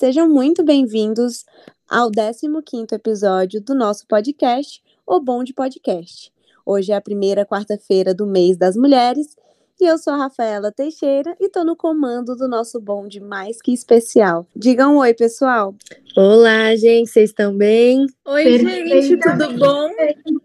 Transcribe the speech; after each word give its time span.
Sejam 0.00 0.28
muito 0.28 0.62
bem-vindos 0.62 1.44
ao 1.88 2.08
15º 2.08 2.92
episódio 2.92 3.60
do 3.60 3.74
nosso 3.74 4.06
podcast, 4.06 4.80
O 5.04 5.18
Bom 5.18 5.42
de 5.42 5.52
Podcast. 5.52 6.32
Hoje 6.64 6.92
é 6.92 6.94
a 6.94 7.00
primeira 7.00 7.44
quarta-feira 7.44 8.14
do 8.14 8.24
mês 8.24 8.56
das 8.56 8.76
mulheres 8.76 9.34
e 9.80 9.84
eu 9.84 9.98
sou 9.98 10.12
a 10.12 10.16
Rafaela 10.18 10.70
Teixeira 10.70 11.34
e 11.40 11.46
estou 11.46 11.64
no 11.64 11.74
comando 11.74 12.36
do 12.36 12.46
nosso 12.46 12.80
bonde 12.80 13.18
mais 13.18 13.60
que 13.60 13.72
especial. 13.72 14.46
Digam 14.54 14.98
oi, 14.98 15.12
pessoal. 15.14 15.74
Olá, 16.16 16.76
gente, 16.76 17.10
vocês 17.10 17.30
estão 17.30 17.52
bem? 17.56 18.06
Oi, 18.24 18.58
gente, 18.60 19.16
tudo 19.16 19.58
bom? 19.58 19.90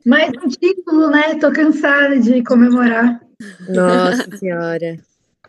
Mais 0.04 0.32
um 0.44 0.50
título, 0.50 1.12
né? 1.12 1.36
Tô 1.36 1.52
cansada 1.52 2.20
de 2.20 2.44
comemorar. 2.44 3.22
Nossa 3.70 4.36
Senhora. 4.36 4.98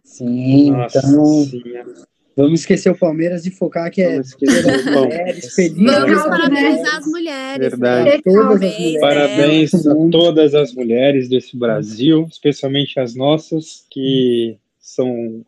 Sim, 0.04 0.72
Nossa 0.72 0.98
então 0.98 1.24
Senhora. 1.46 2.03
Vamos 2.36 2.60
esquecer 2.60 2.90
o 2.90 2.98
Palmeiras 2.98 3.46
e 3.46 3.50
focar 3.50 3.90
que 3.90 4.02
é 4.02 4.12
Vamos 4.12 4.28
esquecer 4.28 4.84
mulheres 4.92 5.54
felizes. 5.54 5.82
Vamos 5.82 6.22
parabenizar 6.22 6.82
né? 6.82 6.90
as 6.98 7.06
mulheres. 7.06 7.70
Verdade. 7.70 8.10
né? 8.10 8.20
Todas 8.24 8.36
as 8.36 8.44
Parabéns, 8.44 8.72
mulheres. 8.72 9.00
Parabéns 9.00 9.70
Todo 9.70 10.06
a 10.06 10.10
todas 10.10 10.54
as 10.54 10.74
mulheres 10.74 11.28
desse 11.28 11.56
Brasil, 11.56 12.26
especialmente 12.30 12.98
as 12.98 13.14
nossas, 13.14 13.84
que 13.90 14.56
são 14.78 15.44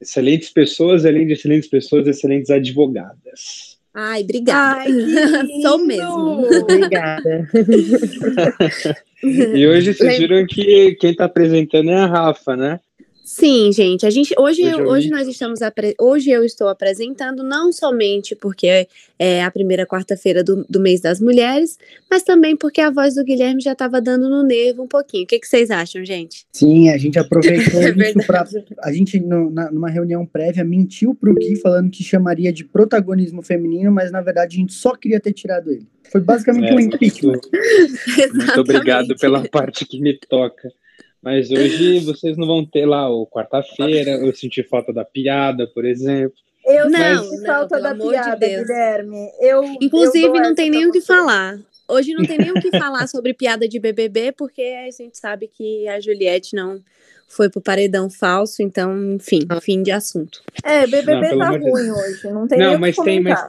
excelentes 0.00 0.50
pessoas, 0.50 1.04
além 1.04 1.26
de 1.26 1.32
excelentes 1.32 1.68
pessoas, 1.68 2.06
excelentes 2.06 2.50
advogadas. 2.50 3.76
Ai, 3.98 4.22
obrigada. 4.22 4.80
Ai, 4.80 5.46
que 5.46 5.62
Sou 5.62 5.78
mesmo. 5.78 6.46
Obrigada. 6.62 7.48
E 9.24 9.66
hoje 9.66 9.94
vocês 9.94 10.18
viram 10.18 10.46
que 10.46 10.94
quem 11.00 11.10
está 11.10 11.24
apresentando 11.24 11.90
é 11.90 11.96
a 11.96 12.06
Rafa, 12.06 12.54
né? 12.54 12.78
Sim, 13.26 13.72
gente, 13.72 14.06
a 14.06 14.10
gente 14.10 14.32
hoje, 14.38 14.62
Hoje 14.62 14.70
eu 14.80 14.86
hoje 14.86 15.10
nós 15.10 15.26
estamos 15.26 15.58
hoje 16.00 16.30
eu 16.30 16.44
estou 16.44 16.68
apresentando 16.68 17.42
não 17.42 17.72
somente 17.72 18.36
porque 18.36 18.86
é 19.18 19.42
a 19.42 19.50
primeira 19.50 19.84
quarta-feira 19.84 20.44
do, 20.44 20.64
do 20.70 20.78
mês 20.78 21.00
das 21.00 21.20
mulheres, 21.20 21.76
mas 22.08 22.22
também 22.22 22.56
porque 22.56 22.80
a 22.80 22.88
voz 22.88 23.16
do 23.16 23.24
Guilherme 23.24 23.60
já 23.60 23.72
estava 23.72 24.00
dando 24.00 24.30
no 24.30 24.44
nervo 24.44 24.84
um 24.84 24.86
pouquinho. 24.86 25.24
O 25.24 25.26
que, 25.26 25.40
que 25.40 25.48
vocês 25.48 25.72
acham, 25.72 26.04
gente? 26.04 26.46
Sim, 26.52 26.88
a 26.90 26.96
gente 26.96 27.18
aproveitou 27.18 27.80
É 27.98 28.10
isso 28.10 28.24
para 28.28 28.44
a 28.84 28.92
gente 28.92 29.18
no- 29.18 29.50
na- 29.50 29.72
numa 29.72 29.90
reunião 29.90 30.24
prévia 30.24 30.62
mentiu 30.62 31.12
pro 31.12 31.34
Gui 31.34 31.56
falando 31.56 31.90
que 31.90 32.04
chamaria 32.04 32.52
de 32.52 32.62
protagonismo 32.64 33.42
feminino, 33.42 33.90
mas 33.90 34.12
na 34.12 34.20
verdade 34.20 34.56
a 34.56 34.60
gente 34.60 34.72
só 34.72 34.94
queria 34.94 35.18
ter 35.18 35.32
tirado 35.32 35.72
ele. 35.72 35.88
Foi 36.12 36.20
basicamente 36.20 36.72
um 36.72 36.78
É, 36.78 36.82
impeachment. 36.82 37.40
muito, 37.42 38.34
muito 38.36 38.60
obrigado 38.62 39.16
pela 39.16 39.42
parte 39.48 39.84
que 39.84 40.00
me 40.00 40.16
toca. 40.16 40.70
Mas 41.26 41.50
hoje 41.50 41.98
vocês 42.04 42.36
não 42.36 42.46
vão 42.46 42.64
ter 42.64 42.86
lá 42.86 43.10
o 43.10 43.26
quarta-feira, 43.26 44.12
eu 44.12 44.32
senti 44.32 44.62
falta 44.62 44.92
da 44.92 45.04
piada, 45.04 45.66
por 45.66 45.84
exemplo. 45.84 46.36
Eu 46.64 46.88
Não, 46.88 47.24
senti 47.24 47.38
não, 47.38 47.46
falta 47.46 47.80
da 47.80 47.92
de 47.92 48.08
piada, 48.08 48.36
Deus. 48.36 48.62
Guilherme. 48.62 49.28
Eu, 49.40 49.64
Inclusive, 49.82 50.24
eu 50.24 50.34
não 50.34 50.54
tem 50.54 50.70
nem 50.70 50.86
o 50.86 50.92
que 50.92 51.00
falar. 51.00 51.58
Hoje 51.88 52.14
não 52.14 52.24
tem 52.24 52.38
nem 52.38 52.52
o 52.52 52.60
que 52.60 52.70
falar 52.70 53.08
sobre 53.08 53.34
piada 53.34 53.66
de 53.66 53.80
BBB, 53.80 54.34
porque 54.38 54.62
a 54.62 54.84
gente 54.84 55.18
sabe 55.18 55.50
que 55.52 55.88
a 55.88 55.98
Juliette 55.98 56.54
não 56.54 56.80
foi 57.26 57.50
pro 57.50 57.60
paredão 57.60 58.08
falso, 58.08 58.62
então, 58.62 59.14
enfim, 59.14 59.40
fim 59.60 59.82
de 59.82 59.90
assunto. 59.90 60.44
É, 60.62 60.82
Não, 60.82 60.90
BBB 60.92 61.28
pelo 61.28 61.40
tá 61.40 61.58
de 61.58 61.58
ruim 61.58 61.90
hoje. 61.90 62.30
Não 62.30 62.46
tem 62.46 62.58
nem 62.58 62.68
Não, 62.68 62.76
o 62.76 62.80
mas 62.80 62.94
que 62.94 63.02
tem, 63.02 63.20
mas, 63.20 63.40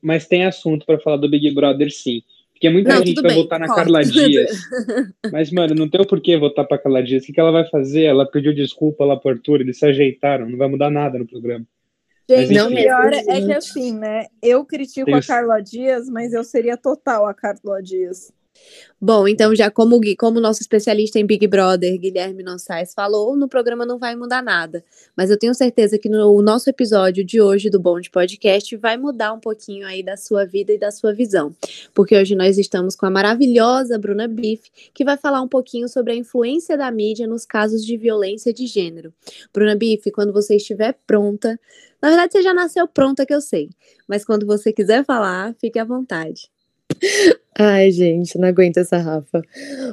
mas 0.00 0.26
tem 0.26 0.46
assunto 0.46 0.86
para 0.86 0.98
falar 0.98 1.18
do 1.18 1.28
Big 1.28 1.54
Brother, 1.54 1.92
sim. 1.92 2.22
Porque 2.60 2.68
muita 2.68 2.90
Não, 2.90 3.06
gente 3.06 3.22
vai 3.22 3.32
bem, 3.32 3.42
votar 3.42 3.58
na 3.58 3.66
corta. 3.66 3.82
Carla 3.84 4.02
Dias. 4.04 4.50
Mas, 5.32 5.50
mano, 5.50 5.74
não 5.74 5.88
tem 5.88 5.98
o 5.98 6.06
porquê 6.06 6.36
votar 6.36 6.68
pra 6.68 6.76
Carla 6.76 7.02
Dias. 7.02 7.22
O 7.22 7.26
que, 7.26 7.32
que 7.32 7.40
ela 7.40 7.50
vai 7.50 7.66
fazer? 7.66 8.02
Ela 8.02 8.30
pediu 8.30 8.54
desculpa 8.54 9.02
lá 9.02 9.16
pro 9.16 9.30
Arthur, 9.30 9.62
eles 9.62 9.78
se 9.78 9.86
ajeitaram, 9.86 10.46
não 10.46 10.58
vai 10.58 10.68
mudar 10.68 10.90
nada 10.90 11.18
no 11.18 11.26
programa. 11.26 11.64
Gente, 12.28 12.52
Mas, 12.52 12.66
o 12.66 12.68
pior 12.68 13.12
é 13.14 13.40
que 13.40 13.52
assim, 13.54 13.98
né? 13.98 14.26
Eu 14.42 14.62
critico 14.66 15.06
Tem 15.06 15.14
a 15.14 15.22
Carla 15.22 15.58
Dias, 15.60 16.10
mas 16.10 16.34
eu 16.34 16.44
seria 16.44 16.76
total 16.76 17.24
a 17.26 17.32
Carla 17.32 17.82
Dias. 17.82 18.30
Bom, 19.02 19.26
então 19.26 19.56
já 19.56 19.70
como 19.70 19.96
o 19.96 20.00
como 20.18 20.40
nosso 20.40 20.60
especialista 20.60 21.18
em 21.18 21.24
Big 21.24 21.46
Brother, 21.46 21.98
Guilherme 21.98 22.42
Nossais, 22.42 22.92
falou, 22.92 23.34
no 23.34 23.48
programa 23.48 23.86
não 23.86 23.98
vai 23.98 24.14
mudar 24.14 24.42
nada. 24.42 24.84
Mas 25.16 25.30
eu 25.30 25.38
tenho 25.38 25.54
certeza 25.54 25.98
que 25.98 26.06
no 26.06 26.42
nosso 26.42 26.68
episódio 26.68 27.24
de 27.24 27.40
hoje 27.40 27.70
do 27.70 27.80
Bom 27.80 27.98
de 27.98 28.10
Podcast 28.10 28.76
vai 28.76 28.98
mudar 28.98 29.32
um 29.32 29.40
pouquinho 29.40 29.86
aí 29.86 30.02
da 30.02 30.18
sua 30.18 30.44
vida 30.44 30.70
e 30.74 30.78
da 30.78 30.90
sua 30.90 31.14
visão. 31.14 31.56
Porque 31.94 32.14
hoje 32.14 32.34
nós 32.34 32.58
estamos 32.58 32.94
com 32.94 33.06
a 33.06 33.10
maravilhosa 33.10 33.98
Bruna 33.98 34.28
Biff, 34.28 34.70
que 34.92 35.02
vai 35.02 35.16
falar 35.16 35.40
um 35.40 35.48
pouquinho 35.48 35.88
sobre 35.88 36.12
a 36.12 36.16
influência 36.16 36.76
da 36.76 36.90
mídia 36.90 37.26
nos 37.26 37.46
casos 37.46 37.86
de 37.86 37.96
violência 37.96 38.52
de 38.52 38.66
gênero. 38.66 39.14
Bruna 39.50 39.74
Biff, 39.74 40.10
quando 40.10 40.30
você 40.30 40.56
estiver 40.56 40.94
pronta, 41.06 41.58
na 42.02 42.08
verdade 42.10 42.32
você 42.32 42.42
já 42.42 42.52
nasceu 42.52 42.86
pronta 42.86 43.24
que 43.24 43.32
eu 43.32 43.40
sei, 43.40 43.70
mas 44.06 44.26
quando 44.26 44.44
você 44.44 44.74
quiser 44.74 45.06
falar, 45.06 45.54
fique 45.58 45.78
à 45.78 45.84
vontade. 45.84 46.50
Ai, 47.58 47.90
gente, 47.90 48.38
não 48.38 48.48
aguento 48.48 48.76
essa 48.78 48.96
Rafa. 48.96 49.42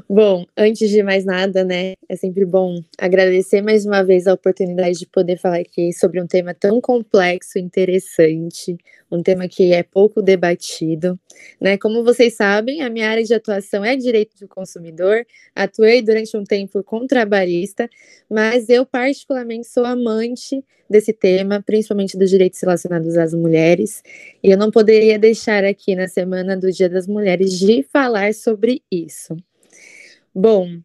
Bom, 0.07 0.45
antes 0.55 0.89
de 0.91 1.01
mais 1.01 1.25
nada, 1.25 1.63
né, 1.63 1.93
é 2.07 2.15
sempre 2.15 2.45
bom 2.45 2.81
agradecer 2.99 3.61
mais 3.61 3.83
uma 3.85 4.03
vez 4.03 4.27
a 4.27 4.33
oportunidade 4.33 4.99
de 4.99 5.07
poder 5.07 5.37
falar 5.37 5.57
aqui 5.57 5.91
sobre 5.91 6.21
um 6.21 6.27
tema 6.27 6.53
tão 6.53 6.79
complexo 6.79 7.57
interessante, 7.57 8.77
um 9.11 9.23
tema 9.23 9.47
que 9.47 9.73
é 9.73 9.81
pouco 9.81 10.21
debatido, 10.21 11.19
né? 11.59 11.77
Como 11.77 12.03
vocês 12.03 12.35
sabem, 12.35 12.81
a 12.83 12.89
minha 12.91 13.09
área 13.09 13.23
de 13.23 13.33
atuação 13.33 13.83
é 13.83 13.95
direito 13.95 14.37
do 14.39 14.47
consumidor, 14.47 15.25
atuei 15.55 16.01
durante 16.01 16.37
um 16.37 16.43
tempo 16.43 16.83
como 16.83 17.07
trabalhista, 17.07 17.89
mas 18.29 18.69
eu 18.69 18.85
particularmente 18.85 19.67
sou 19.67 19.83
amante 19.83 20.63
desse 20.89 21.11
tema, 21.11 21.61
principalmente 21.65 22.17
dos 22.17 22.29
direitos 22.29 22.61
relacionados 22.61 23.17
às 23.17 23.33
mulheres, 23.33 24.01
e 24.43 24.49
eu 24.49 24.57
não 24.57 24.71
poderia 24.71 25.19
deixar 25.19 25.63
aqui 25.65 25.95
na 25.95 26.07
semana 26.07 26.55
do 26.55 26.71
Dia 26.71 26.89
das 26.89 27.07
Mulheres 27.07 27.46
de 27.49 27.83
falar 27.83 28.33
sobre 28.33 28.83
isso. 28.91 29.35
Bom, 30.33 30.79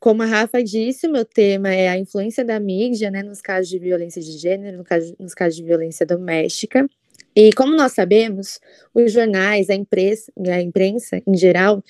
como 0.00 0.22
a 0.22 0.26
Rafa 0.26 0.62
disse, 0.62 1.06
o 1.06 1.12
meu 1.12 1.24
tema 1.24 1.72
é 1.72 1.88
a 1.88 1.98
influência 1.98 2.44
da 2.44 2.58
mídia 2.60 3.10
né, 3.10 3.22
nos 3.22 3.40
casos 3.40 3.68
de 3.68 3.78
violência 3.78 4.22
de 4.22 4.32
gênero, 4.32 4.78
no 4.78 4.84
caso, 4.84 5.14
nos 5.18 5.34
casos 5.34 5.56
de 5.56 5.64
violência 5.64 6.06
doméstica. 6.06 6.88
E 7.34 7.52
como 7.52 7.76
nós 7.76 7.92
sabemos, 7.92 8.60
os 8.94 9.12
jornais, 9.12 9.70
a 9.70 9.74
imprensa, 9.74 10.32
a 10.48 10.60
imprensa 10.60 11.22
em 11.26 11.36
geral, 11.36 11.82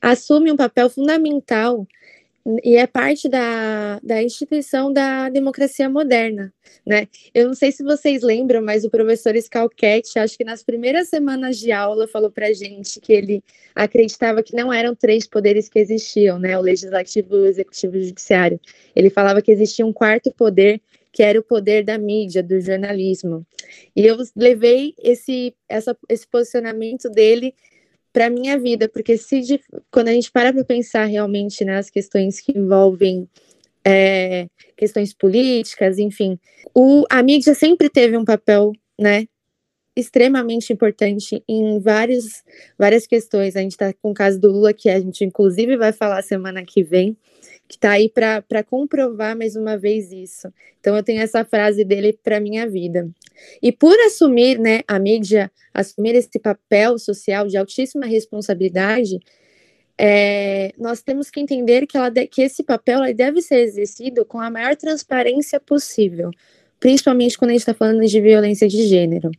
assume 0.00 0.50
um 0.50 0.56
papel 0.56 0.88
fundamental 0.88 1.86
e 2.62 2.76
é 2.76 2.86
parte 2.86 3.28
da, 3.28 3.98
da 4.02 4.22
instituição 4.22 4.92
da 4.92 5.28
democracia 5.28 5.88
moderna, 5.88 6.54
né? 6.86 7.08
Eu 7.34 7.48
não 7.48 7.54
sei 7.54 7.72
se 7.72 7.82
vocês 7.82 8.22
lembram, 8.22 8.62
mas 8.62 8.84
o 8.84 8.90
professor 8.90 9.36
Scalquete, 9.36 10.18
acho 10.18 10.38
que 10.38 10.44
nas 10.44 10.62
primeiras 10.62 11.08
semanas 11.08 11.58
de 11.58 11.72
aula, 11.72 12.06
falou 12.06 12.30
para 12.30 12.52
gente 12.52 13.00
que 13.00 13.12
ele 13.12 13.42
acreditava 13.74 14.44
que 14.44 14.54
não 14.54 14.72
eram 14.72 14.94
três 14.94 15.26
poderes 15.26 15.68
que 15.68 15.80
existiam, 15.80 16.38
né? 16.38 16.56
O 16.56 16.62
legislativo, 16.62 17.34
o 17.34 17.46
executivo 17.46 17.96
e 17.96 18.00
o 18.00 18.04
judiciário. 18.04 18.60
Ele 18.94 19.10
falava 19.10 19.42
que 19.42 19.50
existia 19.50 19.84
um 19.84 19.92
quarto 19.92 20.30
poder, 20.30 20.80
que 21.12 21.24
era 21.24 21.40
o 21.40 21.42
poder 21.42 21.82
da 21.82 21.98
mídia, 21.98 22.44
do 22.44 22.60
jornalismo. 22.60 23.44
E 23.96 24.06
eu 24.06 24.18
levei 24.36 24.94
esse, 25.02 25.52
essa, 25.68 25.96
esse 26.08 26.26
posicionamento 26.28 27.10
dele 27.10 27.54
para 28.16 28.30
minha 28.30 28.58
vida, 28.58 28.88
porque 28.88 29.18
se 29.18 29.42
de, 29.42 29.60
quando 29.90 30.08
a 30.08 30.12
gente 30.12 30.32
para 30.32 30.50
para 30.50 30.64
pensar 30.64 31.04
realmente 31.04 31.66
nas 31.66 31.90
questões 31.90 32.40
que 32.40 32.58
envolvem 32.58 33.28
é, 33.84 34.46
questões 34.74 35.12
políticas, 35.12 35.98
enfim, 35.98 36.38
o, 36.74 37.04
a 37.10 37.22
mídia 37.22 37.54
sempre 37.54 37.90
teve 37.90 38.16
um 38.16 38.24
papel, 38.24 38.72
né, 38.98 39.26
extremamente 39.96 40.72
importante 40.72 41.42
em 41.48 41.80
vários, 41.80 42.44
várias 42.78 43.06
questões. 43.06 43.56
A 43.56 43.60
gente 43.60 43.72
está 43.72 43.92
com 43.94 44.10
o 44.10 44.14
caso 44.14 44.38
do 44.38 44.52
Lula, 44.52 44.74
que 44.74 44.90
a 44.90 45.00
gente 45.00 45.24
inclusive 45.24 45.76
vai 45.76 45.92
falar 45.92 46.22
semana 46.22 46.62
que 46.62 46.82
vem, 46.82 47.16
que 47.66 47.76
está 47.76 47.92
aí 47.92 48.08
para 48.08 48.62
comprovar 48.62 49.36
mais 49.36 49.56
uma 49.56 49.76
vez 49.76 50.12
isso. 50.12 50.52
Então 50.78 50.94
eu 50.94 51.02
tenho 51.02 51.20
essa 51.20 51.44
frase 51.44 51.84
dele 51.84 52.18
para 52.22 52.38
minha 52.38 52.68
vida. 52.68 53.08
E 53.62 53.72
por 53.72 53.98
assumir, 54.00 54.58
né, 54.58 54.80
a 54.86 54.98
mídia 54.98 55.50
assumir 55.72 56.14
esse 56.14 56.38
papel 56.38 56.98
social 56.98 57.46
de 57.46 57.56
altíssima 57.56 58.06
responsabilidade, 58.06 59.18
é, 59.98 60.72
nós 60.78 61.02
temos 61.02 61.30
que 61.30 61.40
entender 61.40 61.86
que, 61.86 61.96
ela 61.96 62.10
que 62.10 62.42
esse 62.42 62.62
papel 62.62 63.00
deve 63.14 63.40
ser 63.40 63.60
exercido 63.60 64.24
com 64.26 64.38
a 64.38 64.50
maior 64.50 64.76
transparência 64.76 65.58
possível, 65.58 66.30
principalmente 66.78 67.38
quando 67.38 67.50
a 67.50 67.54
gente 67.54 67.62
está 67.62 67.74
falando 67.74 68.04
de 68.04 68.20
violência 68.20 68.68
de 68.68 68.86
gênero. 68.86 69.30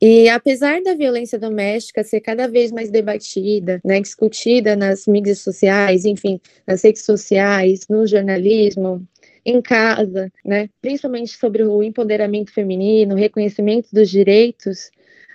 E 0.00 0.28
apesar 0.28 0.82
da 0.82 0.94
violência 0.94 1.38
doméstica 1.38 2.02
ser 2.02 2.20
cada 2.20 2.48
vez 2.48 2.72
mais 2.72 2.90
debatida, 2.90 3.80
né, 3.84 4.00
discutida 4.00 4.74
nas 4.74 5.06
mídias 5.06 5.38
sociais, 5.38 6.04
enfim, 6.04 6.40
nas 6.66 6.82
redes 6.82 7.04
sociais, 7.04 7.86
no 7.88 8.06
jornalismo, 8.06 9.06
em 9.44 9.60
casa, 9.60 10.30
né, 10.44 10.68
principalmente 10.80 11.36
sobre 11.36 11.62
o 11.62 11.82
empoderamento 11.82 12.52
feminino, 12.52 13.14
reconhecimento 13.14 13.88
dos 13.92 14.10
direitos, 14.10 14.90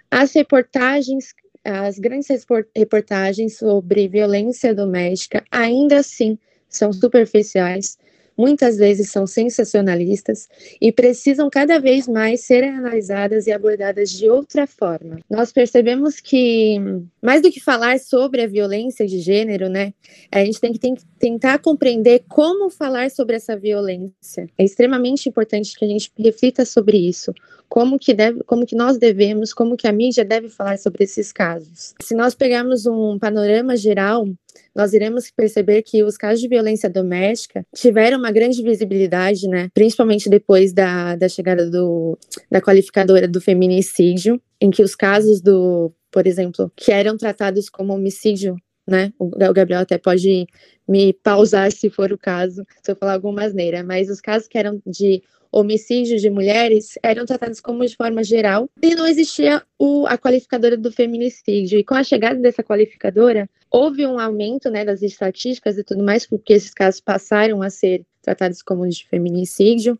as 0.10 0.34
reportagens, 0.34 1.34
as 1.63 2.00
grandes 2.00 2.28
reportagens 2.75 3.57
sobre 3.57 4.07
violência 4.07 4.74
doméstica 4.74 5.44
ainda 5.51 6.00
assim 6.00 6.38
são 6.69 6.92
superficiais, 6.92 7.98
muitas 8.38 8.78
vezes 8.78 9.10
são 9.10 9.25
sensacionalistas 9.25 10.48
e 10.80 10.92
precisam 10.92 11.50
cada 11.50 11.80
vez 11.80 12.07
mais 12.07 12.42
serem 12.42 12.69
analisadas 12.69 13.48
e 13.48 13.51
abordadas 13.51 14.12
de 14.12 14.30
outra 14.30 14.68
forma. 14.68 15.19
Nós 15.30 15.51
percebemos 15.51 16.19
que, 16.19 16.78
mais 17.22 17.42
do 17.42 17.51
que 17.51 17.60
falar 17.60 18.00
sobre 18.00 18.42
a 18.42 18.48
violência 18.48 19.07
de 19.07 19.19
gênero, 19.19 19.69
né, 19.69 19.94
a 20.31 20.45
gente 20.45 20.60
tem 20.60 20.72
que 20.72 20.80
tem, 20.80 20.95
tentar 21.18 21.60
compreender 21.60 22.24
como 22.28 22.69
falar 22.69 23.10
sobre 23.10 23.36
essa 23.36 23.57
violência. 23.57 24.48
É 24.57 24.63
extremamente 24.63 25.28
importante 25.28 25.78
que 25.78 25.86
a 25.86 25.88
gente 25.88 26.12
reflita 26.18 26.66
sobre 26.66 26.98
isso. 26.98 27.34
Como 27.68 28.00
que, 28.00 28.13
deve, 28.13 28.44
como 28.44 28.66
que 28.66 28.75
nós 28.75 28.98
devemos, 28.98 29.54
como 29.54 29.75
que 29.75 29.88
a 29.88 29.92
mídia 29.92 30.24
deve 30.24 30.48
falar 30.48 30.78
sobre 30.78 31.04
esses 31.04 31.34
casos. 31.34 31.94
Se 32.01 32.16
nós 32.16 32.34
pegarmos 32.34 32.86
um 32.86 33.19
panorama 33.19 33.75
geral, 33.75 34.25
nós 34.75 34.94
iremos 34.94 35.31
perceber 35.31 35.81
que 35.83 36.04
os 36.04 36.18
casos 36.18 36.39
de 36.39 36.48
violência 36.48 36.89
doméstica 36.89 37.65
tiveram 37.75 38.18
uma 38.18 38.31
grande 38.31 38.62
visibilidade, 38.62 39.48
né? 39.48 39.69
Principalmente 39.74 40.30
depois 40.30 40.74
da, 40.74 41.15
da 41.15 41.27
chegada 41.30 41.69
do, 41.69 42.18
da 42.50 42.62
qualificadora 42.62 43.27
do 43.27 43.42
feminicídio, 43.42 44.42
em 44.59 44.69
que 44.69 44.83
os 44.83 44.95
casos 44.95 45.42
do, 45.42 45.92
por 46.12 46.27
exemplo, 46.27 46.71
que 46.75 46.92
eram 46.92 47.18
tratados 47.18 47.69
como 47.69 47.94
homicídio 47.94 48.56
né? 48.88 49.12
O 49.19 49.30
Gabriel 49.51 49.81
até 49.81 49.98
pode 49.98 50.48
me 50.88 51.12
pausar 51.12 51.71
se 51.71 51.89
for 51.89 52.13
o 52.13 52.18
caso, 52.18 52.63
se 52.81 52.89
eu 52.89 52.95
falar 52.95 53.13
alguma 53.13 53.44
asneira, 53.44 53.83
mas 53.83 54.10
os 54.10 54.21
casos 54.21 54.48
que 54.48 54.57
eram 54.57 54.81
de 54.86 55.21
homicídio 55.51 56.17
de 56.17 56.29
mulheres 56.29 56.97
eram 57.03 57.25
tratados 57.25 57.59
como 57.59 57.85
de 57.85 57.95
forma 57.95 58.23
geral 58.23 58.69
e 58.81 58.95
não 58.95 59.07
existia 59.07 59.63
o, 59.77 60.05
a 60.07 60.17
qualificadora 60.17 60.77
do 60.77 60.91
feminicídio. 60.91 61.79
E 61.79 61.83
com 61.83 61.95
a 61.95 62.03
chegada 62.03 62.39
dessa 62.39 62.63
qualificadora, 62.63 63.49
houve 63.69 64.05
um 64.05 64.19
aumento 64.19 64.69
né, 64.69 64.85
das 64.85 65.01
estatísticas 65.01 65.77
e 65.77 65.83
tudo 65.83 66.03
mais, 66.03 66.25
porque 66.25 66.53
esses 66.53 66.73
casos 66.73 67.01
passaram 67.01 67.61
a 67.61 67.69
ser 67.69 68.05
tratados 68.21 68.61
como 68.61 68.88
de 68.88 69.05
feminicídio. 69.07 69.97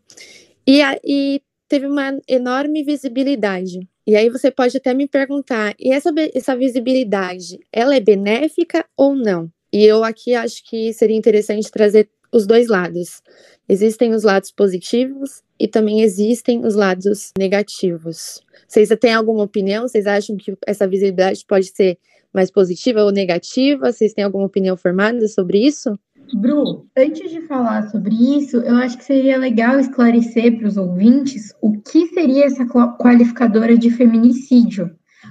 E, 0.66 0.82
a, 0.82 0.98
e 1.04 1.40
teve 1.68 1.86
uma 1.86 2.18
enorme 2.28 2.82
visibilidade. 2.82 3.80
E 4.06 4.16
aí 4.16 4.30
você 4.30 4.50
pode 4.50 4.76
até 4.76 4.94
me 4.94 5.06
perguntar, 5.06 5.74
e 5.78 5.92
essa, 5.92 6.10
essa 6.34 6.56
visibilidade, 6.56 7.58
ela 7.70 7.94
é 7.94 8.00
benéfica 8.00 8.84
ou 8.96 9.14
não? 9.14 9.50
E 9.70 9.84
eu 9.84 10.02
aqui 10.02 10.34
acho 10.34 10.64
que 10.64 10.94
seria 10.94 11.16
interessante 11.16 11.70
trazer 11.70 12.08
os 12.32 12.46
dois 12.46 12.68
lados. 12.68 13.22
Existem 13.68 14.14
os 14.14 14.22
lados 14.22 14.50
positivos 14.50 15.42
e 15.58 15.68
também 15.68 16.00
existem 16.02 16.64
os 16.64 16.74
lados 16.74 17.32
negativos. 17.38 18.40
Vocês 18.66 18.88
têm 19.00 19.14
alguma 19.14 19.44
opinião? 19.44 19.86
Vocês 19.86 20.06
acham 20.06 20.36
que 20.36 20.56
essa 20.66 20.86
visibilidade 20.86 21.44
pode 21.46 21.66
ser 21.66 21.98
mais 22.32 22.50
positiva 22.50 23.02
ou 23.02 23.10
negativa? 23.10 23.92
Vocês 23.92 24.12
têm 24.12 24.24
alguma 24.24 24.46
opinião 24.46 24.76
formada 24.76 25.26
sobre 25.28 25.58
isso? 25.66 25.98
Bru, 26.34 26.86
antes 26.96 27.30
de 27.30 27.40
falar 27.42 27.88
sobre 27.90 28.14
isso, 28.14 28.58
eu 28.58 28.76
acho 28.76 28.98
que 28.98 29.04
seria 29.04 29.38
legal 29.38 29.80
esclarecer 29.80 30.58
para 30.58 30.68
os 30.68 30.76
ouvintes 30.76 31.54
o 31.62 31.80
que 31.80 32.06
seria 32.08 32.44
essa 32.44 32.66
qualificadora 32.66 33.76
de 33.78 33.90
feminicídio. 33.90 34.90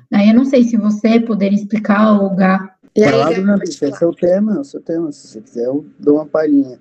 Daí 0.09 0.29
eu 0.29 0.35
não 0.35 0.45
sei 0.45 0.63
se 0.63 0.75
você 0.75 1.19
poderia 1.19 1.57
explicar, 1.57 2.19
Olga. 2.19 2.71
Aí, 2.97 3.03
Fala, 3.03 3.31
Bruna, 3.31 3.59
esse 3.63 3.85
é 3.85 4.07
o 4.07 4.13
tema, 4.13 4.55
é 4.55 4.59
o 4.59 4.63
seu 4.63 4.81
tema. 4.81 5.11
Se 5.11 5.27
você 5.27 5.41
quiser, 5.41 5.65
eu 5.65 5.85
dou 5.99 6.15
uma 6.15 6.25
palhinha. 6.25 6.79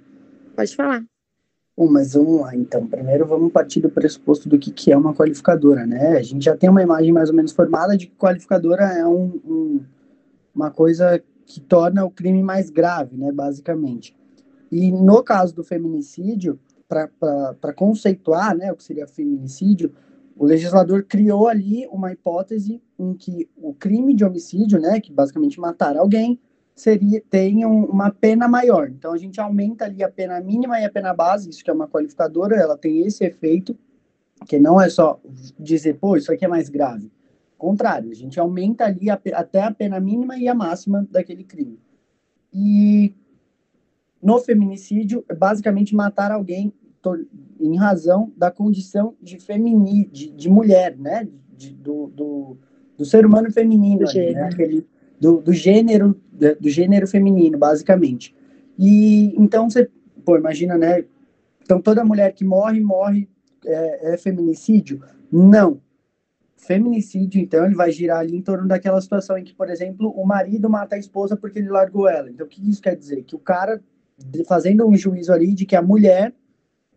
Pode 0.57 0.75
falar. 0.75 1.05
Bom, 1.77 1.91
mas 1.91 2.15
vamos 2.15 2.41
lá, 2.41 2.57
então. 2.57 2.87
Primeiro 2.87 3.27
vamos 3.27 3.53
partir 3.53 3.81
do 3.81 3.91
pressuposto 3.91 4.49
do 4.49 4.59
que, 4.59 4.71
que 4.71 4.91
é 4.91 4.97
uma 4.97 5.15
qualificadora, 5.15 5.87
né? 5.87 6.17
A 6.17 6.23
gente 6.23 6.45
já 6.45 6.57
tem 6.57 6.71
uma 6.71 6.83
imagem 6.83 7.13
mais 7.13 7.29
ou 7.29 7.37
menos 7.37 7.53
formada 7.53 7.97
de 7.97 8.07
que 8.07 8.17
qualificadora 8.17 8.85
é 8.85 9.07
um, 9.07 9.41
um 9.45 9.81
uma 10.55 10.71
coisa 10.71 11.23
que 11.45 11.61
torna 11.61 12.05
o 12.05 12.11
crime 12.11 12.43
mais 12.43 12.71
grave, 12.71 13.17
né, 13.17 13.31
basicamente. 13.31 14.17
E 14.73 14.91
no 14.91 15.23
caso 15.23 15.55
do 15.55 15.63
feminicídio, 15.63 16.59
para 16.89 17.73
conceituar 17.75 18.57
né, 18.57 18.73
o 18.73 18.77
que 18.77 18.83
seria 18.83 19.07
feminicídio, 19.07 19.93
o 20.35 20.45
legislador 20.45 21.05
criou 21.05 21.47
ali 21.47 21.87
uma 21.89 22.13
hipótese 22.13 22.83
em 22.99 23.15
que 23.15 23.49
o 23.57 23.75
crime 23.75 24.15
de 24.15 24.25
homicídio, 24.25 24.81
né, 24.81 24.99
que 25.01 25.13
basicamente 25.13 25.61
matar 25.61 25.97
alguém, 25.97 26.41
seria 26.77 27.21
tem 27.29 27.65
uma 27.65 28.11
pena 28.13 28.47
maior. 28.47 28.89
Então 28.89 29.13
a 29.13 29.19
gente 29.19 29.41
aumenta 29.41 29.87
ali 29.87 30.05
a 30.05 30.11
pena 30.11 30.41
mínima 30.41 30.79
e 30.79 30.85
a 30.85 30.91
pena 30.91 31.13
base, 31.13 31.51
isso 31.51 31.65
que 31.65 31.71
é 31.71 31.73
uma 31.73 31.89
qualificadora, 31.89 32.55
ela 32.55 32.79
tem 32.79 33.05
esse 33.05 33.25
efeito, 33.25 33.77
que 34.47 34.61
não 34.61 34.81
é 34.81 34.89
só 34.89 35.19
dizer, 35.59 35.95
pô, 35.95 36.17
isso 36.17 36.31
aqui 36.31 36.45
é 36.45 36.49
mais 36.49 36.69
grave 36.69 37.11
contrário, 37.57 38.11
a 38.11 38.15
gente 38.15 38.39
aumenta 38.39 38.85
ali 38.85 39.11
a, 39.11 39.19
até 39.35 39.63
a 39.63 39.73
pena 39.73 39.99
mínima 39.99 40.37
e 40.39 40.49
a 40.49 40.55
máxima 40.55 41.07
daquele 41.11 41.45
crime. 41.45 41.79
E 42.53 43.15
no 44.23 44.39
feminicídio, 44.39 45.25
é 45.29 45.35
basicamente 45.35 45.95
matar 45.95 46.31
alguém 46.31 46.73
em 47.61 47.77
razão 47.77 48.33
da 48.37 48.51
condição 48.51 49.15
de 49.23 49.39
femini, 49.39 50.07
de, 50.07 50.31
de 50.31 50.49
mulher, 50.49 50.97
né? 50.99 51.29
De, 51.57 51.73
do, 51.73 52.09
do, 52.09 52.57
do, 52.99 53.05
ser 53.05 53.25
humano 53.25 53.51
feminino, 53.53 54.01
do, 54.01 54.09
ali, 54.09 54.19
né? 54.19 54.25
gênero. 54.25 54.41
Né? 54.41 54.49
Aquele, 54.53 54.87
do, 55.21 55.41
do 55.41 55.53
gênero 55.53 56.21
do 56.61 56.69
gênero 56.69 57.07
feminino, 57.07 57.59
basicamente. 57.59 58.35
E 58.79 59.35
então 59.37 59.71
você, 59.71 59.91
pô, 60.25 60.37
imagina, 60.37 60.77
né? 60.77 61.05
Então 61.63 61.81
toda 61.81 62.05
mulher 62.05 62.33
que 62.33 62.45
morre 62.45 62.81
morre 62.81 63.29
é, 63.65 64.15
é 64.15 64.17
feminicídio? 64.19 65.03
Não 65.31 65.81
feminicídio, 66.67 67.41
então, 67.41 67.65
ele 67.65 67.75
vai 67.75 67.93
girar 67.93 68.19
ali 68.19 68.37
em 68.37 68.43
torno 68.43 68.67
daquela 68.67 69.01
situação 69.01 69.39
em 69.39 69.45
que, 69.45 69.55
por 69.55 69.71
exemplo, 69.71 70.11
o 70.11 70.27
marido 70.27 70.69
mata 70.69 70.97
a 70.97 70.99
esposa 70.99 71.37
porque 71.37 71.61
ele 71.61 71.69
largou 71.69 72.09
ela. 72.09 72.29
Então, 72.29 72.47
o 72.47 72.49
que 72.49 72.69
isso 72.69 72.83
quer 72.83 72.97
dizer? 72.97 73.23
Que 73.23 73.37
o 73.37 73.39
cara, 73.39 73.81
fazendo 74.47 74.87
um 74.87 74.97
juízo 74.97 75.33
ali 75.33 75.55
de 75.55 75.65
que 75.65 75.77
a 75.77 75.83
mulher, 75.83 76.35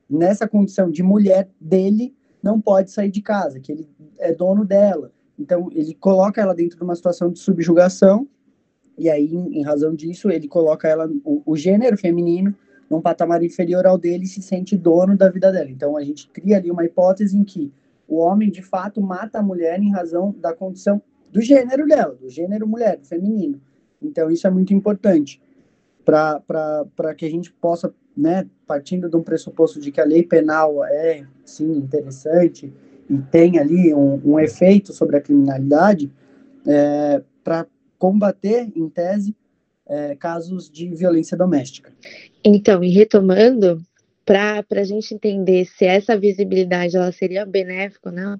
nessa 0.09 0.47
condição 0.47 0.89
de 0.89 1.03
mulher 1.03 1.50
dele, 1.62 2.15
não 2.42 2.59
pode 2.59 2.89
sair 2.89 3.12
de 3.12 3.21
casa, 3.21 3.59
que 3.59 3.71
ele 3.71 3.88
é 4.18 4.33
dono 4.33 4.65
dela. 4.65 5.12
Então, 5.38 5.69
ele 5.71 5.94
coloca 5.94 6.42
ela 6.42 6.56
dentro 6.56 6.77
de 6.77 6.83
uma 6.83 6.95
situação 6.95 7.31
de 7.31 7.39
subjugação, 7.39 8.27
e 9.00 9.10
aí, 9.10 9.34
em, 9.34 9.63
razão 9.63 9.96
disso, 9.96 10.30
ele 10.30 10.48
coloca 10.48 10.88
ela, 10.88 11.10
o, 11.24 11.42
o 11.46 11.57
gênero 11.57 11.98
feminino, 11.98 12.54
num 12.90 13.01
patamar 13.01 13.42
inferior 13.44 13.86
ao 13.86 13.98
dele 13.98 14.25
e 14.25 14.28
se 14.28 14.42
sente 14.42 14.75
dono 14.75 15.16
da 15.16 15.30
vida 15.30 15.51
dela. 15.51 15.69
Então, 15.69 15.96
a 15.96 16.04
gente 16.04 16.28
cria 16.30 16.57
ali 16.57 16.69
uma 16.69 16.84
hipótese 16.84 17.38
em 17.38 17.44
que 17.44 17.72
o 18.07 18.18
homem 18.18 18.50
de 18.50 18.63
fato 18.63 19.00
mata 19.00 19.40
a 19.40 19.44
mulher 19.44 19.80
em 19.80 19.92
razão 19.92 20.36
da 20.40 20.54
condição 20.54 21.01
do 21.31 21.42
gênero 21.42 21.88
dela, 21.88 22.16
do 22.16 22.28
gênero 22.28 22.68
mulher, 22.68 22.98
do 22.98 23.06
feminino. 23.06 23.62
Então 24.01 24.31
isso 24.31 24.48
é 24.48 24.50
muito 24.50 24.74
importante 24.74 25.42
para 26.04 27.14
que 27.16 27.26
a 27.26 27.30
gente 27.30 27.52
possa, 27.52 27.94
né, 28.18 28.47
partindo 28.66 29.07
de 29.07 29.16
um 29.16 29.21
pressuposto 29.21 29.80
de 29.80 29.92
que 29.92 30.02
a 30.02 30.06
lei 30.06 30.23
penal 30.23 30.83
é 30.83 31.23
sim 31.45 31.71
interessante 31.78 32.73
e 33.07 33.18
tem 33.18 33.59
ali 33.59 33.94
um, 33.94 34.19
um 34.26 34.40
efeito 34.40 34.92
sobre 34.92 35.18
a 35.18 35.21
criminalidade, 35.21 36.12
é, 36.66 37.21
para 37.44 37.68
combater, 37.99 38.71
em 38.75 38.89
tese, 38.89 39.35
é, 39.87 40.15
casos 40.15 40.69
de 40.69 40.87
violência 40.95 41.37
doméstica. 41.37 41.94
Então, 42.44 42.83
e 42.83 42.89
retomando, 42.89 43.83
para 44.25 44.63
a 44.71 44.83
gente 44.83 45.13
entender 45.13 45.65
se 45.65 45.85
essa 45.85 46.18
visibilidade 46.18 46.95
ela 46.95 47.11
seria 47.11 47.45
benéfica 47.45 48.09
ou 48.09 48.15
não, 48.15 48.39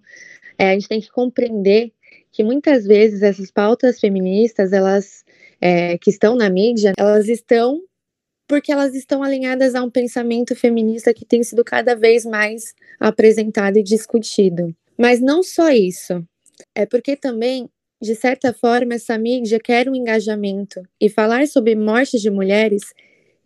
é, 0.58 0.72
a 0.72 0.74
gente 0.74 0.88
tem 0.88 1.02
que 1.02 1.12
compreender 1.12 1.92
que 2.32 2.44
muitas 2.44 2.86
vezes 2.86 3.22
essas 3.22 3.52
pautas 3.52 4.00
feministas, 4.00 4.72
elas 4.72 5.24
é, 5.60 5.98
que 5.98 6.10
estão 6.10 6.36
na 6.36 6.50
mídia, 6.50 6.94
elas 6.98 7.28
estão 7.28 7.82
porque 8.48 8.72
elas 8.72 8.96
estão 8.96 9.22
alinhadas 9.22 9.76
a 9.76 9.84
um 9.84 9.92
pensamento 9.92 10.56
feminista 10.56 11.14
que 11.14 11.24
tem 11.24 11.44
sido 11.44 11.64
cada 11.64 11.96
vez 11.96 12.26
mais 12.26 12.74
apresentado 13.00 13.78
e 13.78 13.84
discutido. 13.84 14.76
Mas 14.98 15.22
não 15.22 15.44
só 15.44 15.70
isso, 15.70 16.26
é 16.74 16.84
porque 16.84 17.16
também, 17.16 17.70
de 18.02 18.16
certa 18.16 18.54
forma, 18.54 18.94
essa 18.94 19.18
mídia 19.18 19.60
quer 19.60 19.90
um 19.90 19.96
engajamento 19.96 20.82
e 21.00 21.10
falar 21.10 21.48
sobre 21.48 21.76
mortes 21.76 22.22
de 22.22 22.30
mulheres 22.30 22.94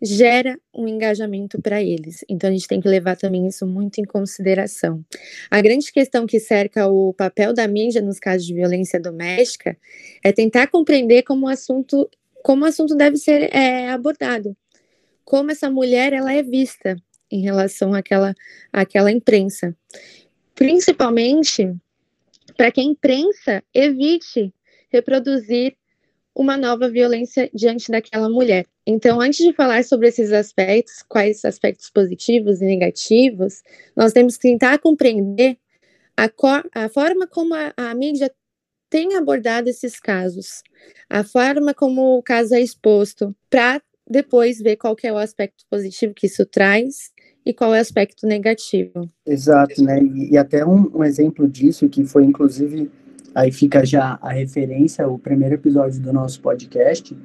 gera 0.00 0.58
um 0.72 0.86
engajamento 0.86 1.60
para 1.60 1.82
eles. 1.82 2.24
Então 2.28 2.50
a 2.50 2.52
gente 2.52 2.68
tem 2.68 2.80
que 2.80 2.88
levar 2.88 3.16
também 3.16 3.46
isso 3.46 3.66
muito 3.66 4.00
em 4.00 4.04
consideração. 4.04 5.04
A 5.50 5.60
grande 5.60 5.90
questão 5.90 6.26
que 6.26 6.38
cerca 6.38 6.86
o 6.86 7.12
papel 7.14 7.52
da 7.52 7.66
mídia 7.66 8.02
nos 8.02 8.18
casos 8.18 8.46
de 8.46 8.54
violência 8.54 9.00
doméstica 9.00 9.76
é 10.22 10.30
tentar 10.30 10.66
compreender 10.68 11.22
como 11.22 11.46
o 11.46 11.48
assunto, 11.48 12.08
como 12.42 12.64
o 12.64 12.68
assunto 12.68 12.94
deve 12.94 13.16
ser 13.16 13.54
é, 13.54 13.88
abordado, 13.88 14.56
como 15.24 15.50
essa 15.50 15.70
mulher 15.70 16.12
ela 16.12 16.32
é 16.32 16.42
vista 16.42 16.96
em 17.30 17.40
relação 17.40 17.94
àquela, 17.94 18.34
àquela 18.72 19.10
imprensa, 19.10 19.74
principalmente 20.54 21.74
para 22.56 22.70
que 22.70 22.80
a 22.80 22.84
imprensa 22.84 23.62
evite 23.72 24.52
reproduzir 24.90 25.76
uma 26.34 26.56
nova 26.56 26.88
violência 26.88 27.48
diante 27.54 27.90
daquela 27.90 28.28
mulher. 28.28 28.66
Então, 28.86 29.20
antes 29.20 29.38
de 29.38 29.52
falar 29.52 29.84
sobre 29.84 30.08
esses 30.08 30.32
aspectos, 30.32 31.02
quais 31.08 31.44
aspectos 31.44 31.90
positivos 31.90 32.60
e 32.60 32.64
negativos, 32.64 33.62
nós 33.96 34.12
temos 34.12 34.36
que 34.36 34.48
tentar 34.48 34.78
compreender 34.78 35.56
a, 36.16 36.28
a 36.74 36.88
forma 36.88 37.26
como 37.26 37.54
a, 37.54 37.72
a 37.76 37.94
mídia 37.94 38.32
tem 38.90 39.16
abordado 39.16 39.68
esses 39.68 39.98
casos, 39.98 40.62
a 41.08 41.24
forma 41.24 41.72
como 41.72 42.18
o 42.18 42.22
caso 42.22 42.54
é 42.54 42.60
exposto, 42.60 43.34
para 43.48 43.82
depois 44.08 44.60
ver 44.60 44.76
qual 44.76 44.94
é 45.02 45.12
o 45.12 45.16
aspecto 45.16 45.64
positivo 45.70 46.14
que 46.14 46.26
isso 46.26 46.44
traz 46.44 47.10
e 47.44 47.52
qual 47.52 47.74
é 47.74 47.78
o 47.78 47.80
aspecto 47.80 48.26
negativo. 48.26 49.08
Exato, 49.26 49.82
né? 49.82 50.00
E, 50.02 50.32
e 50.32 50.38
até 50.38 50.64
um, 50.64 50.90
um, 50.94 51.04
exemplo 51.04 51.46
disso, 51.48 51.88
que 51.88 52.04
foi 52.04 52.24
inclusive, 52.24 52.90
aí 53.34 53.52
fica 53.52 53.84
já 53.84 54.18
a 54.22 54.32
referência, 54.32 55.06
o 55.06 55.18
primeiro 55.18 55.54
episódio 55.54 56.00
do 56.00 56.12
nosso 56.12 56.40
podcast, 56.40 57.16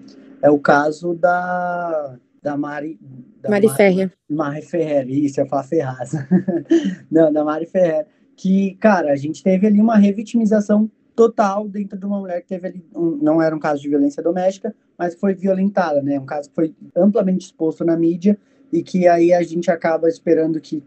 é 0.41 0.49
o 0.49 0.59
caso 0.59 1.13
da, 1.13 2.17
da 2.41 2.57
Mari. 2.57 2.99
Da 3.41 3.49
Mari, 3.49 3.67
Mari 3.67 3.77
Ferrer. 3.77 4.11
Mari 4.29 4.61
Ferrer, 4.61 5.09
isso, 5.09 5.39
ia 5.39 5.45
falar 5.45 5.63
Ferraz. 5.63 6.11
Não, 7.09 7.31
da 7.31 7.43
Mari 7.43 7.65
Ferrer. 7.65 8.05
Que, 8.35 8.75
cara, 8.75 9.11
a 9.11 9.15
gente 9.15 9.43
teve 9.43 9.67
ali 9.67 9.81
uma 9.81 9.97
revitimização 9.97 10.89
total 11.13 11.67
dentro 11.67 11.99
de 11.99 12.05
uma 12.05 12.19
mulher 12.19 12.41
que 12.41 12.47
teve 12.47 12.67
ali, 12.67 12.85
um, 12.95 13.17
não 13.21 13.41
era 13.41 13.53
um 13.53 13.59
caso 13.59 13.81
de 13.81 13.89
violência 13.89 14.23
doméstica, 14.23 14.73
mas 14.97 15.15
foi 15.15 15.35
violentada, 15.35 16.01
né? 16.01 16.17
Um 16.17 16.25
caso 16.25 16.47
que 16.47 16.55
foi 16.55 16.73
amplamente 16.95 17.47
exposto 17.47 17.83
na 17.83 17.97
mídia 17.97 18.39
e 18.71 18.83
que 18.83 19.07
aí 19.07 19.33
a 19.33 19.41
gente 19.41 19.69
acaba 19.71 20.07
esperando 20.07 20.59
que 20.59 20.83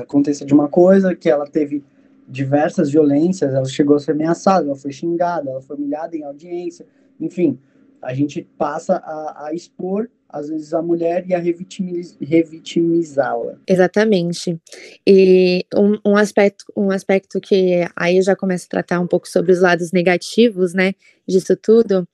aconteça 0.00 0.44
de 0.44 0.54
uma 0.54 0.68
coisa, 0.68 1.14
que 1.14 1.28
ela 1.28 1.46
teve 1.46 1.84
diversas 2.26 2.90
violências, 2.90 3.52
ela 3.52 3.66
chegou 3.66 3.96
a 3.96 3.98
ser 3.98 4.12
ameaçada, 4.12 4.66
ela 4.66 4.76
foi 4.76 4.92
xingada, 4.92 5.50
ela 5.50 5.60
foi 5.60 5.76
humilhada 5.76 6.16
em 6.16 6.22
audiência, 6.22 6.86
enfim, 7.20 7.58
a 8.00 8.14
gente 8.14 8.42
passa 8.56 8.96
a, 8.96 9.46
a 9.46 9.54
expor 9.54 10.08
às 10.32 10.48
vezes 10.48 10.72
a 10.72 10.80
mulher 10.80 11.24
e 11.28 11.34
a 11.34 11.38
revitimiz, 11.38 12.16
revitimizá-la. 12.20 13.56
Exatamente. 13.66 14.58
E 15.06 15.66
um, 15.74 15.98
um, 16.12 16.16
aspecto, 16.16 16.64
um 16.76 16.90
aspecto 16.90 17.40
que 17.40 17.84
aí 17.96 18.16
eu 18.16 18.22
já 18.22 18.36
começo 18.36 18.66
a 18.66 18.70
tratar 18.70 19.00
um 19.00 19.06
pouco 19.06 19.28
sobre 19.28 19.52
os 19.52 19.60
lados 19.60 19.90
negativos, 19.90 20.72
né, 20.72 20.94
disso 21.26 21.56
tudo, 21.56 22.06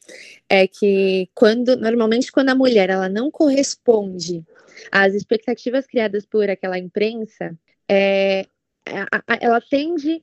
é 0.48 0.66
que 0.66 1.28
quando 1.34 1.76
normalmente 1.76 2.32
quando 2.32 2.48
a 2.48 2.54
mulher 2.54 2.88
ela 2.88 3.08
não 3.08 3.30
corresponde 3.30 4.42
as 4.90 5.14
expectativas 5.14 5.86
criadas 5.86 6.26
por 6.26 6.48
aquela 6.48 6.78
imprensa, 6.78 7.56
é, 7.88 8.46
ela 9.40 9.60
tende 9.60 10.22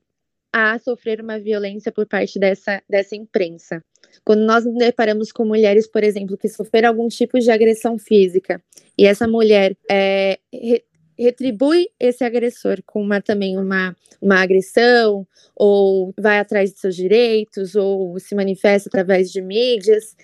a 0.52 0.78
sofrer 0.78 1.20
uma 1.20 1.40
violência 1.40 1.92
por 1.92 2.06
parte 2.06 2.38
dessa, 2.38 2.82
dessa 2.88 3.16
imprensa. 3.16 3.84
Quando 4.24 4.46
nós 4.46 4.64
nos 4.64 4.76
deparamos 4.76 5.32
com 5.32 5.44
mulheres, 5.44 5.88
por 5.88 6.04
exemplo, 6.04 6.38
que 6.38 6.48
sofreram 6.48 6.90
algum 6.90 7.08
tipo 7.08 7.40
de 7.40 7.50
agressão 7.50 7.98
física, 7.98 8.62
e 8.96 9.08
essa 9.08 9.28
mulher 9.28 9.76
é, 9.90 10.38
re, 10.54 10.84
retribui 11.18 11.90
esse 12.00 12.24
agressor 12.24 12.84
com 12.86 13.02
uma, 13.02 13.20
também 13.20 13.58
uma, 13.58 13.96
uma 14.22 14.42
agressão, 14.42 15.28
ou 15.56 16.14
vai 16.18 16.38
atrás 16.38 16.72
de 16.72 16.80
seus 16.80 16.96
direitos, 16.96 17.76
ou 17.76 18.20
se 18.20 18.36
manifesta 18.36 18.90
através 18.90 19.32
de 19.32 19.42
mídias, 19.42 20.16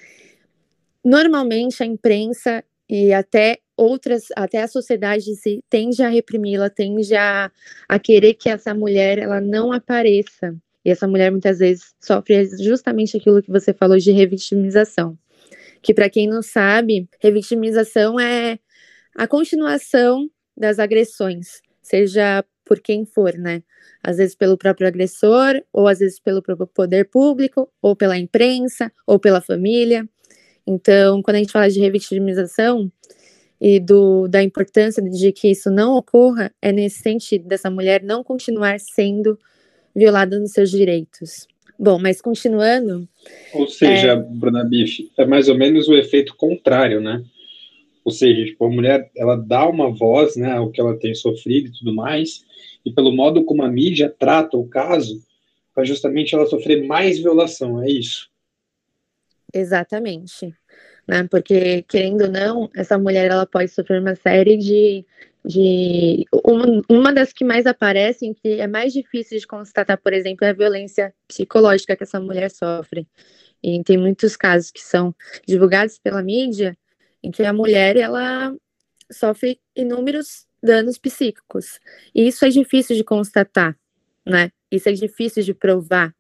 normalmente 1.04 1.82
a 1.82 1.86
imprensa 1.88 2.64
e 2.88 3.12
até 3.14 3.60
outras, 3.80 4.26
até 4.36 4.62
a 4.62 4.68
sociedade 4.68 5.34
se 5.36 5.64
tende 5.70 6.04
a 6.04 6.10
reprimi-la, 6.10 6.70
tende 6.70 7.16
a, 7.16 7.50
a 7.88 7.98
querer 7.98 8.34
que 8.34 8.50
essa 8.50 8.74
mulher 8.74 9.18
ela 9.18 9.40
não 9.40 9.72
apareça. 9.72 10.54
E 10.84 10.90
essa 10.90 11.08
mulher 11.08 11.32
muitas 11.32 11.60
vezes 11.60 11.94
sofre 12.00 12.46
justamente 12.62 13.16
aquilo 13.16 13.42
que 13.42 13.50
você 13.50 13.74
falou 13.74 13.98
de 13.98 14.12
revitimização. 14.12 15.18
Que 15.82 15.94
para 15.94 16.10
quem 16.10 16.28
não 16.28 16.42
sabe, 16.42 17.08
revitimização 17.22 18.20
é 18.20 18.60
a 19.16 19.26
continuação 19.28 20.30
das 20.56 20.78
agressões, 20.78 21.62
seja 21.82 22.44
por 22.66 22.82
quem 22.82 23.06
for, 23.06 23.34
né? 23.34 23.64
Às 24.04 24.18
vezes 24.18 24.36
pelo 24.36 24.58
próprio 24.58 24.88
agressor, 24.88 25.62
ou 25.72 25.88
às 25.88 26.00
vezes 26.00 26.20
pelo 26.20 26.42
próprio 26.42 26.68
poder 26.68 27.10
público, 27.10 27.72
ou 27.82 27.96
pela 27.96 28.18
imprensa, 28.18 28.92
ou 29.08 29.18
pela 29.18 29.42
família. 29.42 30.08
Então, 30.68 31.22
quando 31.22 31.36
a 31.36 31.40
gente 31.40 31.52
fala 31.52 31.70
de 31.70 31.80
revitimização 31.80 32.92
e 33.60 33.80
do, 33.80 34.28
da 34.28 34.42
importância 34.42 35.02
de 35.02 35.32
que 35.32 35.50
isso 35.50 35.70
não 35.70 35.96
ocorra, 35.96 36.52
é 36.62 36.72
nesse 36.72 37.00
sentido, 37.02 37.48
dessa 37.48 37.70
mulher 37.70 38.04
não 38.04 38.24
continuar 38.24 38.80
sendo 38.80 39.38
violada 39.96 40.40
nos 40.40 40.52
seus 40.52 40.72
direitos. 40.72 41.48
Bom, 41.78 41.98
mas 41.98 42.22
continuando. 42.22 43.08
Ou 43.54 43.68
seja, 43.68 44.12
é... 44.12 44.16
Bruna 44.16 44.64
Biff, 44.64 45.12
é 45.18 45.26
mais 45.26 45.48
ou 45.48 45.58
menos 45.58 45.88
o 45.88 45.96
efeito 45.96 46.36
contrário, 46.36 47.00
né? 47.00 47.24
Ou 48.04 48.12
seja, 48.12 48.46
tipo, 48.46 48.66
a 48.66 48.70
mulher 48.70 49.10
ela 49.16 49.36
dá 49.36 49.68
uma 49.68 49.90
voz, 49.92 50.36
né, 50.36 50.54
ao 50.54 50.72
que 50.72 50.80
ela 50.80 50.98
tem 50.98 51.14
sofrido 51.14 51.68
e 51.68 51.72
tudo 51.72 51.94
mais, 51.94 52.44
e 52.86 52.92
pelo 52.92 53.12
modo 53.12 53.44
como 53.44 53.62
a 53.64 53.70
mídia 53.70 54.14
trata 54.18 54.58
o 54.58 54.68
caso, 54.68 55.22
para 55.74 55.84
justamente 55.84 56.34
ela 56.34 56.46
sofrer 56.46 56.86
mais 56.86 57.20
violação, 57.20 57.82
é 57.84 57.90
isso? 57.90 58.30
Exatamente. 59.54 60.54
Né? 61.10 61.28
Porque, 61.28 61.82
querendo 61.88 62.26
ou 62.26 62.30
não, 62.30 62.70
essa 62.76 62.96
mulher 62.96 63.32
ela 63.32 63.44
pode 63.44 63.72
sofrer 63.72 64.00
uma 64.00 64.16
série 64.16 64.58
de. 64.58 65.04
de 65.44 66.24
uma, 66.46 66.84
uma 66.88 67.12
das 67.12 67.34
que 67.34 67.44
mais 67.44 67.66
aparecem, 67.66 68.32
que 68.32 68.60
é 68.60 68.68
mais 68.68 68.94
difícil 68.94 69.40
de 69.40 69.48
constatar, 69.48 69.98
por 69.98 70.14
exemplo, 70.14 70.46
é 70.46 70.50
a 70.52 70.54
violência 70.54 71.12
psicológica 71.28 71.96
que 71.96 72.04
essa 72.04 72.20
mulher 72.20 72.52
sofre. 72.52 73.08
E 73.64 73.84
tem 73.84 73.98
muitos 73.98 74.38
casos 74.38 74.70
que 74.70 74.82
são 74.82 75.16
divulgados 75.48 75.98
pela 75.98 76.22
mídia 76.22 76.78
em 77.24 77.32
que 77.32 77.42
a 77.44 77.52
mulher 77.52 77.98
ela 77.98 78.56
sofre 79.12 79.60
inúmeros 79.76 80.46
danos 80.62 81.00
psíquicos. 81.00 81.80
E 82.14 82.28
isso 82.28 82.46
é 82.46 82.50
difícil 82.50 82.96
de 82.96 83.04
constatar, 83.04 83.76
né? 84.24 84.52
Isso 84.72 84.88
é 84.88 84.92
difícil 84.92 85.42
de 85.42 85.56
provar. 85.56 86.14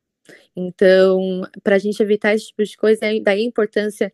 Então, 0.55 1.43
para 1.63 1.75
a 1.75 1.79
gente 1.79 2.01
evitar 2.01 2.33
esse 2.33 2.47
tipo 2.47 2.63
de 2.63 2.75
coisa, 2.75 3.05
é 3.05 3.19
daí 3.19 3.41
a 3.41 3.45
importância 3.45 4.11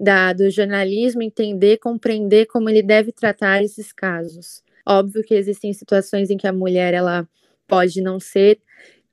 da, 0.00 0.32
do 0.32 0.50
jornalismo 0.50 1.22
entender, 1.22 1.76
compreender 1.76 2.46
como 2.46 2.70
ele 2.70 2.82
deve 2.82 3.12
tratar 3.12 3.62
esses 3.62 3.92
casos. 3.92 4.62
Óbvio 4.86 5.22
que 5.22 5.34
existem 5.34 5.74
situações 5.74 6.30
em 6.30 6.38
que 6.38 6.46
a 6.46 6.52
mulher 6.52 6.94
ela 6.94 7.28
pode 7.68 8.00
não 8.00 8.18
ser 8.18 8.58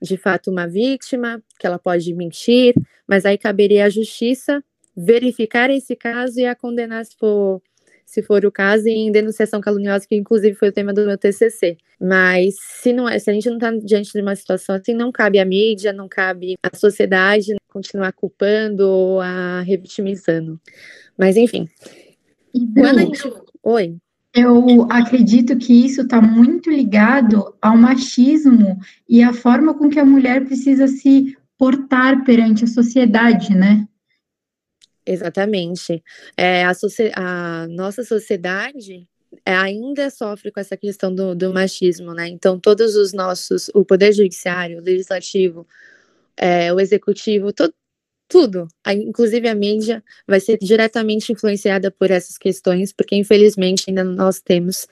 de 0.01 0.15
fato 0.15 0.49
uma 0.49 0.65
vítima, 0.65 1.43
que 1.59 1.67
ela 1.67 1.77
pode 1.77 2.13
mentir, 2.13 2.73
mas 3.07 3.25
aí 3.25 3.37
caberia 3.37 3.85
à 3.85 3.89
justiça 3.89 4.63
verificar 4.95 5.69
esse 5.69 5.95
caso 5.95 6.39
e 6.39 6.45
a 6.45 6.55
condenar 6.55 7.05
se 7.05 7.15
for 7.17 7.61
se 8.07 8.23
for 8.23 8.45
o 8.45 8.51
caso, 8.51 8.87
em 8.87 9.11
denunciação 9.11 9.59
caluniosa, 9.59 10.07
que 10.07 10.15
inclusive 10.15 10.55
foi 10.55 10.69
o 10.69 10.71
tema 10.71 10.93
do 10.93 11.05
meu 11.05 11.17
TCC. 11.17 11.75
Mas 11.99 12.55
se 12.57 12.93
não 12.93 13.07
é, 13.07 13.19
se 13.19 13.29
a 13.29 13.33
gente 13.33 13.49
não 13.49 13.57
está 13.57 13.69
diante 13.71 14.13
de 14.13 14.21
uma 14.21 14.33
situação 14.33 14.75
assim, 14.75 14.93
não 14.93 15.11
cabe 15.11 15.39
à 15.39 15.45
mídia, 15.45 15.91
não 15.91 16.07
cabe 16.07 16.55
à 16.63 16.75
sociedade 16.75 17.53
continuar 17.67 18.13
culpando 18.13 18.87
ou 18.87 19.19
a 19.19 19.59
revitimizando. 19.61 20.57
Mas 21.17 21.35
enfim. 21.35 21.67
Quando 22.73 22.99
a 22.99 23.01
gente... 23.01 23.33
Oi. 23.61 23.97
Eu 24.33 24.87
acredito 24.89 25.57
que 25.57 25.73
isso 25.85 26.03
está 26.03 26.21
muito 26.21 26.69
ligado 26.69 27.53
ao 27.61 27.75
machismo 27.75 28.79
e 29.09 29.21
à 29.21 29.33
forma 29.33 29.73
com 29.73 29.89
que 29.89 29.99
a 29.99 30.05
mulher 30.05 30.45
precisa 30.45 30.87
se 30.87 31.35
portar 31.57 32.23
perante 32.23 32.63
a 32.63 32.67
sociedade, 32.67 33.53
né? 33.53 33.85
Exatamente. 35.07 36.03
É, 36.35 36.65
a, 36.65 36.73
a, 37.15 37.67
nossa 37.69 38.03
sociedade 38.03 39.07
é, 39.45 39.53
ainda 39.55 40.09
sofre 40.09 40.51
com 40.51 40.59
essa 40.59 40.75
questão 40.75 41.13
do, 41.15 41.33
do, 41.33 41.53
machismo, 41.53 42.13
né? 42.13 42.27
Então, 42.27 42.59
todos 42.59 42.95
os 42.95 43.13
nossos, 43.13 43.69
o 43.73 43.85
poder 43.85 44.11
judiciário, 44.11 44.79
o 44.79 44.83
legislativo, 44.83 45.65
é, 46.35 46.73
o 46.73 46.79
executivo, 46.79 47.53
to, 47.53 47.73
tudo, 48.27 48.67
a, 48.83 48.93
inclusive 48.93 49.47
a 49.47 49.55
mídia, 49.55 50.03
vai 50.27 50.41
ser 50.41 50.57
diretamente 50.57 51.31
influenciada 51.31 51.89
por 51.89 52.11
essas 52.11 52.37
questões, 52.37 52.91
porque 52.91 53.15
infelizmente 53.15 53.85
ainda 53.87 54.03
nós 54.03 54.41
temos 54.41 54.87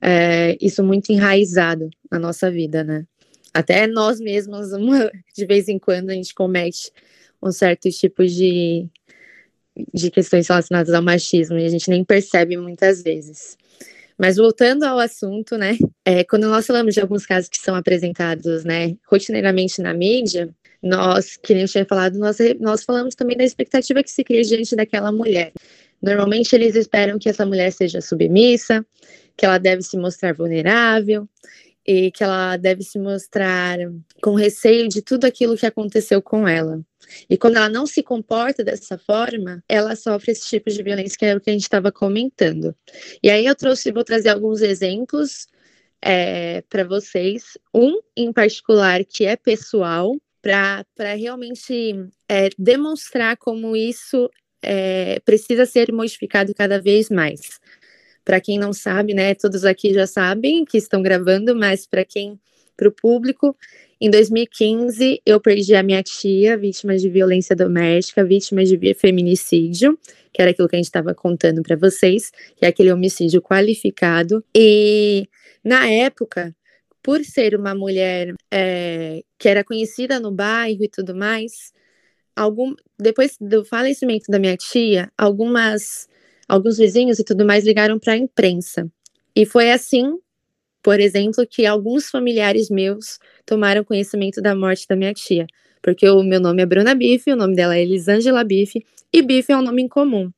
é, 0.00 0.56
isso 0.60 0.84
muito 0.84 1.10
enraizado 1.10 1.90
na 2.10 2.20
nossa 2.20 2.50
vida, 2.50 2.84
né? 2.84 3.04
Até 3.52 3.86
nós 3.88 4.20
mesmos, 4.20 4.70
uma, 4.74 5.10
de 5.34 5.46
vez 5.46 5.68
em 5.68 5.78
quando, 5.78 6.10
a 6.10 6.14
gente 6.14 6.34
comete 6.34 6.92
um 7.42 7.50
certo 7.52 7.90
tipo 7.90 8.24
de 8.24 8.88
de 9.92 10.10
questões 10.10 10.48
relacionadas 10.48 10.92
ao 10.92 11.02
machismo 11.02 11.58
e 11.58 11.64
a 11.64 11.68
gente 11.68 11.90
nem 11.90 12.04
percebe 12.04 12.56
muitas 12.56 13.02
vezes. 13.02 13.56
Mas 14.18 14.36
voltando 14.36 14.84
ao 14.84 14.98
assunto, 14.98 15.58
né, 15.58 15.76
é, 16.04 16.24
quando 16.24 16.48
nós 16.48 16.66
falamos 16.66 16.94
de 16.94 17.00
alguns 17.00 17.26
casos 17.26 17.50
que 17.50 17.58
são 17.58 17.74
apresentados, 17.74 18.64
né, 18.64 18.96
rotineiramente 19.06 19.82
na 19.82 19.92
mídia, 19.92 20.48
nós, 20.82 21.36
que 21.36 21.52
nem 21.52 21.62
eu 21.62 21.68
tinha 21.68 21.84
falado, 21.84 22.18
nós, 22.18 22.38
nós 22.58 22.82
falamos 22.82 23.14
também 23.14 23.36
da 23.36 23.44
expectativa 23.44 24.02
que 24.02 24.10
se 24.10 24.24
cria 24.24 24.42
diante 24.42 24.74
daquela 24.74 25.12
mulher. 25.12 25.52
Normalmente 26.02 26.54
eles 26.54 26.74
esperam 26.74 27.18
que 27.18 27.28
essa 27.28 27.44
mulher 27.44 27.72
seja 27.72 28.00
submissa, 28.00 28.84
que 29.36 29.44
ela 29.44 29.58
deve 29.58 29.82
se 29.82 29.98
mostrar 29.98 30.34
vulnerável 30.34 31.28
e 31.86 32.10
que 32.10 32.24
ela 32.24 32.56
deve 32.56 32.82
se 32.82 32.98
mostrar 32.98 33.78
com 34.20 34.34
receio 34.34 34.88
de 34.88 35.00
tudo 35.00 35.24
aquilo 35.24 35.56
que 35.56 35.66
aconteceu 35.66 36.20
com 36.20 36.48
ela. 36.48 36.80
E 37.30 37.36
quando 37.36 37.56
ela 37.56 37.68
não 37.68 37.86
se 37.86 38.02
comporta 38.02 38.64
dessa 38.64 38.98
forma, 38.98 39.62
ela 39.68 39.94
sofre 39.94 40.32
esse 40.32 40.48
tipo 40.48 40.68
de 40.70 40.82
violência 40.82 41.16
que 41.16 41.24
é 41.24 41.36
o 41.36 41.40
que 41.40 41.50
a 41.50 41.52
gente 41.52 41.62
estava 41.62 41.92
comentando. 41.92 42.74
E 43.22 43.30
aí 43.30 43.46
eu 43.46 43.54
trouxe, 43.54 43.92
vou 43.92 44.02
trazer 44.02 44.30
alguns 44.30 44.60
exemplos 44.60 45.46
é, 46.02 46.62
para 46.62 46.82
vocês. 46.82 47.56
Um 47.72 48.00
em 48.16 48.32
particular 48.32 49.04
que 49.04 49.24
é 49.24 49.36
pessoal, 49.36 50.16
para 50.42 51.14
realmente 51.14 51.94
é, 52.28 52.48
demonstrar 52.58 53.36
como 53.36 53.76
isso 53.76 54.30
é, 54.62 55.20
precisa 55.20 55.66
ser 55.66 55.92
modificado 55.92 56.54
cada 56.54 56.80
vez 56.80 57.08
mais. 57.08 57.60
Para 58.26 58.40
quem 58.40 58.58
não 58.58 58.72
sabe, 58.72 59.14
né, 59.14 59.36
todos 59.36 59.64
aqui 59.64 59.94
já 59.94 60.04
sabem 60.04 60.64
que 60.64 60.76
estão 60.76 61.00
gravando, 61.00 61.54
mas 61.54 61.86
para 61.86 62.04
quem, 62.04 62.38
para 62.76 62.88
o 62.88 62.92
público, 62.92 63.56
em 64.00 64.10
2015 64.10 65.22
eu 65.24 65.40
perdi 65.40 65.76
a 65.76 65.82
minha 65.82 66.02
tia, 66.02 66.58
vítima 66.58 66.96
de 66.96 67.08
violência 67.08 67.54
doméstica, 67.54 68.24
vítima 68.24 68.64
de 68.64 68.94
feminicídio, 68.94 69.96
que 70.32 70.42
era 70.42 70.50
aquilo 70.50 70.68
que 70.68 70.74
a 70.74 70.78
gente 70.78 70.86
estava 70.86 71.14
contando 71.14 71.62
para 71.62 71.76
vocês, 71.76 72.32
que 72.56 72.66
é 72.66 72.68
aquele 72.68 72.92
homicídio 72.92 73.40
qualificado. 73.40 74.44
E 74.52 75.28
na 75.62 75.88
época, 75.88 76.52
por 77.00 77.24
ser 77.24 77.54
uma 77.54 77.76
mulher 77.76 78.34
é, 78.50 79.22
que 79.38 79.48
era 79.48 79.62
conhecida 79.62 80.18
no 80.18 80.32
bairro 80.32 80.82
e 80.82 80.88
tudo 80.88 81.14
mais, 81.14 81.72
algum, 82.34 82.74
depois 82.98 83.36
do 83.40 83.64
falecimento 83.64 84.24
da 84.28 84.40
minha 84.40 84.56
tia, 84.56 85.10
algumas, 85.16 86.08
alguns 86.48 86.78
vizinhos 86.78 87.18
e 87.18 87.24
tudo 87.24 87.44
mais 87.44 87.64
ligaram 87.64 87.98
para 87.98 88.14
a 88.14 88.16
imprensa. 88.16 88.90
E 89.34 89.44
foi 89.44 89.70
assim, 89.70 90.18
por 90.82 91.00
exemplo, 91.00 91.46
que 91.46 91.66
alguns 91.66 92.08
familiares 92.08 92.70
meus 92.70 93.18
tomaram 93.44 93.84
conhecimento 93.84 94.40
da 94.40 94.54
morte 94.54 94.86
da 94.88 94.96
minha 94.96 95.12
tia. 95.12 95.46
Porque 95.82 96.08
o 96.08 96.22
meu 96.22 96.40
nome 96.40 96.62
é 96.62 96.66
Bruna 96.66 96.94
Bife, 96.94 97.32
o 97.32 97.36
nome 97.36 97.54
dela 97.54 97.76
é 97.76 97.82
Elisângela 97.82 98.42
Bife, 98.42 98.84
e 99.12 99.22
Bife 99.22 99.52
é 99.52 99.56
um 99.56 99.62
nome 99.62 99.82
incomum. 99.82 100.30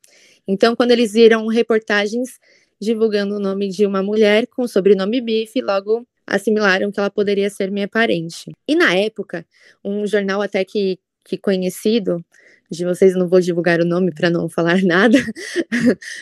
Então, 0.47 0.75
quando 0.75 0.91
eles 0.91 1.12
viram 1.12 1.47
reportagens 1.47 2.38
divulgando 2.81 3.37
o 3.37 3.41
nome 3.41 3.69
de 3.69 3.85
uma 3.87 4.03
mulher 4.03 4.47
com 4.47 4.62
o 4.62 4.69
sobrenome 4.69 5.21
Bife, 5.21 5.61
logo 5.61 6.07
assimilaram 6.27 6.91
que 6.91 7.00
ela 7.00 7.11
poderia 7.11 7.49
ser 7.50 7.71
minha 7.71 7.88
parente. 7.88 8.50
E 8.67 8.75
na 8.75 8.95
época, 8.95 9.47
um 9.85 10.07
jornal 10.07 10.43
até 10.43 10.65
que, 10.65 10.99
que 11.25 11.37
conhecido, 11.39 12.25
de 12.71 12.85
vocês 12.85 13.15
não 13.15 13.29
vou 13.29 13.41
divulgar 13.41 13.81
o 13.81 13.85
nome 13.85 14.13
para 14.13 14.31
não 14.31 14.49
falar 14.49 14.81
nada, 14.85 15.19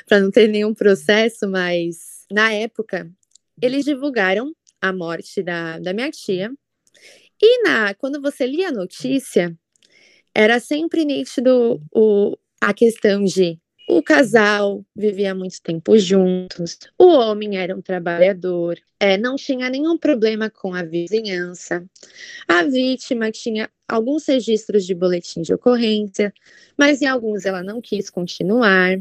para 0.06 0.20
não 0.20 0.30
ter 0.30 0.48
nenhum 0.48 0.74
processo, 0.74 1.48
mas 1.48 2.24
na 2.30 2.52
época 2.52 3.10
eles 3.60 3.84
divulgaram 3.84 4.52
a 4.80 4.92
morte 4.92 5.42
da, 5.42 5.78
da 5.78 5.92
minha 5.92 6.10
tia. 6.10 6.52
E 7.40 7.62
na, 7.62 7.94
quando 7.94 8.20
você 8.20 8.46
lia 8.46 8.68
a 8.68 8.72
notícia, 8.72 9.56
era 10.34 10.60
sempre 10.60 11.04
nítido 11.04 11.80
o, 11.94 12.36
a 12.60 12.72
questão 12.72 13.24
de 13.24 13.58
o 13.88 14.02
casal 14.02 14.84
vivia 14.94 15.34
muito 15.34 15.62
tempo 15.62 15.96
juntos, 15.98 16.78
o 16.98 17.06
homem 17.06 17.56
era 17.56 17.76
um 17.76 17.80
trabalhador, 17.80 18.78
é, 18.98 19.16
não 19.16 19.36
tinha 19.36 19.70
nenhum 19.70 19.96
problema 19.96 20.50
com 20.50 20.74
a 20.74 20.82
vizinhança, 20.82 21.84
a 22.48 22.64
vítima 22.64 23.30
tinha 23.30 23.70
alguns 23.88 24.26
registros 24.26 24.84
de 24.84 24.94
boletim 24.94 25.42
de 25.42 25.54
ocorrência, 25.54 26.32
mas 26.76 27.00
em 27.00 27.06
alguns 27.06 27.46
ela 27.46 27.62
não 27.62 27.80
quis 27.80 28.10
continuar. 28.10 28.98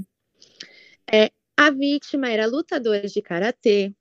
É, 1.11 1.31
a 1.57 1.71
vítima 1.71 2.29
era 2.29 2.45
lutadora 2.45 3.07
de 3.07 3.21
karatê 3.21 3.93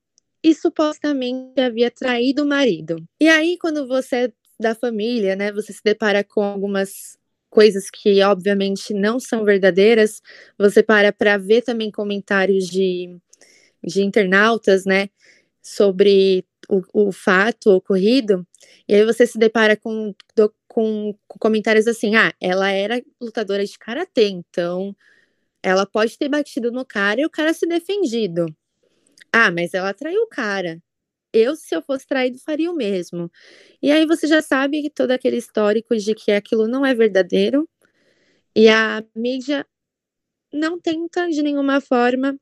e 0.42 0.54
supostamente 0.54 1.60
havia 1.60 1.90
traído 1.90 2.42
o 2.42 2.46
marido. 2.46 2.96
E 3.18 3.28
aí, 3.28 3.56
quando 3.58 3.86
você 3.86 4.16
é 4.16 4.32
da 4.60 4.74
família, 4.74 5.34
né, 5.34 5.50
você 5.50 5.72
se 5.72 5.80
depara 5.82 6.22
com 6.22 6.42
algumas 6.42 7.18
coisas 7.54 7.88
que 7.88 8.20
obviamente 8.24 8.92
não 8.92 9.20
são 9.20 9.44
verdadeiras, 9.44 10.20
você 10.58 10.82
para 10.82 11.12
para 11.12 11.38
ver 11.38 11.62
também 11.62 11.88
comentários 11.88 12.66
de, 12.66 13.16
de 13.82 14.02
internautas, 14.02 14.84
né, 14.84 15.08
sobre 15.62 16.44
o, 16.68 16.82
o 17.08 17.12
fato 17.12 17.70
ocorrido, 17.70 18.44
e 18.88 18.94
aí 18.96 19.04
você 19.04 19.24
se 19.24 19.38
depara 19.38 19.76
com, 19.76 20.12
do, 20.34 20.52
com, 20.66 21.14
com 21.28 21.38
comentários 21.38 21.86
assim, 21.86 22.16
ah, 22.16 22.34
ela 22.40 22.72
era 22.72 23.00
lutadora 23.20 23.64
de 23.64 23.78
karatê, 23.78 24.28
então 24.30 24.94
ela 25.62 25.86
pode 25.86 26.18
ter 26.18 26.28
batido 26.28 26.72
no 26.72 26.84
cara 26.84 27.20
e 27.20 27.24
o 27.24 27.30
cara 27.30 27.54
se 27.54 27.66
defendido. 27.68 28.46
Ah, 29.32 29.50
mas 29.52 29.74
ela 29.74 29.94
traiu 29.94 30.22
o 30.22 30.28
cara 30.28 30.82
eu, 31.34 31.56
se 31.56 31.74
eu 31.74 31.82
fosse 31.82 32.06
traído, 32.06 32.38
faria 32.38 32.70
o 32.70 32.76
mesmo. 32.76 33.30
E 33.82 33.90
aí 33.90 34.06
você 34.06 34.26
já 34.26 34.40
sabe 34.40 34.88
todo 34.90 35.10
aquele 35.10 35.36
histórico 35.36 35.96
de 35.96 36.14
que 36.14 36.32
aquilo 36.32 36.68
não 36.68 36.86
é 36.86 36.94
verdadeiro 36.94 37.68
e 38.54 38.68
a 38.68 39.04
mídia 39.14 39.66
não 40.52 40.80
tenta 40.80 41.28
de 41.28 41.42
nenhuma 41.42 41.80
forma 41.80 42.38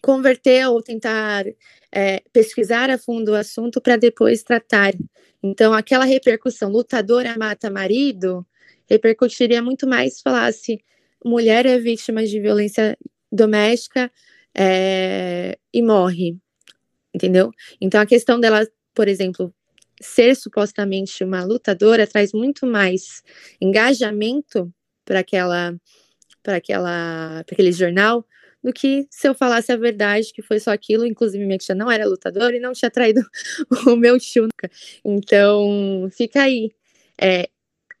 converter 0.00 0.68
ou 0.68 0.80
tentar 0.80 1.44
é, 1.92 2.22
pesquisar 2.32 2.90
a 2.90 2.98
fundo 2.98 3.32
o 3.32 3.34
assunto 3.34 3.80
para 3.80 3.96
depois 3.96 4.44
tratar. 4.44 4.94
Então, 5.42 5.72
aquela 5.72 6.04
repercussão, 6.04 6.70
lutadora 6.70 7.36
mata 7.36 7.68
marido, 7.70 8.46
repercutiria 8.88 9.60
muito 9.62 9.86
mais 9.88 10.18
se 10.18 10.22
falasse 10.22 10.80
mulher 11.24 11.66
é 11.66 11.78
vítima 11.78 12.24
de 12.24 12.40
violência 12.40 12.96
doméstica 13.32 14.10
é, 14.54 15.58
e 15.72 15.82
morre 15.82 16.38
entendeu? 17.16 17.50
Então 17.80 18.00
a 18.00 18.06
questão 18.06 18.38
dela, 18.38 18.66
por 18.94 19.08
exemplo, 19.08 19.52
ser 20.00 20.36
supostamente 20.36 21.24
uma 21.24 21.42
lutadora 21.44 22.06
traz 22.06 22.32
muito 22.32 22.66
mais 22.66 23.22
engajamento 23.60 24.70
para 25.04 25.20
aquela 25.20 25.74
para 26.42 26.56
aquela 26.56 27.42
para 27.46 27.54
aquele 27.54 27.72
jornal 27.72 28.24
do 28.62 28.72
que 28.72 29.06
se 29.10 29.28
eu 29.28 29.34
falasse 29.34 29.72
a 29.72 29.76
verdade 29.76 30.32
que 30.34 30.42
foi 30.42 30.60
só 30.60 30.72
aquilo, 30.72 31.06
inclusive 31.06 31.44
minha 31.44 31.58
tia 31.58 31.74
não 31.74 31.90
era 31.90 32.04
lutadora 32.06 32.56
e 32.56 32.60
não 32.60 32.72
tinha 32.72 32.90
traído 32.90 33.20
o 33.86 33.96
meu 33.96 34.18
tio. 34.18 34.48
Então, 35.04 36.08
fica 36.12 36.42
aí. 36.42 36.70
É, 37.20 37.48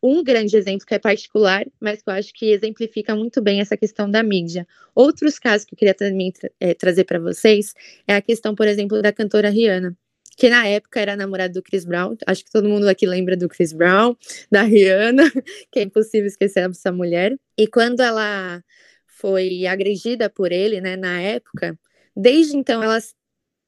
um 0.06 0.22
grande 0.22 0.56
exemplo 0.56 0.86
que 0.86 0.94
é 0.94 0.98
particular, 0.98 1.66
mas 1.80 2.00
que 2.00 2.08
eu 2.08 2.14
acho 2.14 2.32
que 2.32 2.52
exemplifica 2.52 3.14
muito 3.16 3.42
bem 3.42 3.60
essa 3.60 3.76
questão 3.76 4.08
da 4.08 4.22
mídia. 4.22 4.66
Outros 4.94 5.38
casos 5.38 5.66
que 5.66 5.74
eu 5.74 5.78
queria 5.78 5.94
também 5.94 6.30
tra 6.30 6.48
é, 6.60 6.74
trazer 6.74 7.04
para 7.04 7.18
vocês 7.18 7.74
é 8.06 8.14
a 8.14 8.22
questão, 8.22 8.54
por 8.54 8.68
exemplo, 8.68 9.02
da 9.02 9.12
cantora 9.12 9.50
Rihanna, 9.50 9.96
que 10.36 10.48
na 10.48 10.66
época 10.66 11.00
era 11.00 11.16
namorada 11.16 11.52
do 11.52 11.62
Chris 11.62 11.84
Brown. 11.84 12.16
Acho 12.26 12.44
que 12.44 12.50
todo 12.52 12.68
mundo 12.68 12.86
aqui 12.88 13.06
lembra 13.06 13.36
do 13.36 13.48
Chris 13.48 13.72
Brown, 13.72 14.14
da 14.50 14.62
Rihanna, 14.62 15.24
que 15.72 15.80
é 15.80 15.82
impossível 15.82 16.26
esquecer 16.26 16.70
essa 16.70 16.92
mulher. 16.92 17.36
E 17.58 17.66
quando 17.66 18.00
ela 18.00 18.62
foi 19.06 19.66
agredida 19.66 20.30
por 20.30 20.52
ele, 20.52 20.80
né, 20.80 20.94
na 20.94 21.20
época, 21.20 21.76
desde 22.14 22.56
então 22.56 22.82
ela 22.82 22.98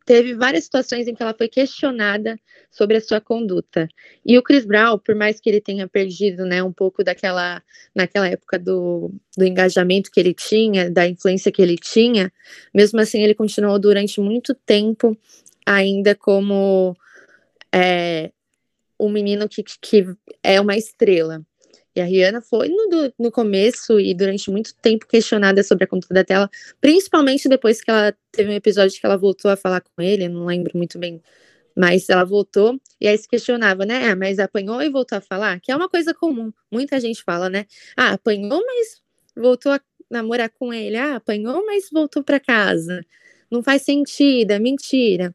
teve 0.09 0.35
várias 0.35 0.65
situações 0.65 1.07
em 1.07 1.15
que 1.15 1.23
ela 1.23 1.35
foi 1.35 1.49
questionada 1.49 2.41
sobre 2.71 2.97
a 2.97 3.01
sua 3.01 3.21
conduta. 3.21 3.87
E 4.25 4.39
o 4.39 4.43
Chris 4.43 4.65
Brown, 4.65 4.99
por 4.99 5.15
mais 5.15 5.39
que 5.39 5.51
ele 5.51 5.61
tenha 5.61 5.87
perdido, 5.87 6.47
né, 6.47 6.63
um 6.63 6.73
pouco 6.73 7.05
daquela, 7.05 7.63
naquela 7.95 8.27
época 8.27 8.59
do, 8.59 9.13
do 9.37 9.45
engajamento 9.45 10.11
que 10.11 10.19
ele 10.19 10.33
tinha, 10.33 10.91
da 10.91 11.07
influência 11.07 11.53
que 11.53 11.61
ele 11.61 11.77
tinha, 11.77 12.33
mesmo 12.73 12.99
assim 12.99 13.23
ele 13.23 13.35
continuou 13.35 13.79
durante 13.79 14.19
muito 14.19 14.55
tempo 14.55 15.15
ainda 15.67 16.15
como 16.15 16.97
é, 17.71 18.33
um 18.99 19.11
menino 19.11 19.47
que, 19.47 19.63
que 19.63 20.07
é 20.43 20.59
uma 20.59 20.75
estrela. 20.75 21.45
E 21.99 22.01
a 22.01 22.05
Rihanna 22.05 22.41
foi 22.41 22.69
no, 22.69 23.13
no 23.19 23.33
começo 23.33 23.99
e 23.99 24.15
durante 24.15 24.51
muito 24.51 24.75
tempo 24.77 25.07
questionada 25.07 25.63
sobre 25.65 25.85
a 25.85 25.87
conduta 25.87 26.23
dela, 26.23 26.49
principalmente 26.81 27.49
depois 27.49 27.81
que 27.81 27.91
ela 27.91 28.15
teve 28.31 28.51
um 28.51 28.55
episódio 28.55 28.99
que 28.99 29.05
ela 29.05 29.17
voltou 29.17 29.51
a 29.51 29.57
falar 29.57 29.81
com 29.81 30.01
ele, 30.01 30.29
não 30.29 30.47
lembro 30.47 30.77
muito 30.77 30.99
bem, 30.99 31.21
mas 31.77 32.09
ela 32.09 32.25
voltou 32.25 32.81
e 33.01 33.09
aí 33.09 33.19
se 33.19 33.29
questionava, 33.29 33.85
né? 33.85 34.11
Ah, 34.11 34.17
mas 34.17 34.39
apanhou 34.39 34.81
e 34.81 34.89
voltou 34.89 35.19
a 35.19 35.21
falar, 35.21 35.61
que 35.61 35.73
é 35.73 35.77
uma 35.77 35.89
coisa 35.89 36.15
comum, 36.15 36.53
muita 36.71 37.01
gente 37.01 37.23
fala, 37.25 37.51
né? 37.51 37.67
Ah, 37.97 38.13
apanhou, 38.13 38.63
mas 38.65 39.03
voltou 39.37 39.73
a 39.73 39.81
namorar 40.11 40.51
com 40.51 40.73
ele. 40.73 40.97
Ah, 40.97 41.17
apanhou, 41.17 41.65
mas 41.67 41.89
voltou 41.93 42.23
para 42.23 42.39
casa. 42.41 43.05
Não 43.51 43.63
faz 43.63 43.83
sentido, 43.83 44.53
é 44.53 44.59
mentira. 44.59 45.35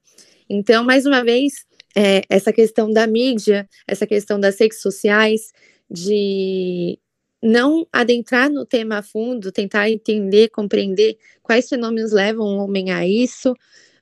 Então, 0.50 0.84
mais 0.84 1.06
uma 1.06 1.24
vez, 1.24 1.66
é, 1.96 2.22
essa 2.30 2.52
questão 2.52 2.92
da 2.92 3.06
mídia, 3.08 3.68
essa 3.88 4.08
questão 4.08 4.40
das 4.40 4.60
redes 4.60 4.82
sociais, 4.82 5.52
de 5.90 7.00
não 7.42 7.86
adentrar 7.92 8.50
no 8.50 8.66
tema 8.66 9.00
a 9.00 9.04
fundo, 9.04 9.52
tentar 9.52 9.90
entender, 9.90 10.50
compreender 10.50 11.18
quais 11.42 11.68
fenômenos 11.68 12.14
levam 12.14 12.46
o 12.46 12.64
homem 12.64 12.92
a 12.92 13.06
isso, 13.06 13.54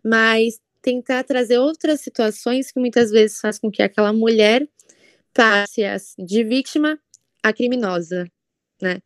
mas 0.03 0.59
tentar 0.81 1.23
trazer 1.23 1.57
outras 1.57 2.01
situações 2.01 2.71
que 2.71 2.79
muitas 2.79 3.11
vezes 3.11 3.39
faz 3.39 3.59
com 3.59 3.71
que 3.71 3.81
aquela 3.81 4.13
mulher 4.13 4.67
passe 5.33 5.81
de 6.19 6.43
vítima 6.43 6.99
a 7.41 7.53
criminosa, 7.53 8.27
né? 8.81 9.01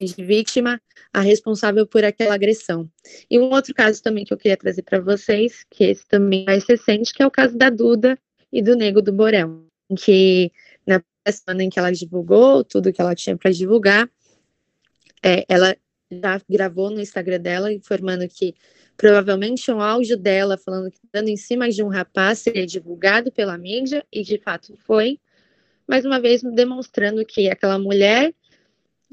De 0.00 0.24
vítima 0.24 0.80
a 1.12 1.20
responsável 1.20 1.86
por 1.86 2.04
aquela 2.04 2.34
agressão. 2.34 2.88
E 3.30 3.38
um 3.38 3.50
outro 3.50 3.74
caso 3.74 4.02
também 4.02 4.24
que 4.24 4.32
eu 4.32 4.38
queria 4.38 4.56
trazer 4.56 4.82
para 4.82 5.00
vocês, 5.00 5.64
que 5.70 5.84
esse 5.84 6.06
também 6.06 6.42
é 6.42 6.46
mais 6.46 6.64
recente, 6.64 7.12
que 7.12 7.22
é 7.22 7.26
o 7.26 7.30
caso 7.30 7.56
da 7.56 7.70
Duda 7.70 8.18
e 8.52 8.62
do 8.62 8.76
Nego 8.76 9.02
do 9.02 9.12
Borel, 9.12 9.66
que 9.98 10.50
semana 11.32 11.64
em 11.64 11.70
que 11.70 11.78
ela 11.78 11.92
divulgou 11.92 12.64
tudo 12.64 12.92
que 12.92 13.00
ela 13.00 13.14
tinha 13.14 13.36
para 13.36 13.50
divulgar, 13.50 14.08
é, 15.22 15.44
ela 15.48 15.76
já 16.10 16.40
gravou 16.48 16.90
no 16.90 17.00
Instagram 17.00 17.40
dela 17.40 17.72
informando 17.72 18.28
que 18.28 18.54
provavelmente 18.96 19.70
um 19.70 19.80
áudio 19.80 20.16
dela 20.16 20.56
falando 20.56 20.90
que 20.90 21.00
dando 21.12 21.28
em 21.28 21.36
cima 21.36 21.68
de 21.68 21.82
um 21.82 21.88
rapaz 21.88 22.38
seria 22.38 22.66
divulgado 22.66 23.32
pela 23.32 23.58
mídia 23.58 24.04
e 24.12 24.22
de 24.22 24.38
fato 24.38 24.76
foi, 24.86 25.18
mais 25.86 26.04
uma 26.04 26.20
vez 26.20 26.42
demonstrando 26.42 27.24
que 27.24 27.50
aquela 27.50 27.78
mulher 27.78 28.32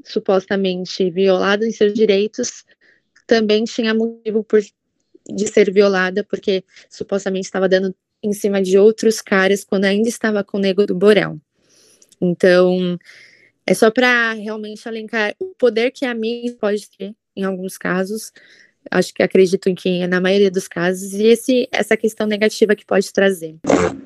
supostamente 0.04 1.10
violada 1.10 1.66
em 1.66 1.72
seus 1.72 1.94
direitos 1.94 2.64
também 3.26 3.64
tinha 3.64 3.94
motivo 3.94 4.44
por 4.44 4.60
de 5.28 5.46
ser 5.46 5.72
violada, 5.72 6.24
porque 6.24 6.64
supostamente 6.90 7.46
estava 7.46 7.68
dando 7.68 7.94
em 8.22 8.32
cima 8.32 8.62
de 8.62 8.78
outros 8.78 9.20
caras 9.20 9.64
quando 9.64 9.84
ainda 9.84 10.08
estava 10.08 10.44
com 10.44 10.58
o 10.58 10.60
nego 10.60 10.86
do 10.86 10.94
Borel. 10.94 11.40
Então, 12.22 12.96
é 13.66 13.74
só 13.74 13.90
para 13.90 14.32
realmente 14.34 14.88
alencar 14.88 15.34
o 15.40 15.46
poder 15.58 15.90
que 15.90 16.04
a 16.04 16.14
mídia 16.14 16.56
pode 16.60 16.88
ter 16.96 17.14
em 17.34 17.42
alguns 17.42 17.76
casos. 17.76 18.32
Acho 18.88 19.12
que 19.12 19.22
acredito 19.22 19.68
em 19.68 19.74
que 19.74 20.06
na 20.06 20.20
maioria 20.20 20.50
dos 20.50 20.68
casos, 20.68 21.12
e 21.14 21.24
esse, 21.26 21.68
essa 21.72 21.96
questão 21.96 22.26
negativa 22.26 22.76
que 22.76 22.86
pode 22.86 23.12
trazer. 23.12 23.56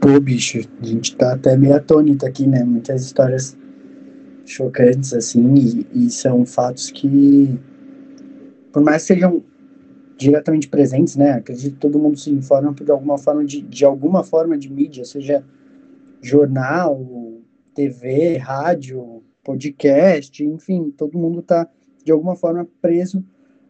Pô, 0.01 0.19
bicho, 0.19 0.61
a 0.81 0.87
gente 0.87 1.15
tá 1.15 1.35
até 1.35 1.57
meio 1.57 1.75
atônito 1.75 2.25
aqui, 2.25 2.47
né? 2.47 2.65
Muitas 2.65 3.05
histórias 3.05 3.57
chocantes, 4.47 5.13
assim, 5.13 5.55
e, 5.55 6.07
e 6.07 6.11
são 6.11 6.47
fatos 6.47 6.91
que, 6.91 7.59
por 8.73 8.83
mais 8.83 9.03
que 9.03 9.15
sejam 9.15 9.45
diretamente 10.17 10.69
presentes, 10.69 11.17
né? 11.17 11.33
Acredito 11.33 11.75
que 11.75 11.81
todo 11.81 11.99
mundo 11.99 12.19
se 12.19 12.31
informa 12.31 12.73
por 12.73 12.91
alguma 12.91 13.19
forma 13.19 13.45
de, 13.45 13.61
de 13.61 13.85
alguma 13.85 14.23
forma 14.23 14.57
de 14.57 14.71
mídia, 14.71 15.05
seja 15.05 15.45
jornal, 16.23 16.99
TV, 17.77 18.39
rádio, 18.39 19.23
podcast, 19.45 20.43
enfim, 20.43 20.91
todo 20.91 21.19
mundo 21.19 21.41
está 21.41 21.69
de 22.03 22.11
alguma 22.11 22.35
forma 22.35 22.67
preso 22.81 23.23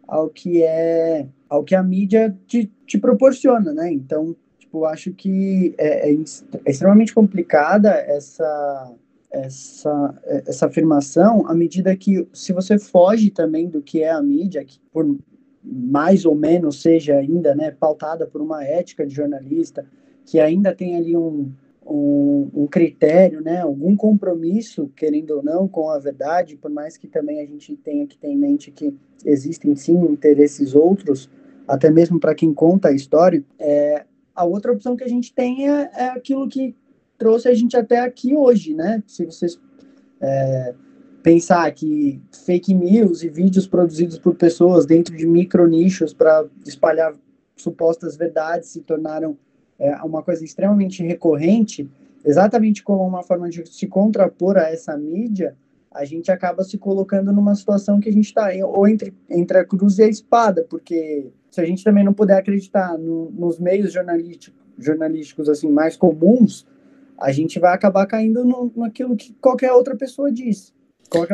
ao 0.07 0.31
que 0.31 0.63
é 0.63 1.27
ao 1.49 1.65
que 1.65 1.75
a 1.75 1.83
mídia 1.83 2.37
te, 2.47 2.71
te 2.87 2.99
proporciona, 2.99 3.73
né? 3.73 3.93
Então, 3.93 4.35
tipo, 4.59 4.85
acho 4.85 5.13
que 5.13 5.75
é, 5.77 6.11
é, 6.11 6.15
é 6.15 6.71
extremamente 6.71 7.13
complicada 7.13 7.91
essa 7.91 8.95
essa, 9.29 10.15
essa 10.47 10.67
afirmação 10.67 11.47
à 11.47 11.55
medida 11.55 11.95
que 11.97 12.27
se 12.33 12.53
você 12.53 12.79
foge 12.79 13.31
também 13.31 13.69
do 13.69 13.83
que 13.83 14.03
é 14.03 14.11
a 14.11 14.23
mídia, 14.23 14.65
que 14.65 14.79
por 14.93 15.05
mais 15.63 16.25
ou 16.25 16.35
menos 16.35 16.81
seja 16.81 17.17
ainda 17.17 17.55
né, 17.55 17.73
pautada 17.73 18.27
por 18.27 18.41
uma 18.41 18.65
ética 18.65 19.05
de 19.05 19.13
jornalista, 19.13 19.85
que 20.25 20.39
ainda 20.41 20.75
tem 20.75 20.97
ali 20.97 21.17
um, 21.17 21.53
um, 21.87 22.51
um, 22.53 22.67
critério, 22.67 23.41
né, 23.41 23.61
algum 23.61 23.97
compromisso, 23.97 24.91
querendo 24.97 25.37
ou 25.37 25.43
não, 25.43 25.69
com 25.69 25.89
a 25.89 25.99
verdade, 25.99 26.57
por 26.57 26.71
mais 26.71 26.97
que 26.97 27.07
também 27.07 27.41
a 27.41 27.47
gente 27.47 27.77
tenha 27.77 28.07
que 28.07 28.19
ter 28.19 28.29
em 28.29 28.37
mente 28.37 28.71
que 28.71 28.95
existem 29.25 29.75
sim 29.77 29.97
interesses 30.05 30.75
outros, 30.75 31.31
até 31.67 31.91
mesmo 31.91 32.19
para 32.19 32.35
quem 32.35 32.53
conta 32.53 32.89
a 32.89 32.93
história, 32.93 33.45
é, 33.59 34.05
a 34.35 34.45
outra 34.45 34.73
opção 34.73 34.97
que 34.97 35.05
a 35.05 35.09
gente 35.09 35.33
tem 35.33 35.69
é, 35.69 35.91
é, 35.95 36.09
aquilo 36.09 36.49
que 36.49 36.75
trouxe 37.17 37.49
a 37.49 37.55
gente 37.55 37.77
até 37.77 38.01
aqui 38.01 38.37
hoje, 38.37 38.75
né? 38.75 39.03
Se 39.07 39.25
vocês 39.25 39.59
é, 40.21 40.75
pensar 41.23 41.71
que 41.73 42.21
fake 42.45 42.75
news 42.75 43.23
e 43.23 43.29
vídeos 43.29 43.67
produzidos 43.67 44.19
por 44.19 44.35
pessoas 44.35 44.85
dentro 44.85 45.17
de 45.17 45.27
micro 45.27 45.67
nichos 45.67 46.13
para 46.13 46.47
espalhar 46.67 47.15
supostas 47.57 48.17
verdades 48.17 48.69
se 48.69 48.83
tornaram 48.83 49.37
é, 49.79 49.95
uma 50.03 50.23
coisa 50.23 50.45
extremamente 50.45 51.03
recorrente, 51.03 51.89
exatamente 52.25 52.83
como 52.83 53.07
uma 53.07 53.23
forma 53.23 53.49
de 53.49 53.67
se 53.69 53.87
contrapor 53.87 54.57
a 54.57 54.71
essa 54.71 54.97
mídia, 54.97 55.57
a 55.93 56.05
gente 56.05 56.31
acaba 56.31 56.63
se 56.63 56.77
colocando 56.77 57.33
numa 57.33 57.55
situação 57.55 57.99
que 57.99 58.09
a 58.09 58.13
gente 58.13 58.27
está 58.27 58.51
ou 58.67 58.87
entre, 58.87 59.15
entre 59.31 59.59
a 59.59 59.65
cruz 59.65 59.99
e 59.99 60.03
a 60.03 60.09
espada, 60.09 60.67
porque 60.69 61.31
se 61.51 61.61
a 61.61 61.65
gente 61.65 61.83
também 61.83 62.05
não 62.05 62.13
puder 62.13 62.37
acreditar 62.37 62.99
no, 62.99 63.31
nos 63.31 63.59
meios 63.59 63.93
jornalísticos, 63.93 64.61
jornalísticos 64.79 65.49
assim 65.49 65.71
mais 65.71 65.97
comuns, 65.97 66.67
a 67.19 67.33
gente 67.33 67.59
vai 67.59 67.73
acabar 67.73 68.07
caindo 68.07 68.45
no, 68.45 68.71
naquilo 68.77 69.17
que 69.17 69.33
qualquer 69.41 69.73
outra 69.73 69.97
pessoa 69.97 70.31
diz. 70.31 70.75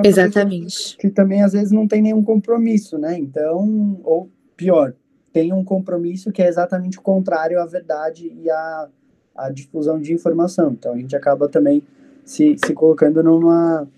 Exatamente. 0.04 0.96
Que 0.96 1.10
também 1.10 1.42
às 1.42 1.52
vezes 1.52 1.72
não 1.72 1.88
tem 1.88 2.02
nenhum 2.02 2.22
compromisso, 2.22 2.98
né? 2.98 3.18
Então, 3.18 4.00
ou 4.04 4.30
pior, 4.56 4.94
tem 5.32 5.52
um 5.52 5.64
compromisso 5.64 6.30
que 6.30 6.42
é 6.42 6.48
exatamente 6.48 6.98
o 6.98 7.02
contrário 7.02 7.60
à 7.60 7.66
verdade 7.66 8.32
e 8.42 8.50
à, 8.50 8.88
à 9.34 9.50
difusão 9.50 10.00
de 10.00 10.12
informação. 10.12 10.72
Então 10.72 10.92
a 10.92 10.98
gente 10.98 11.16
acaba 11.16 11.48
também 11.48 11.82
se, 12.24 12.56
se 12.64 12.72
colocando 12.74 13.22
numa 13.22 13.88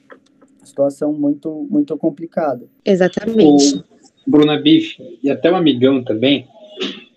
situação 0.63 1.13
muito, 1.13 1.67
muito 1.71 1.97
complicada. 1.97 2.67
Exatamente. 2.85 3.85
O 4.27 4.31
Bruna 4.31 4.61
Biff 4.61 4.97
e 5.23 5.31
até 5.31 5.51
um 5.51 5.57
amigão 5.57 6.03
também, 6.03 6.49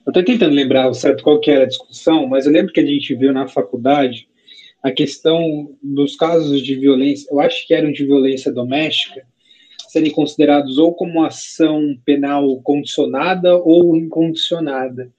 eu 0.06 0.10
estou 0.10 0.24
tentando 0.24 0.54
lembrar 0.54 0.90
o 0.90 0.94
certo 0.94 1.24
qual 1.24 1.40
que 1.40 1.52
era 1.52 1.64
a 1.64 1.68
discussão, 1.68 2.28
mas 2.28 2.46
eu 2.46 2.52
lembro 2.52 2.74
que 2.74 2.80
a 2.80 2.86
gente 2.86 3.14
viu 3.16 3.32
na 3.32 3.48
faculdade 3.48 4.28
a 4.84 4.92
questão 4.92 5.72
dos 5.82 6.16
casos 6.16 6.62
de 6.62 6.76
violência, 6.76 7.28
eu 7.32 7.40
acho 7.40 7.66
que 7.68 7.74
eram 7.74 7.92
de 7.92 8.06
violência 8.06 8.52
doméstica, 8.52 9.26
serem 9.98 10.12
considerados 10.12 10.78
ou 10.78 10.94
como 10.94 11.24
ação 11.24 11.98
penal 12.06 12.62
condicionada 12.62 13.58
ou 13.58 13.96
incondicionada. 13.98 15.12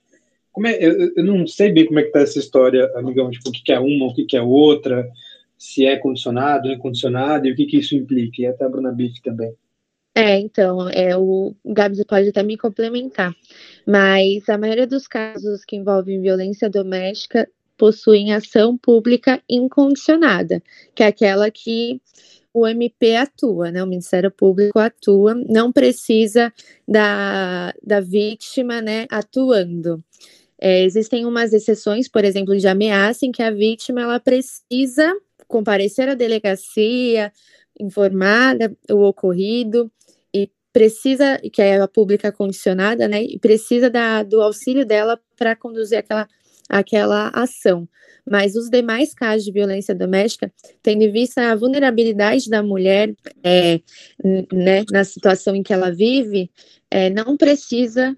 Como 0.51 0.67
é, 0.67 0.77
eu, 0.79 1.11
eu 1.15 1.23
não 1.23 1.45
sei 1.45 1.71
bem 1.71 1.85
como 1.85 1.99
é 1.99 2.03
que 2.03 2.07
está 2.07 2.21
essa 2.21 2.39
história, 2.39 2.89
amigão, 2.95 3.29
tipo, 3.29 3.49
o 3.49 3.51
que, 3.51 3.61
que 3.61 3.71
é 3.73 3.79
uma, 3.79 4.07
o 4.07 4.13
que, 4.13 4.25
que 4.25 4.37
é 4.37 4.41
outra, 4.41 5.09
se 5.57 5.85
é 5.85 5.97
condicionado, 5.97 6.71
incondicionado, 6.71 7.45
e 7.47 7.51
o 7.51 7.55
que, 7.55 7.65
que 7.65 7.77
isso 7.77 7.95
implica, 7.95 8.41
e 8.41 8.45
até 8.45 8.63
a 8.63 8.69
Bruna 8.69 8.91
Biff 8.91 9.21
também. 9.21 9.53
É, 10.15 10.39
então, 10.39 10.89
é, 10.89 11.15
o 11.15 11.53
Gabs 11.65 12.03
pode 12.05 12.29
até 12.29 12.41
me 12.41 12.57
complementar, 12.57 13.33
mas 13.85 14.47
a 14.49 14.57
maioria 14.57 14.87
dos 14.87 15.07
casos 15.07 15.63
que 15.63 15.75
envolvem 15.75 16.21
violência 16.21 16.69
doméstica 16.69 17.47
possuem 17.77 18.33
ação 18.33 18.77
pública 18.77 19.41
incondicionada, 19.49 20.61
que 20.95 21.03
é 21.03 21.07
aquela 21.07 21.49
que 21.51 22.01
o 22.53 22.67
MP 22.67 23.15
atua, 23.15 23.71
né? 23.71 23.83
O 23.83 23.87
Ministério 23.87 24.31
Público 24.31 24.79
atua, 24.79 25.35
não 25.47 25.71
precisa 25.71 26.51
da, 26.87 27.73
da 27.83 27.99
vítima, 27.99 28.81
né, 28.81 29.05
atuando. 29.09 30.03
É, 30.59 30.83
existem 30.83 31.25
umas 31.25 31.53
exceções, 31.53 32.09
por 32.09 32.25
exemplo, 32.25 32.57
de 32.57 32.67
ameaça 32.67 33.25
em 33.25 33.31
que 33.31 33.41
a 33.41 33.51
vítima 33.51 34.01
ela 34.01 34.19
precisa 34.19 35.15
comparecer 35.47 36.09
à 36.09 36.15
delegacia, 36.15 37.31
informar 37.79 38.57
o 38.91 39.03
ocorrido 39.07 39.89
e 40.33 40.51
precisa, 40.73 41.39
que 41.51 41.61
é 41.61 41.79
a 41.79 41.87
pública 41.87 42.31
condicionada, 42.31 43.07
né, 43.07 43.23
e 43.23 43.39
precisa 43.39 43.89
da, 43.89 44.21
do 44.23 44.41
auxílio 44.41 44.85
dela 44.85 45.19
para 45.37 45.55
conduzir 45.55 45.97
aquela, 45.97 46.27
aquela 46.69 47.29
ação 47.29 47.87
mas 48.29 48.55
os 48.55 48.69
demais 48.69 49.13
casos 49.13 49.43
de 49.43 49.51
violência 49.51 49.95
doméstica, 49.95 50.51
tendo 50.83 51.01
em 51.01 51.11
vista 51.11 51.51
a 51.51 51.55
vulnerabilidade 51.55 52.47
da 52.47 52.61
mulher 52.61 53.15
é, 53.43 53.81
né, 54.53 54.83
na 54.91 55.03
situação 55.03 55.55
em 55.55 55.63
que 55.63 55.73
ela 55.73 55.91
vive, 55.91 56.51
é, 56.91 57.09
não 57.09 57.35
precisa 57.35 58.15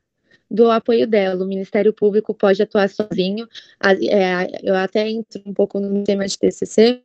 do 0.49 0.69
apoio 0.69 1.07
dela. 1.07 1.43
O 1.43 1.47
Ministério 1.47 1.93
Público 1.93 2.33
pode 2.33 2.61
atuar 2.61 2.89
sozinho. 2.89 3.47
É, 3.81 4.59
eu 4.61 4.75
até 4.75 5.09
entro 5.09 5.41
um 5.45 5.53
pouco 5.53 5.79
no 5.79 6.03
tema 6.03 6.27
de 6.27 6.37
TCC. 6.37 7.01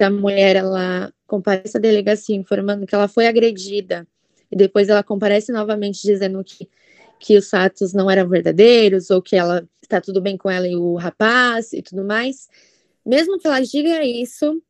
A 0.00 0.10
mulher 0.10 0.56
ela 0.56 1.10
comparece 1.26 1.78
à 1.78 1.80
delegacia 1.80 2.36
informando 2.36 2.86
que 2.86 2.94
ela 2.94 3.08
foi 3.08 3.26
agredida 3.26 4.06
e 4.50 4.56
depois 4.56 4.90
ela 4.90 5.02
comparece 5.02 5.50
novamente 5.50 6.02
dizendo 6.02 6.42
que 6.44 6.68
que 7.22 7.38
os 7.38 7.48
fatos 7.48 7.92
não 7.94 8.10
eram 8.10 8.28
verdadeiros 8.28 9.08
ou 9.08 9.22
que 9.22 9.36
ela 9.36 9.66
está 9.80 10.00
tudo 10.00 10.20
bem 10.20 10.36
com 10.36 10.50
ela 10.50 10.66
e 10.66 10.74
o 10.74 10.96
rapaz 10.96 11.72
e 11.72 11.80
tudo 11.80 12.04
mais. 12.04 12.48
Mesmo 13.06 13.38
que 13.38 13.46
ela 13.46 13.60
diga 13.60 14.04
isso, 14.04 14.60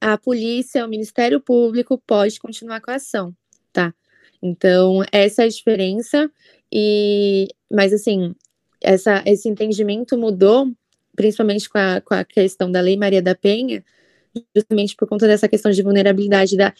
a 0.00 0.16
polícia, 0.16 0.86
o 0.86 0.88
Ministério 0.88 1.40
Público 1.40 2.00
pode 2.06 2.38
continuar 2.38 2.80
com 2.80 2.92
a 2.92 2.94
ação, 2.94 3.34
tá? 3.72 3.92
Então, 4.40 5.02
essa 5.10 5.42
é 5.42 5.46
a 5.46 5.48
diferença 5.48 6.30
e 6.72 7.48
mas 7.68 7.92
assim, 7.92 8.36
essa, 8.80 9.20
esse 9.26 9.48
entendimento 9.48 10.16
mudou, 10.16 10.70
principalmente 11.16 11.68
com 11.68 11.78
a, 11.78 12.00
com 12.00 12.14
a 12.14 12.24
questão 12.24 12.70
da 12.70 12.80
Lei 12.80 12.96
Maria 12.96 13.20
da 13.20 13.34
Penha, 13.34 13.84
justamente 14.54 14.94
por 14.94 15.08
conta 15.08 15.26
dessa 15.26 15.48
questão 15.48 15.72
de 15.72 15.82
vulnerabilidade 15.82 16.56
da 16.56 16.72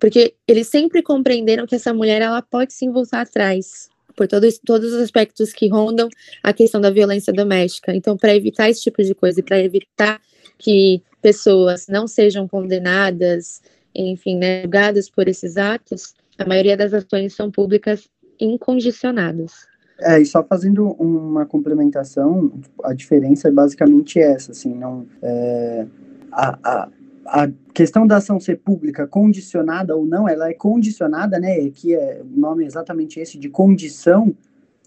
porque 0.00 0.34
eles 0.48 0.66
sempre 0.66 1.00
compreenderam 1.00 1.64
que 1.64 1.76
essa 1.76 1.94
mulher 1.94 2.20
ela 2.22 2.42
pode 2.42 2.72
sim 2.72 2.90
voltar 2.90 3.20
atrás 3.20 3.88
por 4.16 4.26
todos, 4.26 4.58
todos 4.58 4.92
os 4.92 5.00
aspectos 5.00 5.52
que 5.52 5.68
rondam 5.68 6.08
a 6.42 6.52
questão 6.52 6.80
da 6.80 6.90
violência 6.90 7.32
doméstica. 7.32 7.94
Então, 7.94 8.16
para 8.16 8.34
evitar 8.34 8.70
esse 8.70 8.82
tipo 8.82 9.02
de 9.02 9.14
coisa 9.14 9.40
e 9.40 9.42
para 9.42 9.60
evitar 9.60 10.20
que 10.58 11.02
pessoas 11.20 11.86
não 11.88 12.06
sejam 12.08 12.48
condenadas, 12.48 13.60
enfim, 13.94 14.36
né, 14.36 14.62
julgadas 14.62 15.10
por 15.10 15.28
esses 15.28 15.56
atos, 15.56 16.14
a 16.38 16.46
maioria 16.46 16.76
das 16.76 16.92
ações 16.92 17.34
são 17.34 17.50
públicas 17.50 18.08
incondicionadas. 18.40 19.66
É, 19.98 20.20
e 20.20 20.26
só 20.26 20.44
fazendo 20.44 20.88
uma 20.92 21.46
complementação, 21.46 22.52
a 22.84 22.92
diferença 22.92 23.48
é 23.48 23.50
basicamente 23.50 24.18
essa, 24.18 24.52
assim, 24.52 24.74
não, 24.74 25.06
é, 25.22 25.86
a, 26.32 26.58
a, 26.62 26.88
a 27.26 27.48
questão 27.74 28.06
da 28.06 28.16
ação 28.16 28.38
ser 28.38 28.56
pública, 28.60 29.06
condicionada 29.06 29.96
ou 29.96 30.06
não, 30.06 30.28
ela 30.28 30.48
é 30.48 30.54
condicionada, 30.54 31.38
né? 31.38 31.70
Que 31.70 31.94
é 31.94 32.22
o 32.22 32.40
nome 32.40 32.64
é 32.64 32.66
exatamente 32.66 33.20
esse 33.20 33.38
de 33.38 33.48
condição, 33.48 34.34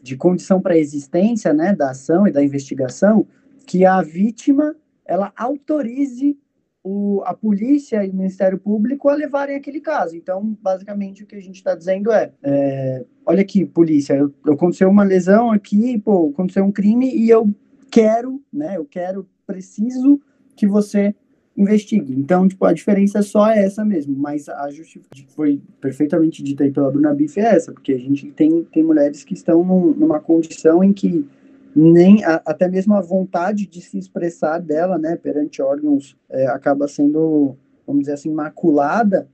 de 0.02 0.15
condição 0.15 0.62
para 0.62 0.73
a 0.73 0.78
existência, 0.78 1.54
né, 1.54 1.75
da 1.75 1.91
ação 1.91 2.28
e 2.28 2.32
da 2.32 2.43
investigação, 2.43 3.28
que 3.67 3.86
a 3.86 4.02
vítima 4.02 4.75
ela 5.06 5.34
autorize 5.36 6.38
o, 6.84 7.21
a 7.25 7.34
polícia 7.34 8.06
e 8.06 8.10
o 8.10 8.15
Ministério 8.15 8.58
Público 8.58 9.10
a 9.10 9.15
levarem 9.15 9.56
aquele 9.56 9.82
caso. 9.82 10.15
Então, 10.15 10.58
basicamente, 10.62 11.23
o 11.23 11.28
que 11.28 11.36
a 11.36 11.41
gente 11.41 11.56
está 11.56 11.75
dizendo 11.75 12.12
é, 12.12 12.32
é, 12.41 13.06
olha 13.25 13.41
aqui, 13.41 13.65
polícia, 13.65 14.13
eu, 14.13 14.34
aconteceu 14.52 14.89
uma 14.89 15.04
lesão 15.04 15.52
aqui, 15.52 15.99
pô, 15.99 16.30
aconteceu 16.34 16.63
um 16.63 16.71
crime 16.71 17.13
e 17.13 17.30
eu 17.30 17.49
quero, 17.91 18.41
né, 18.52 18.78
eu 18.78 18.86
quero, 18.86 19.28
preciso 19.45 20.21
que 20.56 20.67
você 20.67 21.15
investigue. 21.60 22.13
Então, 22.13 22.48
tipo, 22.48 22.63
a 22.65 22.72
diferença 22.72 23.22
só 23.22 23.50
é 23.50 23.65
essa 23.65 23.84
mesmo, 23.84 24.15
mas 24.15 24.48
a 24.48 24.69
justificativa 24.72 25.28
foi 25.36 25.62
perfeitamente 25.82 26.41
dita 26.41 26.63
aí 26.63 26.72
pela 26.72 26.89
Bruna 26.89 27.13
Biff 27.13 27.38
é 27.39 27.56
essa, 27.56 27.74
porque 27.74 27.91
a 27.91 28.00
gente 28.00 28.32
tem, 28.32 28.63
tem 28.63 28.82
mulheres 28.82 29.26
que 29.26 29.34
estão 29.34 29.63
num, 29.63 29.91
numa 29.91 30.19
condição 30.22 30.82
em 30.82 30.93
que 30.93 31.28
nem 31.76 32.24
a, 32.24 32.41
até 32.45 32.67
mesmo 32.69 32.95
a 32.95 33.02
vontade 33.02 33.67
de 33.67 33.82
se 33.82 33.98
expressar 33.98 34.60
dela, 34.60 34.98
né, 34.98 35.17
perante 35.17 35.62
órgãos, 35.62 36.17
é, 36.30 36.48
acaba 36.48 36.88
sendo, 36.88 37.58
vamos 37.86 38.04
dizer 38.04 38.13
assim, 38.13 38.32
maculada, 38.32 39.28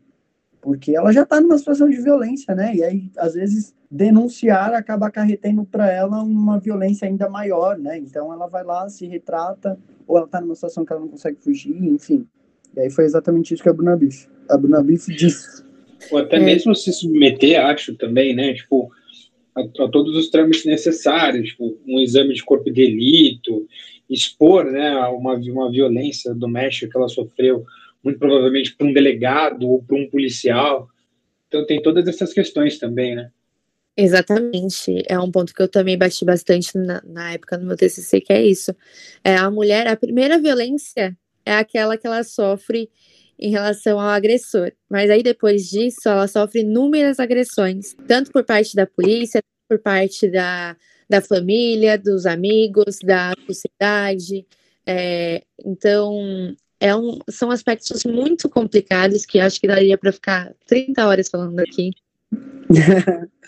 porque 0.59 0.95
ela 0.95 1.13
já 1.13 1.21
está 1.21 1.39
numa 1.39 1.59
situação 1.59 1.87
de 1.87 2.01
violência, 2.01 2.55
né, 2.55 2.75
e 2.75 2.83
aí, 2.83 3.11
às 3.17 3.35
vezes, 3.35 3.75
denunciar 3.95 4.73
acaba 4.73 5.07
acarretando 5.07 5.63
para 5.63 5.89
ela 5.89 6.21
uma 6.21 6.59
violência 6.59 7.07
ainda 7.07 7.29
maior, 7.29 7.77
né, 7.77 7.97
então 7.97 8.33
ela 8.33 8.45
vai 8.47 8.63
lá, 8.63 8.89
se 8.89 9.07
retrata, 9.07 9.79
ou 10.05 10.17
ela 10.17 10.25
está 10.25 10.41
numa 10.41 10.53
situação 10.53 10.85
que 10.85 10.91
ela 10.91 11.01
não 11.01 11.07
consegue 11.07 11.37
fugir, 11.39 11.73
enfim. 11.73 12.27
E 12.75 12.81
aí 12.81 12.89
foi 12.89 13.05
exatamente 13.05 13.53
isso 13.53 13.63
que 13.63 13.69
a 13.69 13.73
Bruna 13.73 13.95
Biff, 13.95 14.27
a 14.49 14.57
Bruna 14.57 14.83
Biff 14.83 15.13
disse. 15.15 15.63
Ou 16.11 16.17
até 16.17 16.35
é. 16.35 16.39
mesmo 16.39 16.75
se 16.75 16.91
submeter, 16.91 17.65
acho 17.65 17.95
também, 17.95 18.35
né, 18.35 18.53
tipo, 18.53 18.91
a, 19.55 19.61
a, 19.61 19.89
todos 19.89 20.13
os 20.15 20.29
trâmites 20.29 20.65
necessários, 20.65 21.49
tipo, 21.49 21.77
um 21.87 21.99
exame 22.01 22.33
de 22.33 22.43
corpo 22.43 22.65
de 22.65 22.73
delito, 22.73 23.65
expor, 24.09 24.65
né, 24.65 24.93
uma, 25.07 25.35
uma 25.35 25.71
violência 25.71 26.35
doméstica 26.35 26.91
que 26.91 26.97
ela 26.97 27.07
sofreu, 27.07 27.63
muito 28.03 28.19
provavelmente 28.19 28.75
por 28.75 28.85
um 28.85 28.93
delegado 28.93 29.69
ou 29.69 29.81
por 29.81 29.97
um 29.97 30.09
policial. 30.09 30.89
Então 31.47 31.65
tem 31.65 31.81
todas 31.81 32.05
essas 32.07 32.33
questões 32.33 32.77
também, 32.77 33.15
né? 33.15 33.31
Exatamente, 33.97 35.03
é 35.07 35.17
um 35.17 35.31
ponto 35.31 35.53
que 35.53 35.61
eu 35.61 35.69
também 35.69 35.97
bati 35.97 36.25
bastante 36.25 36.77
na, 36.77 37.01
na 37.05 37.33
época 37.33 37.57
no 37.57 37.65
meu 37.65 37.77
TCC, 37.77 38.19
que 38.19 38.33
é 38.33 38.45
isso. 38.45 38.75
É, 39.23 39.37
a 39.37 39.49
mulher, 39.49 39.87
a 39.87 39.95
primeira 39.95 40.37
violência 40.37 41.17
é 41.45 41.53
aquela 41.53 41.97
que 41.97 42.05
ela 42.05 42.23
sofre 42.23 42.89
em 43.39 43.51
relação 43.51 43.99
ao 43.99 44.09
agressor, 44.09 44.71
mas 44.89 45.09
aí 45.09 45.23
depois 45.23 45.69
disso 45.69 46.09
ela 46.09 46.27
sofre 46.27 46.61
inúmeras 46.61 47.19
agressões, 47.19 47.95
tanto 48.07 48.31
por 48.31 48.43
parte 48.43 48.75
da 48.75 48.85
polícia, 48.85 49.41
por 49.67 49.79
parte 49.79 50.29
da, 50.29 50.75
da 51.09 51.21
família, 51.21 51.97
dos 51.97 52.25
amigos, 52.25 52.99
da 53.03 53.33
sociedade. 53.47 54.45
É, 54.85 55.41
então, 55.65 56.55
é 56.79 56.95
um, 56.95 57.19
são 57.29 57.49
aspectos 57.49 58.03
muito 58.03 58.49
complicados 58.49 59.25
que 59.25 59.39
acho 59.39 59.59
que 59.59 59.67
daria 59.67 59.97
para 59.97 60.11
ficar 60.11 60.53
30 60.65 61.07
horas 61.07 61.29
falando 61.29 61.59
aqui. 61.59 61.91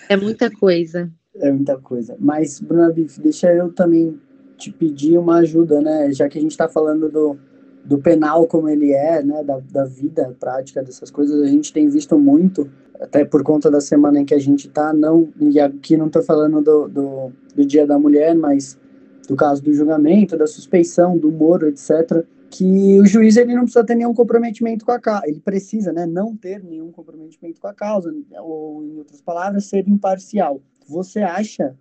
É 0.09 0.17
muita 0.17 0.49
coisa. 0.51 1.11
É 1.35 1.51
muita 1.51 1.77
coisa. 1.77 2.15
Mas, 2.19 2.59
Bruna 2.59 2.91
Biff, 2.91 3.19
deixa 3.21 3.53
eu 3.53 3.71
também 3.71 4.19
te 4.57 4.71
pedir 4.71 5.17
uma 5.17 5.37
ajuda, 5.37 5.81
né? 5.81 6.11
Já 6.11 6.27
que 6.27 6.37
a 6.37 6.41
gente 6.41 6.51
está 6.51 6.67
falando 6.67 7.09
do, 7.09 7.37
do 7.85 7.97
penal 7.99 8.47
como 8.47 8.67
ele 8.67 8.91
é, 8.91 9.23
né? 9.23 9.43
Da, 9.43 9.59
da 9.59 9.85
vida 9.85 10.35
prática 10.39 10.83
dessas 10.83 11.11
coisas, 11.11 11.41
a 11.41 11.47
gente 11.47 11.71
tem 11.71 11.87
visto 11.87 12.17
muito, 12.17 12.69
até 12.99 13.23
por 13.23 13.43
conta 13.43 13.69
da 13.69 13.79
semana 13.79 14.19
em 14.19 14.25
que 14.25 14.33
a 14.33 14.39
gente 14.39 14.67
está, 14.67 14.91
não, 14.93 15.29
e 15.39 15.59
aqui 15.59 15.95
não 15.95 16.07
estou 16.07 16.23
falando 16.23 16.61
do, 16.61 16.87
do, 16.87 17.31
do 17.55 17.65
Dia 17.65 17.85
da 17.85 17.99
Mulher, 17.99 18.35
mas 18.35 18.77
do 19.27 19.35
caso 19.35 19.61
do 19.61 19.73
julgamento, 19.73 20.37
da 20.37 20.47
suspeição, 20.47 21.17
do 21.17 21.31
Moro, 21.31 21.67
etc., 21.67 22.25
que 22.49 22.99
o 22.99 23.05
juiz 23.05 23.37
ele 23.37 23.53
não 23.53 23.63
precisa 23.63 23.85
ter 23.85 23.95
nenhum 23.95 24.13
comprometimento 24.13 24.85
com 24.85 24.91
a 24.91 24.99
causa, 24.99 25.27
ele 25.27 25.39
precisa, 25.39 25.91
né, 25.91 26.05
não 26.05 26.35
ter 26.35 26.63
nenhum 26.63 26.91
comprometimento 26.91 27.59
com 27.59 27.67
a 27.67 27.73
causa, 27.73 28.13
ou 28.39 28.83
em 28.83 28.97
outras 28.97 29.21
palavras, 29.21 29.65
ser 29.65 29.87
imparcial. 29.87 30.61
Você 30.87 31.19
acha 31.19 31.75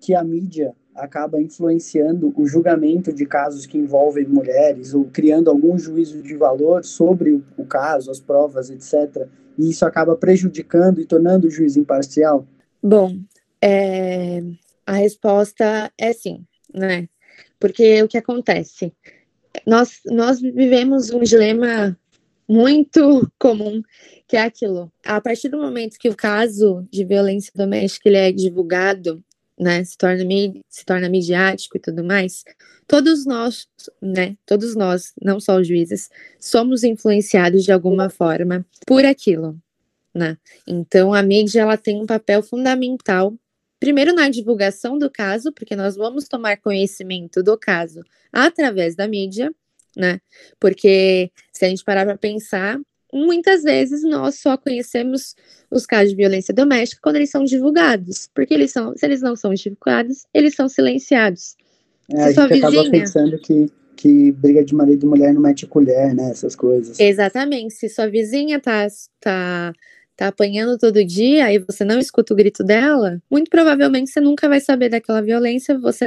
que 0.00 0.14
a 0.14 0.22
mídia 0.22 0.74
acaba 0.94 1.40
influenciando 1.40 2.32
o 2.36 2.46
julgamento 2.46 3.12
de 3.12 3.24
casos 3.24 3.66
que 3.66 3.78
envolvem 3.78 4.26
mulheres 4.26 4.94
ou 4.94 5.04
criando 5.04 5.48
algum 5.48 5.78
juízo 5.78 6.22
de 6.22 6.36
valor 6.36 6.84
sobre 6.84 7.42
o, 7.56 7.64
caso, 7.64 8.10
as 8.10 8.20
provas, 8.20 8.70
etc. 8.70 9.26
E 9.56 9.70
isso 9.70 9.84
acaba 9.84 10.16
prejudicando 10.16 11.00
e 11.00 11.06
tornando 11.06 11.46
o 11.46 11.50
juiz 11.50 11.76
imparcial? 11.76 12.46
Bom, 12.82 13.18
é, 13.62 14.42
a 14.86 14.92
resposta 14.92 15.90
é 15.98 16.12
sim, 16.12 16.44
né? 16.72 17.08
Porque 17.58 18.02
o 18.02 18.08
que 18.08 18.18
acontece? 18.18 18.92
Nós, 19.66 20.00
nós 20.06 20.40
vivemos 20.40 21.10
um 21.10 21.20
dilema 21.20 21.96
muito 22.48 23.30
comum, 23.38 23.82
que 24.26 24.36
é 24.36 24.42
aquilo. 24.42 24.92
A 25.04 25.20
partir 25.20 25.48
do 25.48 25.58
momento 25.58 25.98
que 25.98 26.08
o 26.08 26.16
caso 26.16 26.86
de 26.90 27.04
violência 27.04 27.52
doméstica 27.54 28.08
ele 28.08 28.16
é 28.16 28.32
divulgado, 28.32 29.22
né, 29.58 29.84
se 29.84 29.96
torna, 29.96 30.24
se 30.68 30.84
torna 30.84 31.08
midiático 31.08 31.76
e 31.76 31.80
tudo 31.80 32.02
mais, 32.02 32.44
todos 32.86 33.26
nós, 33.26 33.68
né, 34.00 34.36
todos 34.46 34.74
nós, 34.74 35.12
não 35.22 35.38
só 35.38 35.58
os 35.58 35.68
juízes, 35.68 36.08
somos 36.40 36.82
influenciados 36.82 37.62
de 37.62 37.70
alguma 37.70 38.08
forma 38.10 38.66
por 38.86 39.04
aquilo, 39.04 39.56
né? 40.14 40.36
Então 40.66 41.14
a 41.14 41.22
mídia 41.22 41.60
ela 41.60 41.76
tem 41.76 42.00
um 42.00 42.06
papel 42.06 42.42
fundamental 42.42 43.34
Primeiro, 43.80 44.14
na 44.14 44.28
divulgação 44.28 44.98
do 44.98 45.10
caso, 45.10 45.50
porque 45.52 45.74
nós 45.74 45.96
vamos 45.96 46.28
tomar 46.28 46.58
conhecimento 46.58 47.42
do 47.42 47.58
caso 47.58 48.02
através 48.30 48.94
da 48.94 49.08
mídia, 49.08 49.50
né? 49.96 50.20
Porque 50.60 51.32
se 51.50 51.64
a 51.64 51.68
gente 51.68 51.82
parar 51.82 52.04
para 52.04 52.18
pensar, 52.18 52.78
muitas 53.12 53.62
vezes 53.62 54.02
nós 54.02 54.36
só 54.36 54.58
conhecemos 54.58 55.34
os 55.70 55.86
casos 55.86 56.10
de 56.10 56.16
violência 56.16 56.52
doméstica 56.52 57.00
quando 57.02 57.16
eles 57.16 57.30
são 57.30 57.42
divulgados, 57.42 58.28
porque 58.34 58.52
eles 58.52 58.70
são, 58.70 58.94
se 58.94 59.06
eles 59.06 59.22
não 59.22 59.34
são 59.34 59.54
divulgados, 59.54 60.26
eles 60.34 60.54
são 60.54 60.68
silenciados. 60.68 61.56
É, 62.12 62.24
a 62.24 62.32
gente 62.32 62.48
vizinha... 62.48 62.68
acaba 62.68 62.90
pensando 62.90 63.38
que, 63.38 63.66
que 63.96 64.32
briga 64.32 64.62
de 64.62 64.74
marido 64.74 65.06
e 65.06 65.08
mulher 65.08 65.32
não 65.32 65.40
mete 65.40 65.66
colher, 65.66 66.14
né? 66.14 66.30
Essas 66.30 66.54
coisas. 66.54 67.00
Exatamente. 67.00 67.74
Se 67.74 67.88
sua 67.88 68.08
vizinha 68.08 68.60
tá, 68.60 68.86
tá 69.20 69.72
tá 70.20 70.28
apanhando 70.28 70.76
todo 70.76 71.02
dia 71.02 71.50
e 71.50 71.58
você 71.58 71.82
não 71.82 71.98
escuta 71.98 72.34
o 72.34 72.36
grito 72.36 72.62
dela, 72.62 73.22
muito 73.30 73.48
provavelmente 73.48 74.10
você 74.10 74.20
nunca 74.20 74.50
vai 74.50 74.60
saber 74.60 74.90
daquela 74.90 75.22
violência, 75.22 75.78
você 75.78 76.06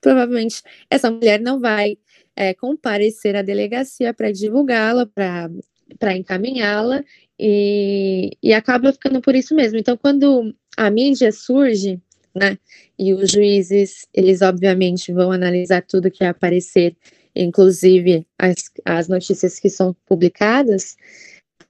provavelmente 0.00 0.62
essa 0.88 1.10
mulher 1.10 1.38
não 1.38 1.60
vai 1.60 1.98
é, 2.34 2.54
comparecer 2.54 3.36
à 3.36 3.42
delegacia 3.42 4.14
para 4.14 4.32
divulgá-la, 4.32 5.06
para 5.06 6.16
encaminhá-la, 6.16 7.04
e, 7.38 8.30
e 8.42 8.54
acaba 8.54 8.90
ficando 8.90 9.20
por 9.20 9.34
isso 9.34 9.54
mesmo. 9.54 9.78
Então, 9.78 9.98
quando 9.98 10.54
a 10.74 10.90
mídia 10.90 11.30
surge, 11.30 12.00
né, 12.34 12.56
e 12.98 13.12
os 13.12 13.30
juízes, 13.30 14.06
eles 14.14 14.40
obviamente 14.40 15.12
vão 15.12 15.30
analisar 15.30 15.82
tudo 15.82 16.10
que 16.10 16.24
aparecer, 16.24 16.96
inclusive 17.36 18.26
as, 18.38 18.70
as 18.86 19.08
notícias 19.08 19.58
que 19.60 19.68
são 19.68 19.94
publicadas, 20.06 20.96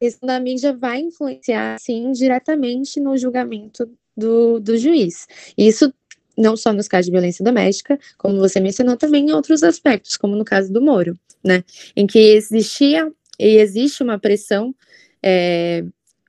questão 0.03 0.27
da 0.27 0.41
mídia 0.41 0.73
vai 0.73 0.99
influenciar, 0.99 1.79
sim, 1.79 2.11
diretamente 2.11 2.99
no 2.99 3.17
julgamento 3.17 3.89
do, 4.17 4.59
do 4.59 4.77
juiz. 4.77 5.29
Isso 5.57 5.95
não 6.37 6.57
só 6.57 6.73
nos 6.73 6.89
casos 6.89 7.07
de 7.07 7.13
violência 7.13 7.45
doméstica, 7.45 7.97
como 8.19 8.39
você 8.39 8.59
mencionou, 8.59 8.97
também 8.97 9.29
em 9.29 9.33
outros 9.33 9.63
aspectos, 9.63 10.17
como 10.17 10.35
no 10.35 10.45
caso 10.45 10.73
do 10.73 10.83
Moro, 10.83 11.17
né? 11.45 11.63
Em 11.95 12.05
que 12.05 12.19
existia 12.19 13.13
e 13.39 13.59
existe 13.59 14.03
uma 14.03 14.19
pressão 14.19 14.75
é, 15.23 15.85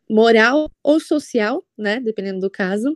moral 0.07 0.69
ou 0.83 0.99
social, 0.99 1.65
né? 1.75 1.99
Dependendo 1.99 2.41
do 2.41 2.51
caso, 2.51 2.95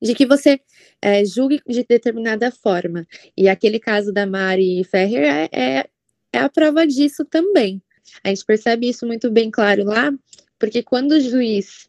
de 0.00 0.14
que 0.14 0.26
você 0.26 0.60
é, 1.02 1.24
julgue 1.24 1.60
de 1.66 1.82
determinada 1.82 2.52
forma. 2.52 3.04
E 3.36 3.48
aquele 3.48 3.80
caso 3.80 4.12
da 4.12 4.26
Mari 4.26 4.84
Ferrer 4.84 5.24
é, 5.24 5.48
é, 5.52 5.86
é 6.32 6.38
a 6.38 6.48
prova 6.48 6.86
disso 6.86 7.24
também, 7.24 7.82
a 8.22 8.28
gente 8.28 8.44
percebe 8.44 8.88
isso 8.88 9.06
muito 9.06 9.30
bem 9.30 9.50
claro 9.50 9.84
lá, 9.84 10.12
porque 10.58 10.82
quando 10.82 11.12
o 11.12 11.20
juiz 11.20 11.88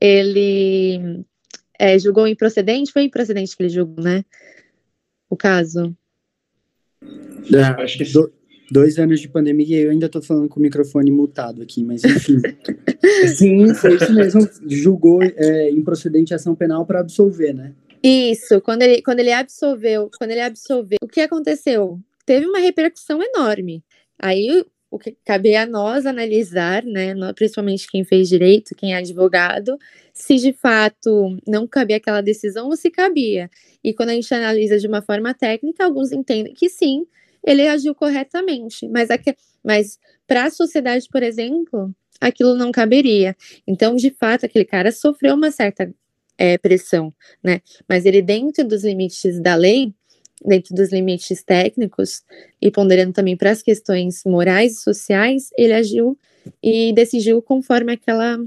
ele 0.00 1.24
é, 1.78 1.98
julgou 1.98 2.26
improcedente, 2.26 2.92
foi 2.92 3.04
improcedente 3.04 3.56
que 3.56 3.62
ele 3.62 3.70
julgou, 3.70 4.04
né? 4.04 4.24
O 5.28 5.36
caso. 5.36 5.96
É, 7.52 7.82
acho 7.82 7.98
que 7.98 8.04
do, 8.04 8.32
dois 8.70 8.98
anos 8.98 9.20
de 9.20 9.28
pandemia 9.28 9.80
e 9.80 9.84
eu 9.84 9.90
ainda 9.90 10.08
tô 10.08 10.22
falando 10.22 10.48
com 10.48 10.58
o 10.58 10.62
microfone 10.62 11.10
mutado 11.10 11.62
aqui, 11.62 11.84
mas 11.84 12.04
enfim. 12.04 12.38
Sim, 13.34 13.74
foi 13.74 13.96
isso 13.96 14.12
mesmo. 14.12 14.48
Julgou 14.66 15.22
é, 15.22 15.70
improcedente 15.70 16.34
ação 16.34 16.54
penal 16.54 16.86
para 16.86 17.00
absolver, 17.00 17.54
né? 17.54 17.72
Isso, 18.02 18.60
quando 18.60 18.82
ele, 18.82 19.00
quando 19.02 19.20
ele 19.20 19.32
absolveu, 19.32 20.10
quando 20.18 20.30
ele 20.30 20.40
absolveu, 20.40 20.98
o 21.02 21.08
que 21.08 21.20
aconteceu? 21.20 21.98
Teve 22.26 22.46
uma 22.46 22.58
repercussão 22.58 23.22
enorme. 23.22 23.82
Aí 24.18 24.64
o 24.94 24.98
que 24.98 25.16
cabe 25.24 25.56
a 25.56 25.66
nós 25.66 26.06
analisar, 26.06 26.84
né, 26.84 27.14
principalmente 27.34 27.90
quem 27.90 28.04
fez 28.04 28.28
direito, 28.28 28.76
quem 28.76 28.94
é 28.94 28.98
advogado, 28.98 29.76
se 30.12 30.36
de 30.36 30.52
fato 30.52 31.36
não 31.44 31.66
cabia 31.66 31.96
aquela 31.96 32.20
decisão 32.20 32.68
ou 32.68 32.76
se 32.76 32.90
cabia. 32.92 33.50
E 33.82 33.92
quando 33.92 34.10
a 34.10 34.12
gente 34.12 34.32
analisa 34.32 34.78
de 34.78 34.86
uma 34.86 35.02
forma 35.02 35.34
técnica, 35.34 35.84
alguns 35.84 36.12
entendem 36.12 36.54
que 36.54 36.68
sim, 36.68 37.04
ele 37.42 37.66
agiu 37.66 37.92
corretamente. 37.92 38.88
Mas, 38.88 39.08
mas 39.64 39.98
para 40.28 40.44
a 40.44 40.50
sociedade, 40.50 41.08
por 41.10 41.24
exemplo, 41.24 41.92
aquilo 42.20 42.54
não 42.54 42.70
caberia. 42.70 43.36
Então, 43.66 43.96
de 43.96 44.10
fato, 44.10 44.46
aquele 44.46 44.64
cara 44.64 44.92
sofreu 44.92 45.34
uma 45.34 45.50
certa 45.50 45.92
é, 46.38 46.56
pressão, 46.56 47.12
né? 47.42 47.60
Mas 47.88 48.06
ele, 48.06 48.22
dentro 48.22 48.64
dos 48.64 48.84
limites 48.84 49.40
da 49.40 49.56
lei, 49.56 49.92
dentro 50.44 50.74
dos 50.74 50.92
limites 50.92 51.42
técnicos 51.42 52.22
e 52.60 52.70
ponderando 52.70 53.12
também 53.12 53.36
para 53.36 53.50
as 53.50 53.62
questões 53.62 54.22
morais 54.24 54.72
e 54.72 54.82
sociais, 54.82 55.50
ele 55.56 55.72
agiu 55.72 56.18
e 56.62 56.92
decidiu 56.92 57.40
conforme 57.40 57.92
aquela 57.92 58.38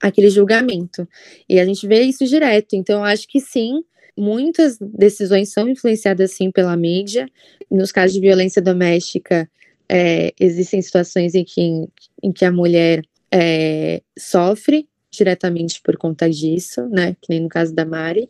aquele 0.00 0.30
julgamento. 0.30 1.08
E 1.48 1.58
a 1.58 1.64
gente 1.64 1.86
vê 1.86 2.02
isso 2.02 2.24
direto. 2.26 2.74
Então, 2.74 3.02
acho 3.02 3.26
que 3.26 3.40
sim, 3.40 3.82
muitas 4.16 4.78
decisões 4.78 5.52
são 5.52 5.68
influenciadas 5.68 6.32
sim 6.32 6.50
pela 6.50 6.76
mídia. 6.76 7.28
Nos 7.70 7.90
casos 7.90 8.14
de 8.14 8.20
violência 8.20 8.62
doméstica, 8.62 9.50
é, 9.88 10.32
existem 10.38 10.80
situações 10.82 11.34
em 11.34 11.44
que, 11.44 11.88
em 12.22 12.32
que 12.32 12.44
a 12.44 12.52
mulher 12.52 13.02
é, 13.32 14.02
sofre 14.18 14.88
diretamente 15.10 15.80
por 15.82 15.96
conta 15.96 16.28
disso, 16.28 16.86
né? 16.88 17.16
Que 17.20 17.30
nem 17.30 17.40
no 17.40 17.48
caso 17.48 17.74
da 17.74 17.84
Mari. 17.84 18.28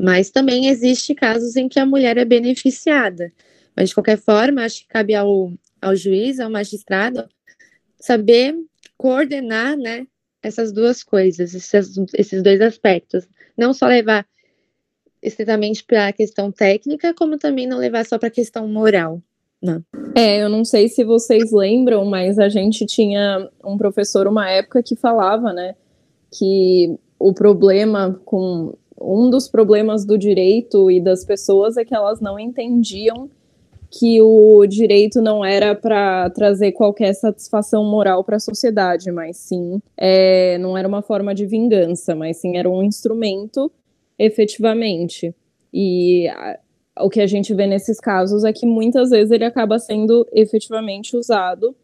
Mas 0.00 0.30
também 0.30 0.68
existe 0.68 1.14
casos 1.14 1.56
em 1.56 1.68
que 1.68 1.78
a 1.78 1.84
mulher 1.84 2.16
é 2.16 2.24
beneficiada. 2.24 3.30
Mas 3.76 3.90
de 3.90 3.94
qualquer 3.94 4.16
forma, 4.16 4.64
acho 4.64 4.80
que 4.80 4.88
cabe 4.88 5.14
ao, 5.14 5.52
ao 5.80 5.94
juiz, 5.94 6.40
ao 6.40 6.50
magistrado, 6.50 7.28
saber 7.98 8.56
coordenar, 8.96 9.76
né? 9.76 10.06
Essas 10.42 10.72
duas 10.72 11.02
coisas, 11.02 11.54
esses, 11.54 11.98
esses 12.14 12.42
dois 12.42 12.62
aspectos. 12.62 13.28
Não 13.56 13.74
só 13.74 13.86
levar 13.86 14.26
estritamente 15.22 15.84
para 15.84 16.08
a 16.08 16.12
questão 16.14 16.50
técnica, 16.50 17.12
como 17.12 17.36
também 17.36 17.66
não 17.66 17.76
levar 17.76 18.06
só 18.06 18.18
para 18.18 18.28
a 18.28 18.32
questão 18.32 18.66
moral. 18.66 19.20
Não. 19.60 19.84
É, 20.14 20.42
eu 20.42 20.48
não 20.48 20.64
sei 20.64 20.88
se 20.88 21.04
vocês 21.04 21.52
lembram, 21.52 22.06
mas 22.06 22.38
a 22.38 22.48
gente 22.48 22.86
tinha 22.86 23.50
um 23.62 23.76
professor 23.76 24.26
uma 24.26 24.48
época 24.48 24.82
que 24.82 24.96
falava, 24.96 25.52
né, 25.52 25.74
que 26.32 26.98
o 27.18 27.34
problema 27.34 28.18
com 28.24 28.74
um 29.00 29.30
dos 29.30 29.48
problemas 29.48 30.04
do 30.04 30.18
direito 30.18 30.90
e 30.90 31.00
das 31.00 31.24
pessoas 31.24 31.76
é 31.76 31.84
que 31.84 31.94
elas 31.94 32.20
não 32.20 32.38
entendiam 32.38 33.30
que 33.90 34.20
o 34.22 34.64
direito 34.66 35.20
não 35.20 35.44
era 35.44 35.74
para 35.74 36.30
trazer 36.30 36.72
qualquer 36.72 37.12
satisfação 37.12 37.84
moral 37.84 38.22
para 38.22 38.36
a 38.36 38.40
sociedade, 38.40 39.10
mas 39.10 39.36
sim, 39.36 39.82
é, 39.96 40.56
não 40.58 40.78
era 40.78 40.86
uma 40.86 41.02
forma 41.02 41.34
de 41.34 41.44
vingança, 41.44 42.14
mas 42.14 42.36
sim 42.36 42.56
era 42.56 42.70
um 42.70 42.84
instrumento 42.84 43.70
efetivamente. 44.16 45.34
E 45.72 46.28
a, 46.28 46.58
o 47.00 47.10
que 47.10 47.20
a 47.20 47.26
gente 47.26 47.52
vê 47.52 47.66
nesses 47.66 47.98
casos 47.98 48.44
é 48.44 48.52
que 48.52 48.66
muitas 48.66 49.10
vezes 49.10 49.32
ele 49.32 49.44
acaba 49.44 49.78
sendo 49.78 50.26
efetivamente 50.32 51.16
usado 51.16 51.74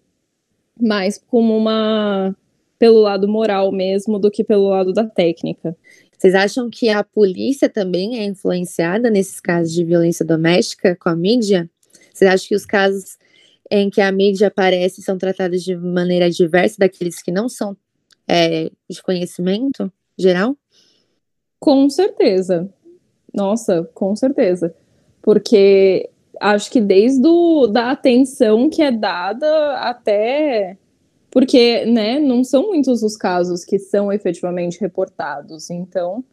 mais 0.80 1.18
como 1.18 1.56
uma 1.56 2.36
pelo 2.78 3.00
lado 3.00 3.26
moral 3.26 3.72
mesmo 3.72 4.18
do 4.18 4.30
que 4.30 4.44
pelo 4.44 4.68
lado 4.68 4.92
da 4.92 5.04
técnica. 5.04 5.74
Vocês 6.16 6.34
acham 6.34 6.70
que 6.70 6.88
a 6.88 7.04
polícia 7.04 7.68
também 7.68 8.18
é 8.18 8.24
influenciada 8.24 9.10
nesses 9.10 9.38
casos 9.40 9.72
de 9.72 9.84
violência 9.84 10.24
doméstica 10.24 10.96
com 10.96 11.08
a 11.08 11.16
mídia? 11.16 11.68
Vocês 12.12 12.30
acham 12.30 12.48
que 12.48 12.54
os 12.54 12.64
casos 12.64 13.18
em 13.70 13.90
que 13.90 14.00
a 14.00 14.10
mídia 14.10 14.48
aparece 14.48 15.02
são 15.02 15.18
tratados 15.18 15.62
de 15.62 15.76
maneira 15.76 16.30
diversa 16.30 16.76
daqueles 16.78 17.20
que 17.20 17.30
não 17.30 17.48
são 17.48 17.76
é, 18.28 18.70
de 18.88 19.02
conhecimento 19.02 19.92
geral? 20.16 20.56
Com 21.60 21.90
certeza. 21.90 22.68
Nossa, 23.34 23.84
com 23.92 24.14
certeza. 24.16 24.74
Porque 25.20 26.08
acho 26.40 26.70
que 26.70 26.80
desde 26.80 27.26
o, 27.26 27.66
da 27.66 27.90
atenção 27.90 28.70
que 28.70 28.82
é 28.82 28.90
dada 28.90 29.78
até 29.78 30.78
porque, 31.36 31.84
né, 31.84 32.18
não 32.18 32.42
são 32.42 32.68
muitos 32.68 33.02
os 33.02 33.14
casos 33.14 33.62
que 33.62 33.78
são 33.78 34.10
efetivamente 34.10 34.80
reportados. 34.80 35.68
Então, 35.68 36.24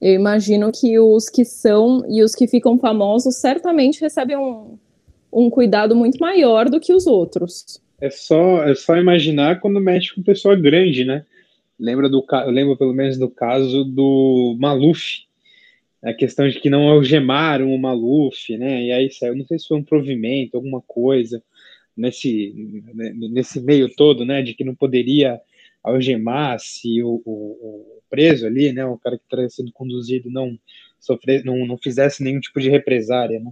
eu 0.00 0.14
imagino 0.14 0.70
que 0.70 1.00
os 1.00 1.28
que 1.28 1.44
são 1.44 2.04
e 2.08 2.22
os 2.22 2.32
que 2.32 2.46
ficam 2.46 2.78
famosos 2.78 3.38
certamente 3.38 4.00
recebem 4.00 4.36
um, 4.36 4.78
um 5.32 5.50
cuidado 5.50 5.96
muito 5.96 6.20
maior 6.20 6.70
do 6.70 6.78
que 6.78 6.92
os 6.92 7.08
outros. 7.08 7.82
É 8.00 8.08
só, 8.08 8.62
é 8.62 8.72
só 8.76 8.96
imaginar 8.96 9.58
quando 9.58 9.80
mexe 9.80 10.14
com 10.14 10.22
pessoa 10.22 10.54
grande, 10.54 11.04
né? 11.04 11.26
Lembra 11.76 12.08
do, 12.08 12.24
lembro 12.46 12.76
pelo 12.76 12.94
menos 12.94 13.18
do 13.18 13.28
caso 13.28 13.82
do 13.82 14.56
Maluf, 14.60 15.24
a 16.04 16.14
questão 16.14 16.48
de 16.48 16.60
que 16.60 16.70
não 16.70 16.88
algemaram 16.88 17.74
o 17.74 17.78
Maluf, 17.80 18.56
né? 18.56 18.84
E 18.84 18.92
aí 18.92 19.10
saiu, 19.10 19.34
não 19.34 19.44
sei 19.44 19.58
se 19.58 19.66
foi 19.66 19.76
um 19.76 19.82
provimento, 19.82 20.56
alguma 20.56 20.80
coisa 20.80 21.42
nesse, 21.96 22.52
nesse 22.94 23.60
meio 23.60 23.94
todo, 23.94 24.24
né, 24.24 24.42
de 24.42 24.54
que 24.54 24.64
não 24.64 24.74
poderia 24.74 25.40
algemar 25.82 26.58
se 26.60 27.02
o, 27.02 27.22
o, 27.24 27.32
o 27.32 28.02
preso 28.08 28.46
ali, 28.46 28.72
né, 28.72 28.84
o 28.84 28.98
cara 28.98 29.16
que 29.16 29.24
estaria 29.24 29.48
sendo 29.48 29.72
conduzido 29.72 30.30
não 30.30 30.58
sofrer, 30.98 31.44
não, 31.44 31.66
não 31.66 31.78
fizesse 31.78 32.22
nenhum 32.22 32.40
tipo 32.40 32.60
de 32.60 32.68
represária, 32.68 33.40
né? 33.40 33.50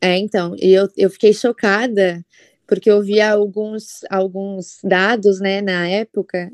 É, 0.00 0.18
então, 0.18 0.54
e 0.60 0.72
eu, 0.72 0.86
eu 0.96 1.08
fiquei 1.08 1.32
chocada 1.32 2.24
porque 2.66 2.90
eu 2.90 3.02
vi 3.02 3.20
alguns, 3.20 4.00
alguns 4.10 4.78
dados, 4.82 5.40
né, 5.40 5.60
na 5.60 5.88
época, 5.88 6.50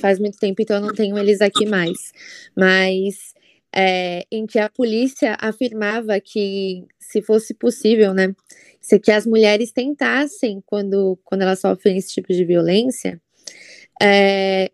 faz 0.00 0.18
muito 0.18 0.38
tempo, 0.38 0.60
então 0.60 0.76
eu 0.76 0.82
não 0.82 0.94
tenho 0.94 1.18
eles 1.18 1.40
aqui 1.40 1.66
mais, 1.66 2.12
mas 2.54 3.34
é, 3.74 4.26
em 4.30 4.46
que 4.46 4.58
a 4.58 4.68
polícia 4.68 5.36
afirmava 5.40 6.20
que, 6.20 6.84
se 6.98 7.22
fosse 7.22 7.54
possível, 7.54 8.12
né, 8.12 8.34
que 9.02 9.10
as 9.10 9.26
mulheres 9.26 9.72
tentassem, 9.72 10.62
quando, 10.64 11.18
quando 11.24 11.42
elas 11.42 11.60
sofrem 11.60 11.98
esse 11.98 12.12
tipo 12.14 12.32
de 12.32 12.44
violência, 12.44 13.20
é, 14.00 14.70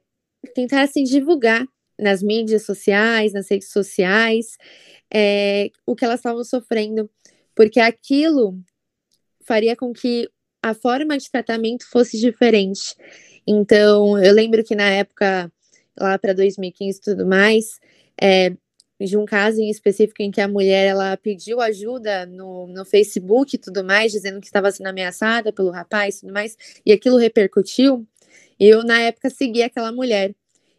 tentassem 0.54 1.04
divulgar 1.04 1.66
nas 1.98 2.22
mídias 2.22 2.64
sociais, 2.64 3.32
nas 3.32 3.50
redes 3.50 3.70
sociais, 3.70 4.56
é, 5.12 5.70
o 5.86 5.94
que 5.94 6.04
elas 6.04 6.20
estavam 6.20 6.44
sofrendo, 6.44 7.10
porque 7.54 7.80
aquilo 7.80 8.58
faria 9.44 9.76
com 9.76 9.92
que 9.92 10.28
a 10.62 10.74
forma 10.74 11.18
de 11.18 11.30
tratamento 11.30 11.88
fosse 11.88 12.18
diferente. 12.18 12.94
Então, 13.46 14.18
eu 14.22 14.32
lembro 14.32 14.62
que 14.62 14.74
na 14.74 14.88
época, 14.88 15.50
lá 15.98 16.18
para 16.18 16.32
2015 16.32 16.98
e 16.98 17.00
tudo 17.00 17.26
mais, 17.26 17.80
é, 18.20 18.52
de 19.04 19.16
um 19.16 19.24
caso 19.24 19.60
em 19.60 19.70
específico 19.70 20.22
em 20.22 20.30
que 20.30 20.40
a 20.40 20.48
mulher 20.48 20.86
ela 20.86 21.16
pediu 21.16 21.60
ajuda 21.60 22.26
no, 22.26 22.66
no 22.68 22.84
Facebook 22.84 23.56
e 23.56 23.58
tudo 23.58 23.84
mais, 23.84 24.12
dizendo 24.12 24.40
que 24.40 24.46
estava 24.46 24.70
sendo 24.70 24.86
ameaçada 24.88 25.52
pelo 25.52 25.70
rapaz 25.70 26.16
e 26.16 26.20
tudo 26.20 26.32
mais, 26.32 26.56
e 26.84 26.92
aquilo 26.92 27.16
repercutiu. 27.16 28.06
E 28.58 28.66
eu, 28.68 28.84
na 28.84 29.00
época, 29.00 29.30
segui 29.30 29.62
aquela 29.62 29.92
mulher. 29.92 30.34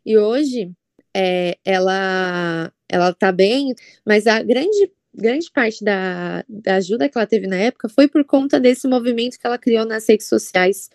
E 0.05 0.17
hoje, 0.17 0.71
é, 1.13 1.57
ela 1.65 2.71
ela 2.89 3.13
tá 3.13 3.31
bem, 3.31 3.73
mas 4.05 4.27
a 4.27 4.41
grande 4.43 4.91
grande 5.13 5.51
parte 5.51 5.83
da, 5.83 6.43
da 6.49 6.75
ajuda 6.75 7.07
que 7.09 7.17
ela 7.17 7.27
teve 7.27 7.47
na 7.47 7.57
época 7.57 7.87
foi 7.89 8.07
por 8.07 8.23
conta 8.25 8.59
desse 8.59 8.87
movimento 8.87 9.37
que 9.39 9.45
ela 9.45 9.57
criou 9.59 9.85
nas 9.85 10.07
redes 10.07 10.27
sociais 10.27 10.89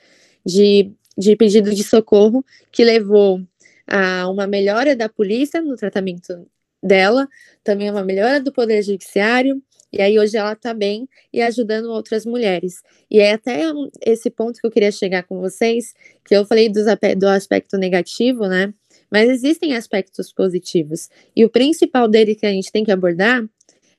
de, 0.45 0.93
de 1.17 1.37
pedido 1.37 1.73
de 1.75 1.85
socorro, 1.85 2.45
que 2.73 2.85
levou 2.85 3.41
a 3.87 4.29
uma 4.29 4.47
melhora 4.47 4.97
da 4.97 5.09
polícia 5.09 5.61
no 5.61 5.77
tratamento 5.77 6.49
dela, 6.83 7.29
também 7.65 7.89
é 7.89 7.93
uma 7.93 8.05
melhora 8.05 8.41
do 8.41 8.53
poder 8.53 8.83
judiciário, 8.83 9.63
e 9.93 10.03
aí 10.03 10.19
hoje 10.19 10.37
ela 10.37 10.53
está 10.53 10.75
bem 10.75 11.09
e 11.33 11.41
ajudando 11.41 11.87
outras 11.87 12.27
mulheres. 12.27 12.83
E 13.11 13.21
é 13.21 13.33
até 13.33 13.63
esse 14.05 14.31
ponto 14.31 14.61
que 14.61 14.67
eu 14.67 14.71
queria 14.71 14.93
chegar 14.93 15.23
com 15.23 15.41
vocês, 15.41 15.95
que 16.25 16.37
eu 16.37 16.45
falei 16.45 16.69
do, 16.69 16.81
do 17.17 17.29
aspecto 17.29 17.79
negativo, 17.79 18.47
né? 18.47 18.73
Mas 19.11 19.31
existem 19.31 19.75
aspectos 19.75 20.33
positivos. 20.33 21.09
E 21.35 21.45
o 21.45 21.49
principal 21.49 22.07
dele 22.07 22.35
que 22.35 22.45
a 22.45 22.53
gente 22.53 22.71
tem 22.71 22.85
que 22.85 22.93
abordar 22.93 23.43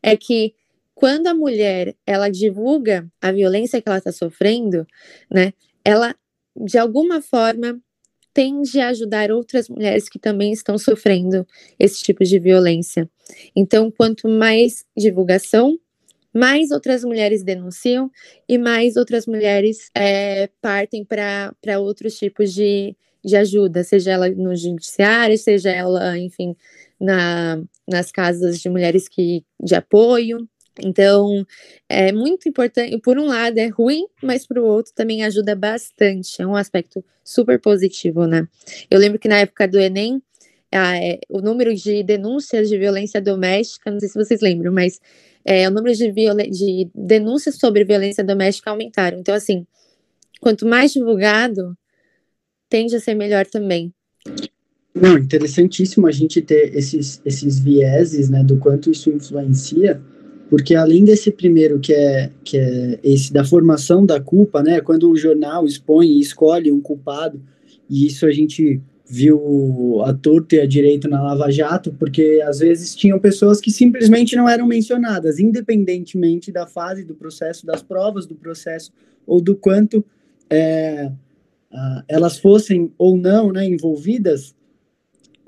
é 0.03 0.15
que 0.15 0.53
quando 0.93 1.27
a 1.27 1.33
mulher 1.33 1.95
ela 2.05 2.29
divulga 2.29 3.07
a 3.19 3.31
violência 3.31 3.81
que 3.81 3.89
ela 3.89 3.97
está 3.97 4.11
sofrendo, 4.11 4.85
né? 5.31 5.53
Ela 5.83 6.15
de 6.55 6.77
alguma 6.77 7.21
forma 7.21 7.81
tende 8.33 8.79
a 8.79 8.89
ajudar 8.89 9.31
outras 9.31 9.69
mulheres 9.69 10.07
que 10.09 10.19
também 10.19 10.51
estão 10.51 10.77
sofrendo 10.77 11.45
esse 11.77 12.01
tipo 12.03 12.23
de 12.23 12.39
violência. 12.39 13.09
Então, 13.55 13.91
quanto 13.91 14.27
mais 14.27 14.85
divulgação, 14.97 15.77
mais 16.33 16.71
outras 16.71 17.03
mulheres 17.03 17.43
denunciam 17.43 18.11
e 18.47 18.57
mais 18.57 18.95
outras 18.95 19.25
mulheres 19.25 19.89
é, 19.95 20.49
partem 20.61 21.03
para 21.03 21.79
outros 21.79 22.15
tipos 22.17 22.53
de, 22.53 22.95
de 23.23 23.35
ajuda, 23.35 23.83
seja 23.83 24.11
ela 24.11 24.29
no 24.29 24.55
judiciário, 24.55 25.37
seja 25.37 25.71
ela, 25.71 26.17
enfim, 26.17 26.55
na, 26.99 27.61
nas 27.87 28.11
casas 28.11 28.59
de 28.59 28.69
mulheres 28.69 29.07
que, 29.07 29.43
de 29.61 29.75
apoio. 29.75 30.47
Então, 30.81 31.45
é 31.87 32.11
muito 32.11 32.47
importante. 32.47 32.97
Por 32.99 33.17
um 33.17 33.25
lado, 33.25 33.57
é 33.57 33.67
ruim, 33.67 34.05
mas 34.21 34.45
por 34.45 34.57
outro 34.59 34.93
também 34.93 35.23
ajuda 35.23 35.55
bastante. 35.55 36.41
É 36.41 36.47
um 36.47 36.55
aspecto 36.55 37.03
super 37.23 37.59
positivo, 37.59 38.25
né? 38.25 38.47
Eu 38.89 38.99
lembro 38.99 39.19
que 39.19 39.27
na 39.27 39.39
época 39.39 39.67
do 39.67 39.79
Enem, 39.79 40.21
é, 40.71 41.19
o 41.29 41.41
número 41.41 41.73
de 41.73 42.03
denúncias 42.03 42.69
de 42.69 42.77
violência 42.77 43.21
doméstica, 43.21 43.89
não 43.89 43.99
sei 43.99 44.09
se 44.09 44.15
vocês 44.15 44.41
lembram, 44.41 44.71
mas 44.71 44.99
é, 45.43 45.67
o 45.67 45.71
número 45.71 45.95
de, 45.95 46.11
de 46.11 46.89
denúncias 46.93 47.55
sobre 47.55 47.83
violência 47.83 48.23
doméstica 48.23 48.69
aumentaram. 48.69 49.19
Então, 49.19 49.33
assim, 49.33 49.65
quanto 50.39 50.65
mais 50.65 50.93
divulgado, 50.93 51.75
tende 52.69 52.95
a 52.95 52.99
ser 52.99 53.15
melhor 53.15 53.45
também. 53.45 53.93
Não, 54.93 55.17
interessantíssimo 55.17 56.07
a 56.07 56.11
gente 56.11 56.41
ter 56.41 56.75
esses, 56.75 57.21
esses 57.23 57.59
vieses, 57.59 58.29
né, 58.29 58.43
do 58.43 58.57
quanto 58.57 58.91
isso 58.91 59.09
influencia, 59.09 60.01
porque 60.49 60.73
além 60.73 61.05
desse 61.05 61.31
primeiro 61.31 61.79
que 61.79 61.93
é, 61.93 62.31
que 62.43 62.57
é 62.57 62.99
esse 63.03 63.31
da 63.31 63.45
formação 63.45 64.05
da 64.05 64.19
culpa, 64.19 64.63
né, 64.63 64.81
quando 64.81 65.09
o 65.09 65.15
jornal 65.15 65.65
expõe 65.65 66.07
e 66.07 66.19
escolhe 66.19 66.71
um 66.71 66.81
culpado, 66.81 67.39
e 67.89 68.07
isso 68.07 68.25
a 68.25 68.31
gente 68.31 68.81
viu 69.05 70.01
a 70.03 70.13
torta 70.13 70.55
e 70.55 70.59
a 70.59 70.67
direita 70.67 71.07
na 71.07 71.21
Lava 71.21 71.51
Jato, 71.51 71.91
porque 71.97 72.43
às 72.45 72.59
vezes 72.59 72.95
tinham 72.95 73.19
pessoas 73.19 73.59
que 73.59 73.71
simplesmente 73.71 74.35
não 74.35 74.47
eram 74.47 74.67
mencionadas, 74.67 75.39
independentemente 75.39 76.51
da 76.51 76.67
fase 76.67 77.03
do 77.03 77.15
processo, 77.15 77.65
das 77.65 77.81
provas 77.81 78.27
do 78.27 78.35
processo, 78.35 78.91
ou 79.25 79.41
do 79.41 79.55
quanto 79.55 80.03
é, 80.49 81.11
elas 82.07 82.37
fossem 82.37 82.91
ou 82.97 83.17
não 83.17 83.51
né, 83.51 83.65
envolvidas, 83.65 84.55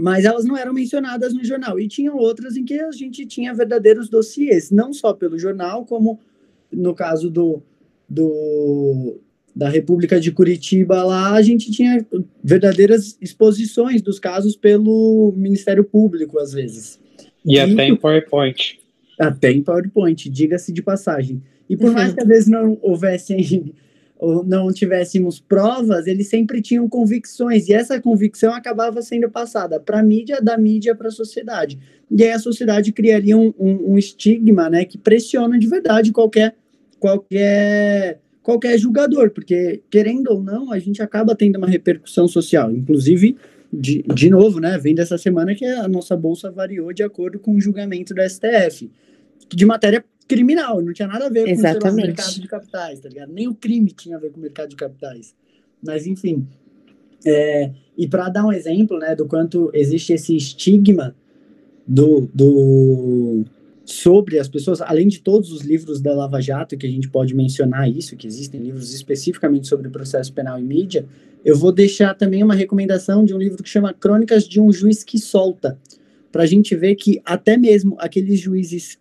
mas 0.02 0.26
elas 0.26 0.44
não 0.46 0.58
eram 0.58 0.74
mencionadas 0.74 1.34
no 1.34 1.44
jornal. 1.44 1.80
E 1.80 1.88
tinham 1.88 2.18
outras 2.18 2.58
em 2.58 2.66
que 2.66 2.74
a 2.74 2.92
gente 2.92 3.26
tinha 3.26 3.54
verdadeiros 3.54 4.10
dossiês, 4.10 4.72
não 4.72 4.92
só 4.92 5.14
pelo 5.14 5.38
jornal, 5.38 5.86
como 5.86 6.20
no 6.72 6.96
caso 6.96 7.30
do, 7.30 7.62
do 8.10 9.20
da 9.56 9.70
República 9.70 10.20
de 10.20 10.32
Curitiba 10.32 11.04
lá, 11.04 11.34
a 11.34 11.42
gente 11.42 11.70
tinha 11.70 12.06
verdadeiras 12.44 13.18
exposições 13.22 14.02
dos 14.02 14.18
casos 14.18 14.56
pelo 14.56 15.34
Ministério 15.36 15.84
Público, 15.84 16.40
às 16.40 16.52
vezes. 16.52 17.00
E, 17.46 17.56
e 17.56 17.60
até 17.60 17.88
em 17.88 17.96
PowerPoint. 17.96 18.80
Até 19.20 19.52
em 19.52 19.62
PowerPoint, 19.62 20.30
diga-se 20.30 20.72
de 20.72 20.82
passagem. 20.82 21.44
E 21.70 21.78
por 21.78 21.92
mais 21.92 22.14
que 22.14 22.22
às 22.22 22.28
vezes 22.28 22.48
não 22.48 22.78
houvessem 22.82 23.74
ou 24.22 24.46
não 24.46 24.72
tivéssemos 24.72 25.40
provas, 25.40 26.06
eles 26.06 26.28
sempre 26.28 26.62
tinham 26.62 26.88
convicções, 26.88 27.68
e 27.68 27.74
essa 27.74 28.00
convicção 28.00 28.54
acabava 28.54 29.02
sendo 29.02 29.28
passada 29.32 29.80
para 29.80 30.00
a 30.00 30.04
mídia, 30.04 30.40
da 30.40 30.56
mídia 30.60 30.94
para 30.94 31.08
a 31.08 31.12
sociedade. 31.12 31.80
E 32.10 32.24
aí 32.24 32.30
a 32.30 32.38
sociedade 32.38 32.92
criaria 32.92 33.36
um, 33.36 33.52
um, 33.58 33.94
um, 33.94 33.98
estigma 33.98 34.70
né, 34.70 34.86
que 34.86 34.96
pressiona 34.96 35.58
de 35.58 35.66
verdade 35.66 36.12
qualquer, 36.12 36.56
qualquer, 37.00 38.20
qualquer 38.44 38.78
julgador, 38.78 39.32
porque, 39.32 39.82
querendo 39.90 40.28
ou 40.28 40.44
não, 40.44 40.72
a 40.72 40.78
gente 40.78 41.02
acaba 41.02 41.36
tendo 41.36 41.56
uma 41.56 41.68
repercussão 41.68 42.28
social. 42.28 42.72
Inclusive, 42.72 43.36
de, 43.74 44.04
de 44.04 44.30
novo, 44.30 44.60
né, 44.60 44.78
vem 44.78 44.94
dessa 44.94 45.18
semana 45.18 45.56
que 45.56 45.66
a 45.66 45.88
nossa 45.88 46.16
bolsa 46.16 46.52
variou 46.52 46.94
de 46.94 47.02
acordo 47.02 47.40
com 47.40 47.56
o 47.56 47.60
julgamento 47.60 48.14
do 48.14 48.22
STF, 48.22 48.88
de 49.50 49.66
matéria 49.66 50.06
criminal, 50.36 50.82
não 50.82 50.94
tinha 50.94 51.08
nada 51.08 51.26
a 51.26 51.30
ver 51.30 51.46
com 51.46 51.90
o 51.90 51.94
mercado 51.94 52.40
de 52.40 52.48
capitais, 52.48 53.00
tá 53.00 53.10
ligado? 53.10 53.34
Nem 53.34 53.48
o 53.48 53.54
crime 53.56 53.92
tinha 53.92 54.16
a 54.16 54.20
ver 54.20 54.32
com 54.32 54.38
o 54.38 54.42
mercado 54.42 54.70
de 54.70 54.76
capitais. 54.76 55.36
Mas, 55.84 56.08
enfim. 56.08 56.48
É, 57.26 57.72
e 57.98 58.08
para 58.08 58.30
dar 58.30 58.46
um 58.46 58.52
exemplo, 58.52 58.98
né, 58.98 59.16
do 59.16 59.28
quanto 59.28 59.70
existe 59.74 60.14
esse 60.14 60.36
estigma 60.36 61.16
do, 61.86 62.30
do 62.34 63.44
sobre 63.86 64.40
as 64.40 64.48
pessoas, 64.48 64.82
além 64.82 65.08
de 65.08 65.22
todos 65.22 65.52
os 65.52 65.62
livros 65.62 66.00
da 66.00 66.14
Lava 66.14 66.40
Jato, 66.42 66.78
que 66.78 66.88
a 66.88 66.90
gente 66.90 67.10
pode 67.10 67.36
mencionar 67.36 67.90
isso, 67.90 68.16
que 68.16 68.26
existem 68.26 68.62
livros 68.62 68.94
especificamente 68.94 69.68
sobre 69.68 69.90
processo 69.90 70.32
penal 70.34 70.58
e 70.60 70.64
mídia, 70.64 71.06
eu 71.44 71.58
vou 71.58 71.72
deixar 71.72 72.14
também 72.16 72.44
uma 72.44 72.56
recomendação 72.56 73.26
de 73.26 73.34
um 73.34 73.38
livro 73.38 73.62
que 73.62 73.70
chama 73.70 73.94
Crônicas 73.94 74.48
de 74.48 74.60
um 74.62 74.72
Juiz 74.72 75.04
que 75.04 75.20
Solta, 75.20 75.78
para 76.32 76.44
a 76.44 76.46
gente 76.46 76.76
ver 76.76 76.96
que 76.96 77.22
até 77.26 77.58
mesmo 77.58 77.96
aqueles 78.00 78.40
juízes 78.40 78.98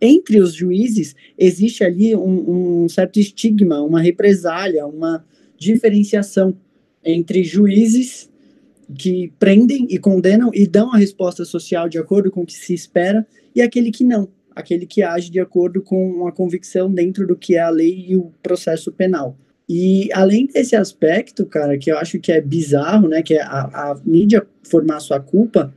entre 0.00 0.40
os 0.40 0.52
juízes 0.52 1.14
existe 1.38 1.84
ali 1.84 2.16
um, 2.16 2.84
um, 2.84 2.88
certo 2.88 3.18
estigma, 3.18 3.80
uma 3.80 4.00
represália, 4.00 4.86
uma 4.86 5.24
diferenciação 5.56 6.56
entre 7.04 7.44
juízes 7.44 8.28
que 8.98 9.32
prendem 9.38 9.86
e 9.88 9.98
condenam 9.98 10.50
e 10.52 10.66
dão 10.66 10.92
a 10.92 10.98
resposta 10.98 11.44
social 11.44 11.88
de 11.88 11.98
acordo 11.98 12.30
com 12.30 12.42
o 12.42 12.46
que 12.46 12.54
se 12.54 12.74
espera 12.74 13.26
e 13.54 13.62
aquele 13.62 13.90
que 13.90 14.04
não, 14.04 14.28
aquele 14.54 14.86
que 14.86 15.02
age 15.02 15.30
de 15.30 15.40
acordo 15.40 15.80
com 15.80 16.26
a 16.26 16.32
convicção 16.32 16.90
dentro 16.90 17.26
do 17.26 17.36
que 17.36 17.56
é 17.56 17.60
a 17.60 17.70
lei 17.70 18.06
e 18.08 18.16
o 18.16 18.32
processo 18.42 18.92
penal. 18.92 19.36
E 19.68 20.08
além 20.12 20.46
desse 20.46 20.76
aspecto, 20.76 21.44
cara, 21.44 21.76
que 21.76 21.90
eu 21.90 21.98
acho 21.98 22.20
que 22.20 22.30
é 22.30 22.40
bizarro, 22.40 23.08
né, 23.08 23.22
que 23.22 23.34
é 23.34 23.42
a, 23.42 23.62
a 23.92 24.00
mídia 24.04 24.46
formar 24.62 25.00
sua 25.00 25.20
culpa, 25.20 25.74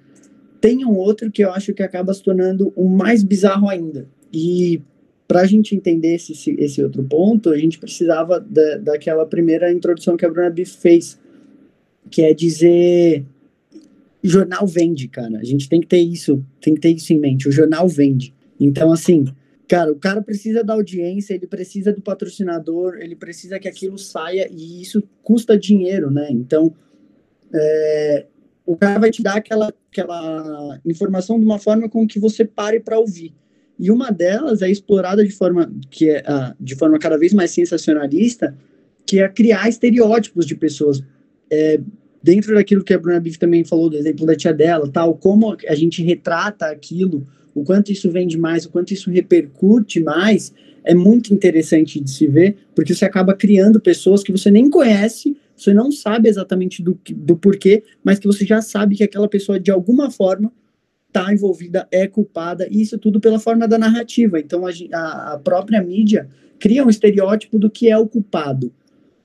tem 0.59 0.85
um 0.85 0.95
outro 0.95 1.31
que 1.31 1.43
eu 1.43 1.51
acho 1.51 1.73
que 1.73 1.83
acaba 1.83 2.13
se 2.13 2.21
tornando 2.21 2.73
o 2.75 2.87
mais 2.87 3.23
bizarro 3.23 3.69
ainda. 3.69 4.07
E 4.31 4.81
para 5.27 5.41
a 5.41 5.45
gente 5.45 5.75
entender 5.75 6.15
esse, 6.15 6.33
esse 6.57 6.83
outro 6.83 7.03
ponto, 7.03 7.49
a 7.49 7.57
gente 7.57 7.79
precisava 7.79 8.39
da, 8.39 8.77
daquela 8.77 9.25
primeira 9.25 9.71
introdução 9.71 10.17
que 10.17 10.25
a 10.25 10.29
Bruna 10.29 10.49
Biff 10.49 10.77
fez, 10.77 11.19
que 12.09 12.21
é 12.21 12.33
dizer 12.33 13.25
jornal 14.23 14.67
vende, 14.67 15.07
cara. 15.07 15.37
A 15.37 15.43
gente 15.43 15.69
tem 15.69 15.79
que 15.79 15.87
ter 15.87 15.99
isso, 15.99 16.43
tem 16.61 16.73
que 16.73 16.81
ter 16.81 16.89
isso 16.89 17.13
em 17.13 17.19
mente. 17.19 17.47
O 17.47 17.51
jornal 17.51 17.87
vende. 17.87 18.33
Então, 18.59 18.91
assim, 18.91 19.25
cara, 19.67 19.91
o 19.91 19.95
cara 19.95 20.21
precisa 20.21 20.63
da 20.63 20.73
audiência, 20.73 21.33
ele 21.33 21.47
precisa 21.47 21.93
do 21.93 22.01
patrocinador, 22.01 22.97
ele 22.99 23.15
precisa 23.15 23.59
que 23.59 23.67
aquilo 23.67 23.97
saia 23.97 24.49
e 24.51 24.81
isso 24.81 25.01
custa 25.23 25.57
dinheiro, 25.57 26.11
né? 26.11 26.27
Então, 26.31 26.73
é, 27.53 28.25
o 28.69 28.77
cara 28.77 28.99
vai 28.99 29.09
te 29.09 29.23
dar 29.23 29.37
aquela, 29.37 29.73
aquela 29.91 30.79
informação 30.85 31.39
de 31.39 31.43
uma 31.43 31.57
forma 31.57 31.89
com 31.89 32.05
que 32.05 32.19
você 32.19 32.45
pare 32.45 32.79
para 32.79 32.99
ouvir. 32.99 33.33
E 33.79 33.89
uma 33.89 34.11
delas 34.11 34.61
é 34.61 34.69
explorada 34.69 35.25
de 35.25 35.31
forma 35.31 35.73
que 35.89 36.07
é 36.07 36.19
uh, 36.19 36.53
de 36.59 36.75
forma 36.75 36.99
cada 36.99 37.17
vez 37.17 37.33
mais 37.33 37.49
sensacionalista, 37.49 38.55
que 39.07 39.19
é 39.19 39.27
criar 39.27 39.67
estereótipos 39.67 40.45
de 40.45 40.55
pessoas. 40.55 41.01
É, 41.49 41.81
dentro 42.21 42.53
daquilo 42.53 42.83
que 42.83 42.93
a 42.93 42.99
Bruna 42.99 43.19
Biff 43.19 43.39
também 43.39 43.63
falou, 43.63 43.89
do 43.89 43.97
exemplo 43.97 44.23
da 44.23 44.35
tia 44.35 44.53
dela, 44.53 44.87
tal, 44.87 45.15
como 45.15 45.57
a 45.67 45.73
gente 45.73 46.03
retrata 46.03 46.67
aquilo, 46.67 47.27
o 47.55 47.63
quanto 47.63 47.91
isso 47.91 48.11
vende 48.11 48.37
mais, 48.37 48.65
o 48.65 48.69
quanto 48.69 48.93
isso 48.93 49.09
repercute 49.09 49.99
mais, 49.99 50.53
é 50.83 50.93
muito 50.93 51.33
interessante 51.33 51.99
de 51.99 52.11
se 52.11 52.27
ver, 52.27 52.55
porque 52.75 52.93
você 52.93 53.03
acaba 53.03 53.33
criando 53.33 53.79
pessoas 53.79 54.21
que 54.21 54.31
você 54.31 54.51
nem 54.51 54.69
conhece, 54.69 55.35
você 55.59 55.73
não 55.73 55.91
sabe 55.91 56.29
exatamente 56.29 56.81
do, 56.81 56.99
do 57.15 57.35
porquê, 57.35 57.83
mas 58.03 58.17
que 58.17 58.27
você 58.27 58.45
já 58.45 58.61
sabe 58.61 58.95
que 58.95 59.03
aquela 59.03 59.27
pessoa, 59.27 59.59
de 59.59 59.69
alguma 59.69 60.09
forma, 60.09 60.51
está 61.07 61.33
envolvida, 61.33 61.87
é 61.91 62.07
culpada, 62.07 62.67
e 62.69 62.81
isso 62.81 62.97
tudo 62.97 63.19
pela 63.19 63.39
forma 63.39 63.67
da 63.67 63.77
narrativa. 63.77 64.39
Então, 64.39 64.63
a, 64.65 65.33
a, 65.33 65.39
própria 65.39 65.81
mídia 65.81 66.29
cria 66.59 66.85
um 66.85 66.89
estereótipo 66.89 67.59
do 67.59 67.69
que 67.69 67.89
é 67.89 67.97
o 67.97 68.07
culpado, 68.07 68.71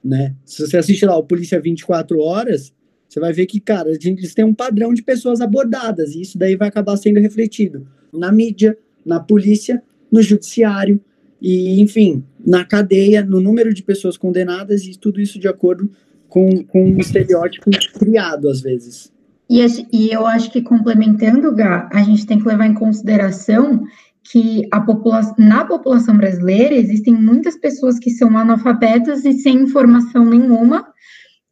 né? 0.03 0.35
Se 0.45 0.67
você 0.67 0.77
assiste 0.77 1.05
lá 1.05 1.17
o 1.17 1.23
Polícia 1.23 1.61
24 1.61 2.19
Horas, 2.19 2.73
você 3.09 3.21
vai 3.21 3.33
ver 3.33 3.47
que, 3.47 3.61
cara, 3.61 3.91
eles 3.91 4.35
têm 4.35 4.45
um 4.45 4.55
padrão 4.55 4.93
de 4.93 5.03
pessoas 5.03 5.41
abordadas, 5.41 6.15
e 6.15 6.23
isso 6.23 6.37
daí 6.37 6.57
vai 6.57 6.69
acabar 6.69 6.97
sendo 6.97 7.21
refletido 7.21 7.87
na 8.13 8.33
mídia, 8.33 8.77
na 9.05 9.21
polícia, 9.21 9.83
no 10.11 10.23
judiciário, 10.23 11.01
e, 11.41 11.81
enfim, 11.81 12.25
na 12.45 12.65
cadeia, 12.65 13.23
no 13.23 13.41
número 13.41 13.75
de 13.75 13.83
pessoas 13.83 14.17
condenadas, 14.17 14.85
e 14.85 14.99
tudo 14.99 15.21
isso 15.21 15.39
de 15.39 15.47
acordo 15.47 15.91
com, 16.35 16.65
com 16.65 16.85
um 16.85 16.99
estereótipo 16.99 17.71
criado, 17.97 18.49
às 18.49 18.61
vezes. 18.61 19.13
E, 19.49 19.65
e 19.93 20.11
eu 20.11 20.27
acho 20.27 20.51
que 20.51 20.61
complementando, 20.61 21.55
Gá, 21.55 21.89
a 21.93 22.03
gente 22.03 22.27
tem 22.27 22.41
que 22.41 22.49
levar 22.49 22.67
em 22.67 22.75
consideração 22.75 23.85
que 24.25 24.67
a 24.73 24.81
população, 24.81 25.35
na 25.39 25.65
população 25.65 26.17
brasileira 26.17 26.75
existem 26.75 27.15
muitas 27.15 27.57
pessoas 27.57 28.01
que 28.01 28.11
são 28.11 28.37
analfabetas 28.37 29.25
e 29.25 29.35
sem 29.35 29.63
informação 29.63 30.25
nenhuma 30.25 30.89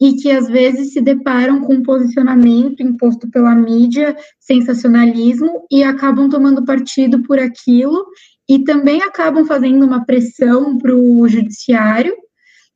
e 0.01 0.15
que 0.15 0.33
às 0.33 0.49
vezes 0.49 0.95
se 0.95 1.01
deparam 1.01 1.61
com 1.61 1.75
um 1.75 1.83
posicionamento 1.83 2.83
imposto 2.83 3.31
pela 3.31 3.55
mídia, 3.55 4.17
sensacionalismo 4.41 5.65
e 5.71 5.85
acabam 5.85 6.29
tomando 6.29 6.65
partido 6.65 7.23
por 7.23 7.39
aquilo 7.39 8.05
e 8.49 8.65
também 8.65 9.01
acabam 9.01 9.45
fazendo 9.45 9.85
uma 9.85 10.05
pressão 10.05 10.77
para 10.77 10.93
o 10.93 11.29
judiciário 11.29 12.17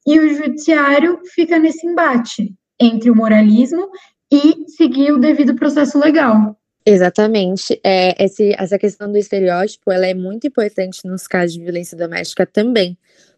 e 0.06 0.18
o 0.18 0.34
judiciário 0.34 1.20
fica 1.34 1.58
nesse 1.58 1.86
embate 1.86 2.54
entre 2.80 3.10
o 3.10 3.16
moralismo 3.16 3.90
e 4.30 4.68
seguir 4.68 5.12
o 5.12 5.18
devido 5.18 5.56
processo 5.56 5.98
legal. 5.98 6.56
Exatamente. 6.84 7.80
É, 7.82 8.24
esse, 8.24 8.54
essa 8.56 8.78
questão 8.78 9.10
do 9.10 9.18
estereótipo 9.18 9.90
ela 9.90 10.06
é 10.06 10.14
muito 10.14 10.46
importante 10.46 11.00
nos 11.04 11.26
casos 11.26 11.54
de 11.54 11.62
violência 11.62 11.96
doméstica 11.96 12.46
também. 12.46 12.96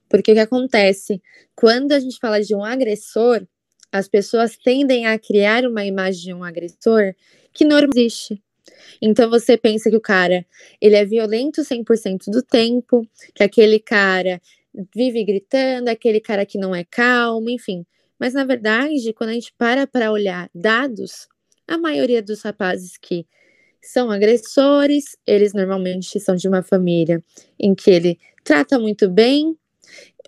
Porque 0.09 0.33
o 0.33 0.35
que 0.35 0.41
acontece? 0.41 1.23
Quando 1.57 1.93
a 1.93 2.01
gente 2.01 2.19
fala 2.19 2.43
de 2.43 2.55
um 2.55 2.62
agressor, 2.62 3.47
as 3.91 4.07
pessoas 4.07 4.57
tendem 4.57 5.07
a 5.07 5.19
criar 5.19 5.64
uma 5.64 5.85
imagem 5.85 6.25
de 6.25 6.35
um 6.35 6.45
agressor 6.45 7.14
que 7.53 7.64
não 7.64 7.79
existe. 7.79 8.43
Então 9.01 9.31
você 9.31 9.57
pensa 9.57 9.91
que 9.91 9.97
o 9.97 10.01
cara, 10.01 10.45
ele 10.81 10.97
é 10.97 11.05
violento 11.05 11.62
100% 11.62 12.31
do 12.31 12.43
tempo, 12.43 13.07
que 13.35 13.43
aquele 13.43 13.79
cara 13.79 14.41
vive 14.95 15.24
gritando, 15.24 15.89
aquele 15.89 16.20
cara 16.20 16.47
que 16.47 16.59
não 16.59 16.74
é 16.74 16.85
calmo, 16.85 17.51
enfim. 17.51 17.85
Mas 18.18 18.35
na 18.35 18.45
verdade, 18.45 19.12
quando 19.12 19.31
a 19.31 19.35
gente 19.35 19.53
para 19.57 19.87
para 19.87 20.11
olhar 20.11 20.51
dados, 20.55 21.29
a 21.66 21.79
maioria 21.79 22.22
dos 22.22 22.43
rapazes 22.43 22.97
que 22.97 23.26
são 23.81 24.11
agressores, 24.11 25.16
eles 25.26 25.53
normalmente 25.53 26.18
são 26.20 26.35
de 26.35 26.49
uma 26.49 26.62
família 26.62 27.22
em 27.59 27.74
que 27.74 27.91
ele 27.91 28.18
trata 28.45 28.79
muito 28.79 29.09
bem, 29.09 29.57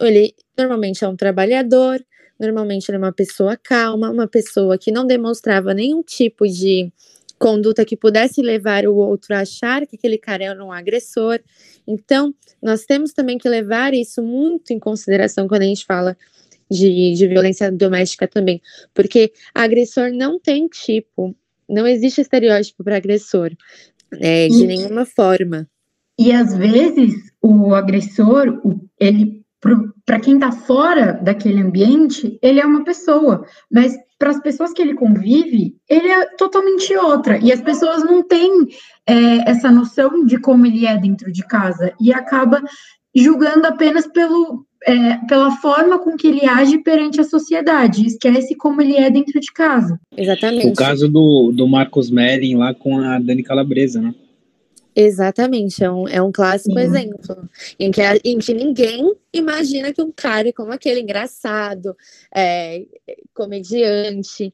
ele 0.01 0.35
normalmente 0.57 1.05
é 1.05 1.09
um 1.09 1.17
trabalhador, 1.17 2.05
normalmente 2.39 2.89
ele 2.89 2.97
é 2.97 2.99
uma 2.99 3.13
pessoa 3.13 3.57
calma, 3.57 4.11
uma 4.11 4.29
pessoa 4.29 4.79
que 4.79 4.93
não 4.93 5.07
demonstrava 5.07 5.75
nenhum 5.75 6.03
tipo 6.03 6.47
de 6.47 6.93
conduta 7.41 7.87
que 7.87 7.97
pudesse 7.97 8.43
levar 8.43 8.87
o 8.87 8.95
outro 8.95 9.35
a 9.35 9.41
achar 9.41 9.87
que 9.87 9.97
aquele 9.97 10.19
cara 10.19 10.45
era 10.45 10.65
um 10.65 10.71
agressor. 10.71 11.41
Então, 11.87 12.35
nós 12.63 12.85
temos 12.85 13.15
também 13.15 13.39
que 13.39 13.49
levar 13.49 13.95
isso 13.95 14.23
muito 14.23 14.75
em 14.75 14.79
consideração 14.79 15.49
quando 15.49 15.63
a 15.63 15.65
gente 15.65 15.87
fala 15.87 16.15
de, 16.71 17.15
de 17.15 17.27
violência 17.27 17.73
doméstica 17.73 18.29
também, 18.29 18.61
porque 18.95 19.33
agressor 19.55 20.13
não 20.13 20.39
tem 20.39 20.69
tipo, 20.69 21.35
não 21.69 21.87
existe 21.87 22.21
estereótipo 22.21 22.85
para 22.85 22.99
agressor, 22.99 23.51
é, 24.21 24.47
de 24.47 24.63
e, 24.63 24.67
nenhuma 24.67 25.07
forma. 25.07 25.67
E 26.19 26.31
às 26.33 26.55
vezes 26.55 27.15
o 27.41 27.75
agressor, 27.75 28.61
ele 29.01 29.40
para 30.07 30.21
quem 30.21 30.35
está 30.35 30.51
fora 30.51 31.13
daquele 31.13 31.61
ambiente, 31.61 32.39
ele 32.43 32.61
é 32.61 32.67
uma 32.67 32.83
pessoa, 32.83 33.45
mas 33.71 33.97
para 34.19 34.31
as 34.31 34.41
pessoas 34.43 34.73
que 34.73 34.83
ele 34.83 34.95
convive, 34.95 35.77
ele 35.89 36.09
é 36.09 36.27
totalmente 36.37 36.95
outra. 36.95 37.39
E 37.39 37.51
as 37.51 37.61
pessoas 37.61 38.05
não 38.05 38.23
têm 38.23 38.69
é, 39.07 39.51
essa 39.51 39.71
noção 39.71 40.25
de 40.27 40.39
como 40.39 40.67
ele 40.67 40.87
é 40.87 40.97
dentro 40.99 41.33
de 41.33 41.43
casa 41.47 41.93
e 41.99 42.13
acaba 42.13 42.63
julgando 43.15 43.67
apenas 43.67 44.07
pelo, 44.07 44.67
é, 44.87 45.17
pela 45.27 45.51
forma 45.53 45.99
com 45.99 46.17
que 46.17 46.29
ele 46.29 46.47
age 46.47 46.79
perante 46.79 47.21
a 47.21 47.25
sociedade, 47.25 48.07
esquece 48.07 48.55
como 48.55 48.83
ele 48.83 48.97
é 48.97 49.11
dentro 49.11 49.41
de 49.41 49.53
casa. 49.53 49.99
Exatamente. 50.17 50.69
O 50.69 50.75
caso 50.75 51.09
do, 51.09 51.51
do 51.51 51.67
Marcos 51.67 52.11
Melling 52.11 52.57
lá 52.57 52.75
com 52.75 52.99
a 52.99 53.19
Dani 53.19 53.43
Calabresa, 53.43 54.01
né? 54.03 54.15
Exatamente, 55.01 55.83
é 55.83 55.91
um, 55.91 56.07
é 56.07 56.21
um 56.21 56.31
clássico 56.31 56.79
Sim. 56.79 56.85
exemplo 56.85 57.49
em 57.79 57.91
que, 57.91 58.03
em 58.23 58.39
que 58.39 58.53
ninguém 58.53 59.15
imagina 59.33 59.93
que 59.93 60.03
um 60.03 60.13
cara 60.13 60.53
como 60.53 60.73
aquele 60.73 61.01
engraçado, 61.01 61.97
é, 62.35 62.85
comediante, 63.33 64.53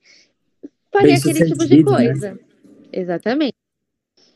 faria 0.93 1.17
aquele 1.17 1.45
tipo 1.47 1.67
de 1.67 1.79
né? 1.79 1.83
coisa. 1.83 2.31
Né? 2.33 2.39
Exatamente. 2.93 3.55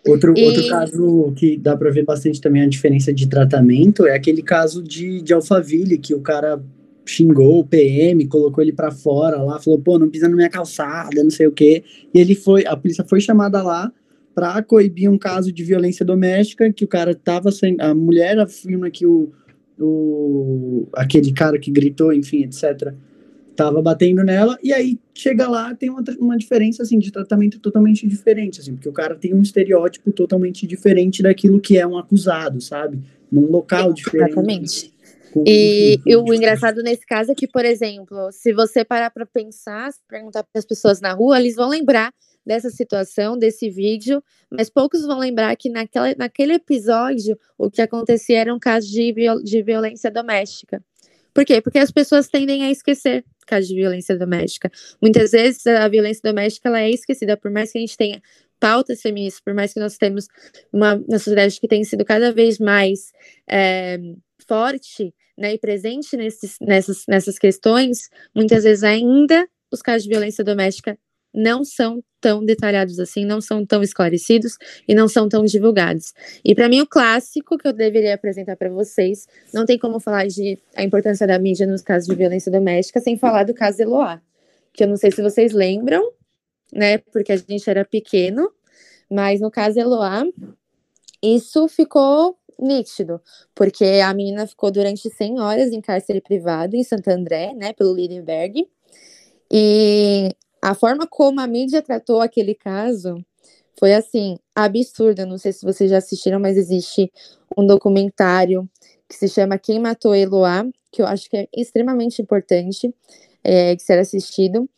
Outro, 0.07 0.35
e... 0.37 0.45
outro 0.45 0.69
caso 0.69 1.33
que 1.37 1.57
dá 1.57 1.77
para 1.77 1.91
ver 1.91 2.05
bastante 2.05 2.41
também 2.41 2.63
a 2.63 2.69
diferença 2.69 3.13
de 3.13 3.29
tratamento 3.29 4.07
é 4.07 4.15
aquele 4.15 4.43
caso 4.43 4.83
de, 4.83 5.21
de 5.23 5.33
Alphaville, 5.33 5.99
que 5.99 6.15
o 6.15 6.21
cara 6.21 6.61
xingou 7.07 7.61
o 7.61 7.67
PM, 7.67 8.27
colocou 8.27 8.63
ele 8.63 8.73
para 8.73 8.91
fora 8.91 9.43
lá, 9.43 9.61
falou, 9.61 9.79
pô, 9.79 9.99
não 9.99 10.09
pisa 10.09 10.29
na 10.29 10.35
minha 10.35 10.51
calçada, 10.51 11.23
não 11.23 11.31
sei 11.31 11.47
o 11.47 11.53
quê. 11.53 11.85
E 12.13 12.19
ele 12.19 12.35
foi, 12.35 12.67
a 12.67 12.77
polícia 12.77 13.05
foi 13.05 13.21
chamada 13.21 13.63
lá 13.63 13.93
para 14.35 14.63
coibir 14.63 15.11
um 15.11 15.19
caso 15.19 15.53
de 15.53 15.65
violência 15.65 16.05
doméstica, 16.05 16.73
que 16.73 16.85
o 16.85 16.89
cara 16.89 17.15
tava 17.15 17.51
sem. 17.51 17.77
A 17.81 17.95
mulher 17.95 18.39
afirma 18.39 18.91
que 18.91 19.07
o, 19.07 19.31
o 19.79 20.89
aquele 20.95 21.33
cara 21.33 21.59
que 21.59 21.71
gritou, 21.71 22.13
enfim, 22.13 22.45
etc., 22.45 22.95
tava 23.57 23.83
batendo 23.83 24.25
nela, 24.25 24.59
e 24.63 24.73
aí 24.73 24.99
chega 25.13 25.47
lá, 25.47 25.75
tem 25.75 25.91
uma, 25.91 26.03
uma 26.19 26.39
diferença, 26.39 26.83
assim, 26.83 26.99
de 26.99 27.13
tratamento 27.13 27.59
totalmente 27.59 28.07
diferente, 28.07 28.61
assim, 28.61 28.75
porque 28.75 28.89
o 28.89 28.93
cara 28.93 29.15
tem 29.15 29.35
um 29.35 29.43
estereótipo 29.43 30.13
totalmente 30.13 30.67
diferente 30.67 31.23
daquilo 31.23 31.61
que 31.61 31.77
é 31.77 31.87
um 31.87 31.99
acusado, 31.99 32.61
sabe? 32.61 33.01
Num 33.31 33.51
local 33.51 33.93
diferente. 33.93 34.33
Exatamente. 34.33 34.93
E, 35.47 36.01
e, 36.05 36.17
o 36.17 36.35
engraçado 36.35 36.83
nesse 36.83 37.07
caso 37.07 37.31
é 37.31 37.35
que, 37.35 37.47
por 37.47 37.65
exemplo, 37.65 38.33
se 38.33 38.53
você 38.53 38.85
parar 38.85 39.11
para 39.11 39.27
pensar, 39.27 39.93
se 39.93 40.01
perguntar 40.09 40.43
para 40.43 40.59
as 40.59 40.65
pessoas 40.65 41.01
na 41.01 41.13
rua, 41.13 41.39
eles 41.39 41.55
vão 41.55 41.69
lembrar 41.69 42.13
dessa 42.45 42.71
situação, 42.71 43.39
desse 43.39 43.71
vídeo, 43.71 44.23
mas 44.51 44.71
poucos 44.71 45.05
vão 45.07 45.19
lembrar 45.19 45.55
que 45.57 45.69
naquela, 45.69 46.15
naquele 46.17 46.55
episódio 46.55 47.39
o 47.57 47.71
que 47.71 47.83
acontecia 47.83 48.41
era 48.41 48.55
um 48.55 48.59
caso 48.59 48.89
de, 48.89 49.13
viol, 49.13 49.43
de 49.43 49.63
violência 49.63 50.11
doméstica. 50.11 50.83
Por 51.33 51.45
quê? 51.45 51.61
Porque 51.61 51.79
as 51.79 51.91
pessoas 51.91 52.29
tendem 52.29 52.65
a 52.65 52.71
esquecer 52.71 53.25
casos 53.47 53.69
de 53.69 53.75
violência 53.75 54.17
doméstica. 54.17 54.71
Muitas 55.01 55.33
vezes 55.33 55.67
a 55.67 55.89
violência 55.89 56.23
doméstica 56.25 56.69
ela 56.69 56.81
é 56.81 56.91
esquecida, 56.91 57.37
por 57.37 57.51
mais 57.51 57.73
que 57.73 57.79
a 57.79 57.81
gente 57.81 57.97
tenha 57.97 58.23
pautas 58.61 59.01
feministas, 59.01 59.41
por 59.41 59.55
mais 59.55 59.73
que 59.73 59.81
nós 59.81 59.97
temos 59.97 60.29
uma, 60.73 60.95
uma 60.95 61.19
sociedade 61.19 61.59
que 61.59 61.67
tem 61.67 61.83
sido 61.83 62.05
cada 62.05 62.33
vez 62.33 62.59
mais 62.59 63.13
é, 63.49 63.99
forte 64.47 65.15
né, 65.37 65.55
e 65.55 65.59
presente 65.59 66.17
nesses, 66.17 66.57
nessas, 66.61 67.05
nessas 67.09 67.39
questões, 67.39 68.11
muitas 68.35 68.65
vezes 68.65 68.85
ainda 68.85 69.49
os 69.73 69.81
casos 69.81 70.03
de 70.05 70.11
violência 70.11 70.45
doméstica 70.45 70.99
não 71.33 71.65
são 71.65 72.03
tão 72.21 72.45
detalhados 72.45 72.99
assim, 72.99 73.25
não 73.25 73.41
são 73.41 73.65
tão 73.65 73.83
esclarecidos 73.83 74.57
e 74.87 74.95
não 74.95 75.09
são 75.09 75.29
tão 75.29 75.45
divulgados. 75.45 76.13
E 76.45 76.55
para 76.55 76.69
mim 76.69 76.81
o 76.81 76.87
clássico 76.87 77.57
que 77.57 77.67
eu 77.67 77.73
deveria 77.73 78.15
apresentar 78.15 78.57
para 78.57 78.69
vocês, 78.69 79.27
não 79.55 79.65
tem 79.65 79.79
como 79.79 79.99
falar 79.99 80.27
de 80.27 80.59
a 80.77 80.83
importância 80.83 81.27
da 81.27 81.39
mídia 81.39 81.67
nos 81.67 81.83
casos 81.83 82.09
de 82.09 82.15
violência 82.15 82.53
doméstica 82.53 83.01
sem 83.01 83.17
falar 83.17 83.45
do 83.45 83.55
caso 83.55 83.81
Eloá, 83.81 84.21
que 84.73 84.85
eu 84.85 84.89
não 84.89 84.97
sei 84.97 85.11
se 85.11 85.23
vocês 85.23 85.53
lembram, 85.53 86.13
né, 86.73 86.99
porque 86.99 87.33
a 87.33 87.37
gente 87.37 87.69
era 87.69 87.85
pequeno, 87.85 88.51
mas 89.11 89.41
no 89.41 89.51
caso 89.51 89.79
Eloá, 89.79 90.25
isso 91.23 91.67
ficou 91.69 92.37
nítido, 92.59 93.21
porque 93.55 93.85
a 94.05 94.13
menina 94.13 94.47
ficou 94.47 94.71
durante 94.71 95.09
100 95.09 95.41
horas 95.41 95.73
em 95.73 95.81
cárcere 95.81 96.21
privado 96.21 96.77
em 96.77 96.85
Santo 96.85 97.09
André, 97.09 97.55
né, 97.55 97.73
pelo 97.73 97.95
Lindenberg, 97.95 98.69
e 99.51 100.31
a 100.63 100.75
forma 100.75 101.07
como 101.07 101.41
a 101.41 101.47
mídia 101.47 101.83
tratou 101.83 102.21
aquele 102.21 102.55
caso 102.55 103.25
foi 103.79 103.95
assim, 103.95 104.37
absurda. 104.55 105.25
Não 105.25 105.39
sei 105.39 105.53
se 105.53 105.65
vocês 105.65 105.91
já 105.91 105.99
assistiram, 105.99 106.39
mas 106.39 106.57
existe 106.57 107.11
um 107.57 107.67
documentário 107.67 108.69
que 109.09 109.17
se 109.17 109.29
chama 109.29 109.59
Quem 109.59 109.81
Matou 109.81 110.15
Eloá, 110.15 110.67
que 110.93 111.03
eu 111.03 111.07
acho 111.07 111.29
que 111.31 111.37
é 111.37 111.49
extremamente 111.57 112.21
importante 112.21 112.95
é, 113.43 113.75
de 113.75 113.83
ser 113.83 113.99
assistido, 113.99 114.69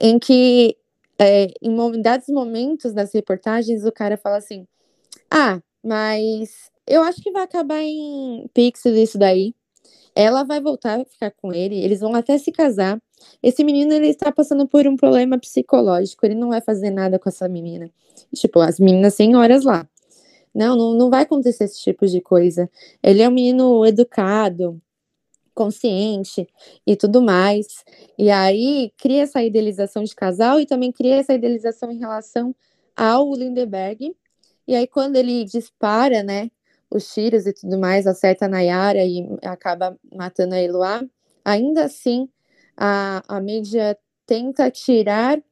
em 0.00 0.18
que 0.18 0.76
é, 1.18 1.48
em 1.60 2.02
dados 2.02 2.28
momentos 2.28 2.92
das 2.92 3.12
reportagens 3.12 3.84
o 3.84 3.92
cara 3.92 4.16
fala 4.16 4.36
assim: 4.36 4.66
Ah, 5.30 5.60
mas 5.82 6.70
eu 6.86 7.02
acho 7.02 7.20
que 7.20 7.32
vai 7.32 7.42
acabar 7.42 7.80
em 7.80 8.48
Pixel 8.54 8.96
isso 8.96 9.18
daí. 9.18 9.54
Ela 10.14 10.44
vai 10.44 10.60
voltar 10.60 11.00
a 11.00 11.04
ficar 11.04 11.30
com 11.32 11.52
ele, 11.52 11.82
eles 11.82 12.00
vão 12.00 12.14
até 12.14 12.38
se 12.38 12.52
casar. 12.52 13.00
Esse 13.42 13.64
menino 13.64 13.92
ele 13.92 14.08
está 14.08 14.30
passando 14.32 14.66
por 14.66 14.86
um 14.86 14.96
problema 14.96 15.38
psicológico, 15.38 16.24
ele 16.26 16.34
não 16.34 16.48
vai 16.48 16.60
fazer 16.60 16.90
nada 16.90 17.18
com 17.18 17.28
essa 17.28 17.48
menina. 17.48 17.90
Tipo, 18.34 18.60
as 18.60 18.78
meninas 18.78 19.14
senhoras 19.14 19.64
lá. 19.64 19.88
Não, 20.54 20.76
não, 20.76 20.94
não 20.94 21.10
vai 21.10 21.22
acontecer 21.22 21.64
esse 21.64 21.80
tipo 21.80 22.06
de 22.06 22.20
coisa. 22.20 22.70
Ele 23.02 23.22
é 23.22 23.28
um 23.28 23.32
menino 23.32 23.86
educado, 23.86 24.80
consciente 25.54 26.46
e 26.86 26.96
tudo 26.96 27.22
mais. 27.22 27.84
E 28.18 28.30
aí 28.30 28.92
cria 28.98 29.22
essa 29.22 29.42
idealização 29.42 30.04
de 30.04 30.14
casal 30.14 30.60
e 30.60 30.66
também 30.66 30.92
cria 30.92 31.16
essa 31.16 31.34
idealização 31.34 31.90
em 31.90 31.98
relação 31.98 32.54
ao 32.96 33.34
Lindeberg. 33.34 34.14
E 34.66 34.74
aí 34.74 34.86
quando 34.86 35.16
ele 35.16 35.44
dispara, 35.44 36.22
né, 36.22 36.50
os 36.90 37.12
tiros 37.12 37.46
e 37.46 37.52
tudo 37.52 37.78
mais, 37.78 38.06
acerta 38.06 38.44
a 38.46 38.48
Nayara 38.48 39.04
e 39.04 39.26
acaba 39.42 39.98
matando 40.12 40.54
a 40.54 40.60
Eloá, 40.60 41.02
ainda 41.44 41.84
assim 41.84 42.28
a, 42.76 43.22
a 43.28 43.40
mídia 43.40 43.96
tenta 44.26 44.70
tirar, 44.70 45.42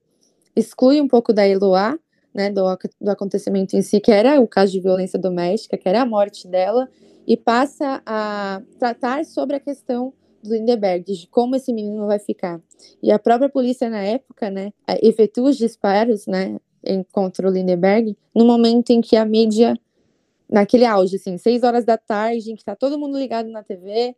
exclui 0.55 1.01
um 1.01 1.09
pouco 1.09 1.33
da 1.33 1.47
Eloá, 1.47 1.99
né, 2.35 2.51
do, 2.51 2.63
do 3.01 3.11
acontecimento 3.11 3.77
em 3.77 3.83
si, 3.83 4.01
que 4.01 4.13
era 4.13 4.41
o 4.41 4.47
caso 4.47 4.73
de 4.73 4.81
violência 4.81 5.19
doméstica, 5.19 5.77
que 5.77 5.89
era 5.89 6.03
a 6.03 6.07
morte 6.07 6.47
dela, 6.47 6.89
e 7.27 7.37
passa 7.37 8.03
a 8.07 8.63
tratar 8.79 9.25
sobre 9.25 9.57
a 9.57 9.61
questão 9.61 10.13
do 10.43 10.55
Lindeberg, 10.55 11.05
de 11.05 11.27
como 11.29 11.55
esse 11.55 11.73
menino 11.73 12.07
vai 12.07 12.19
ficar. 12.19 12.61
E 13.03 13.13
a 13.13 13.19
própria 13.19 13.49
polícia 13.49 13.91
na 13.91 14.03
época, 14.03 14.51
né, 14.51 14.73
efetua 15.03 15.51
os 15.51 15.57
disparos, 15.57 16.27
né, 16.27 16.59
contra 17.13 17.47
o 17.47 17.51
Lindeberg, 17.51 18.17
no 18.35 18.45
momento 18.45 18.91
em 18.91 19.01
que 19.01 19.17
a 19.17 19.25
mídia, 19.25 19.79
naquele 20.49 20.87
auge, 20.87 21.17
assim, 21.17 21.37
seis 21.37 21.63
horas 21.63 21.85
da 21.85 21.99
tarde, 21.99 22.51
em 22.51 22.55
que 22.55 22.63
está 22.63 22.75
todo 22.75 22.99
mundo 22.99 23.19
ligado 23.19 23.51
na 23.51 23.63
TV, 23.63 24.17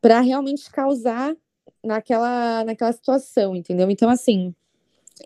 para 0.00 0.20
realmente 0.20 0.70
causar 0.70 1.34
naquela, 1.82 2.64
naquela 2.64 2.92
situação, 2.92 3.54
entendeu? 3.54 3.90
Então, 3.90 4.08
assim, 4.08 4.54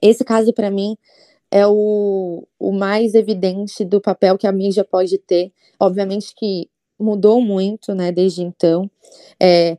esse 0.03 0.24
caso 0.24 0.53
para 0.53 0.70
mim 0.70 0.97
é 1.51 1.66
o, 1.66 2.47
o 2.59 2.72
mais 2.72 3.14
evidente 3.14 3.84
do 3.84 4.01
papel 4.01 4.36
que 4.36 4.47
a 4.47 4.53
mídia 4.53 4.84
pode 4.84 5.18
ter. 5.18 5.53
Obviamente 5.80 6.34
que 6.34 6.68
mudou 6.99 7.41
muito, 7.41 7.95
né, 7.95 8.12
desde 8.12 8.43
então. 8.43 8.91
É, 9.41 9.78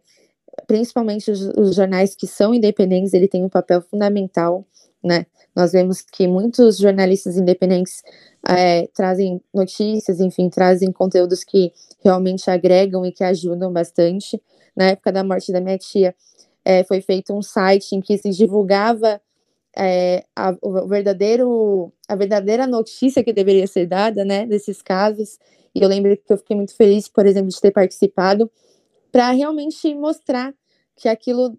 principalmente 0.65 1.29
os, 1.29 1.41
os, 1.57 1.75
jornais 1.75 2.15
que 2.15 2.25
são 2.27 2.53
independentes, 2.53 3.13
ele 3.13 3.27
tem 3.27 3.43
um 3.43 3.49
papel 3.49 3.81
fundamental, 3.81 4.65
né? 5.03 5.25
Nós 5.55 5.71
vemos 5.71 6.01
que 6.01 6.27
muitos 6.27 6.77
jornalistas 6.77 7.37
independentes 7.37 8.01
é, 8.47 8.87
trazem 8.87 9.41
notícias, 9.53 10.19
enfim, 10.19 10.49
trazem 10.49 10.91
conteúdos 10.91 11.43
que 11.43 11.73
realmente 12.03 12.49
agregam 12.49 13.05
e 13.05 13.11
que 13.11 13.23
ajudam 13.23 13.71
bastante. 13.71 14.41
Na 14.75 14.85
época 14.85 15.11
da 15.11 15.23
morte 15.23 15.51
da 15.51 15.59
minha 15.59 15.77
tia, 15.77 16.15
é, 16.69 16.83
foi 16.83 17.01
feito 17.01 17.33
um 17.33 17.41
site 17.41 17.95
em 17.95 17.99
que 17.99 18.15
se 18.15 18.29
divulgava 18.29 19.19
é, 19.75 20.23
a, 20.35 20.55
o 20.61 20.87
verdadeiro, 20.87 21.91
a 22.07 22.15
verdadeira 22.15 22.67
notícia 22.67 23.23
que 23.23 23.33
deveria 23.33 23.65
ser 23.65 23.87
dada, 23.87 24.23
né, 24.23 24.45
desses 24.45 24.79
casos. 24.79 25.39
E 25.73 25.81
eu 25.81 25.89
lembro 25.89 26.15
que 26.15 26.31
eu 26.31 26.37
fiquei 26.37 26.55
muito 26.55 26.75
feliz, 26.75 27.07
por 27.07 27.25
exemplo, 27.25 27.49
de 27.49 27.59
ter 27.59 27.71
participado, 27.71 28.51
para 29.11 29.31
realmente 29.31 29.95
mostrar 29.95 30.53
que 30.95 31.09
aquilo, 31.09 31.57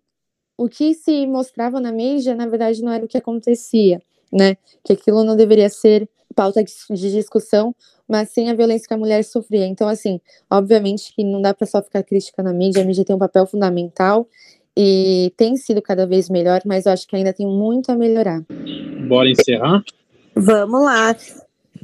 o 0.57 0.69
que 0.69 0.95
se 0.95 1.27
mostrava 1.27 1.81
na 1.81 1.91
mídia, 1.91 2.37
na 2.37 2.47
verdade, 2.47 2.81
não 2.81 2.93
era 2.93 3.05
o 3.05 3.09
que 3.09 3.19
acontecia, 3.19 4.01
né? 4.33 4.57
Que 4.85 4.93
aquilo 4.93 5.25
não 5.25 5.35
deveria 5.35 5.69
ser 5.69 6.09
pauta 6.37 6.63
de 6.63 7.11
discussão, 7.11 7.75
mas 8.07 8.31
sim 8.31 8.49
a 8.49 8.55
violência 8.55 8.87
que 8.87 8.95
a 8.95 8.97
mulher 8.97 9.25
sofria. 9.25 9.67
Então, 9.67 9.89
assim, 9.89 10.21
obviamente 10.49 11.13
que 11.13 11.25
não 11.25 11.43
dá 11.43 11.53
para 11.53 11.67
só 11.67 11.83
ficar 11.83 12.05
crítica 12.05 12.45
na 12.45 12.53
mídia, 12.53 12.83
a 12.83 12.85
mídia 12.85 13.05
tem 13.05 13.17
um 13.17 13.19
papel 13.19 13.45
fundamental 13.45 14.29
e 14.83 15.31
tem 15.37 15.59
sido 15.59 15.83
cada 15.83 16.07
vez 16.07 16.31
melhor, 16.31 16.63
mas 16.65 16.87
eu 16.87 16.93
acho 16.93 17.07
que 17.07 17.15
ainda 17.15 17.35
tem 17.35 17.47
muito 17.47 17.93
a 17.93 17.95
melhorar. 17.95 18.43
Bora 19.07 19.29
encerrar? 19.29 19.85
Vamos 20.35 20.83
lá. 20.83 21.15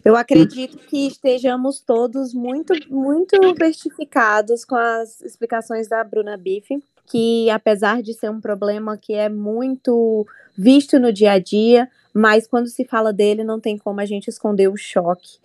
Eu 0.03 0.17
acredito 0.17 0.79
que 0.79 1.07
estejamos 1.07 1.79
todos 1.79 2.33
muito, 2.33 2.73
muito 2.89 3.37
vertificados 3.55 4.65
com 4.65 4.77
as 4.77 5.21
explicações 5.21 5.89
da 5.89 6.03
Bruna 6.03 6.39
Biff, 6.39 6.83
que 7.07 7.51
apesar 7.51 8.01
de 8.01 8.15
ser 8.15 8.31
um 8.31 8.41
problema 8.41 8.97
que 8.97 9.13
é 9.13 9.29
muito 9.29 10.27
visto 10.57 10.99
no 10.99 11.13
dia 11.13 11.33
a 11.33 11.39
dia, 11.39 11.91
mas 12.15 12.47
quando 12.47 12.69
se 12.69 12.83
fala 12.87 13.13
dele 13.13 13.45
não 13.45 13.61
tem 13.61 13.77
como 13.77 14.01
a 14.01 14.07
gente 14.07 14.29
esconder 14.29 14.69
o 14.69 14.77
choque 14.77 15.37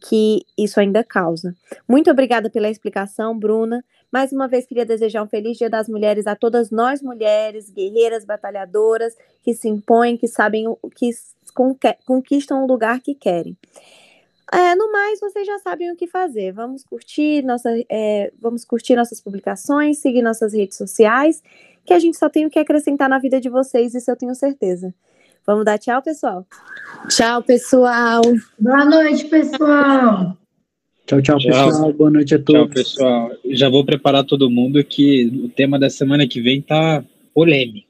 que 0.00 0.44
isso 0.56 0.78
ainda 0.78 1.02
causa. 1.02 1.54
Muito 1.88 2.10
obrigada 2.10 2.50
pela 2.50 2.68
explicação, 2.68 3.36
Bruna. 3.38 3.84
Mais 4.12 4.32
uma 4.32 4.46
vez 4.46 4.66
queria 4.66 4.86
desejar 4.86 5.22
um 5.22 5.28
feliz 5.28 5.58
Dia 5.58 5.68
das 5.68 5.88
Mulheres 5.88 6.26
a 6.26 6.36
todas 6.36 6.70
nós 6.70 7.02
mulheres, 7.02 7.70
guerreiras, 7.70 8.24
batalhadoras, 8.24 9.16
que 9.42 9.52
se 9.54 9.68
impõem, 9.68 10.16
que 10.16 10.28
sabem 10.28 10.68
o 10.68 10.78
que 10.94 11.10
conquistam 12.06 12.62
o 12.62 12.66
lugar 12.66 13.00
que 13.00 13.14
querem. 13.14 13.56
É, 14.52 14.76
no 14.76 14.92
mais, 14.92 15.18
vocês 15.18 15.44
já 15.44 15.58
sabem 15.58 15.90
o 15.90 15.96
que 15.96 16.06
fazer. 16.06 16.52
Vamos 16.52 16.84
curtir, 16.84 17.42
nossa, 17.42 17.70
é, 17.90 18.32
vamos 18.40 18.64
curtir 18.64 18.94
nossas 18.94 19.20
publicações, 19.20 19.98
seguir 19.98 20.22
nossas 20.22 20.54
redes 20.54 20.76
sociais, 20.76 21.42
que 21.84 21.92
a 21.92 21.98
gente 21.98 22.16
só 22.16 22.28
tem 22.28 22.46
o 22.46 22.50
que 22.50 22.58
acrescentar 22.58 23.08
na 23.08 23.18
vida 23.18 23.40
de 23.40 23.48
vocês, 23.48 23.94
isso 23.94 24.10
eu 24.10 24.16
tenho 24.16 24.34
certeza. 24.34 24.94
Vamos 25.46 25.64
dar 25.64 25.78
tchau, 25.78 26.02
pessoal? 26.02 26.44
Tchau, 27.08 27.40
pessoal. 27.40 28.20
Boa 28.58 28.84
noite, 28.84 29.26
pessoal. 29.26 30.36
Tchau, 31.06 31.22
tchau, 31.22 31.38
pessoal. 31.38 31.92
Boa 31.92 32.10
noite 32.10 32.34
a 32.34 32.38
todos. 32.42 32.62
Tchau, 32.62 32.68
pessoal. 32.68 33.30
Já 33.50 33.68
vou 33.68 33.84
preparar 33.84 34.24
todo 34.24 34.50
mundo 34.50 34.82
que 34.82 35.26
o 35.44 35.48
tema 35.48 35.78
da 35.78 35.88
semana 35.88 36.26
que 36.26 36.40
vem 36.40 36.60
tá 36.60 37.04
polêmico. 37.32 37.86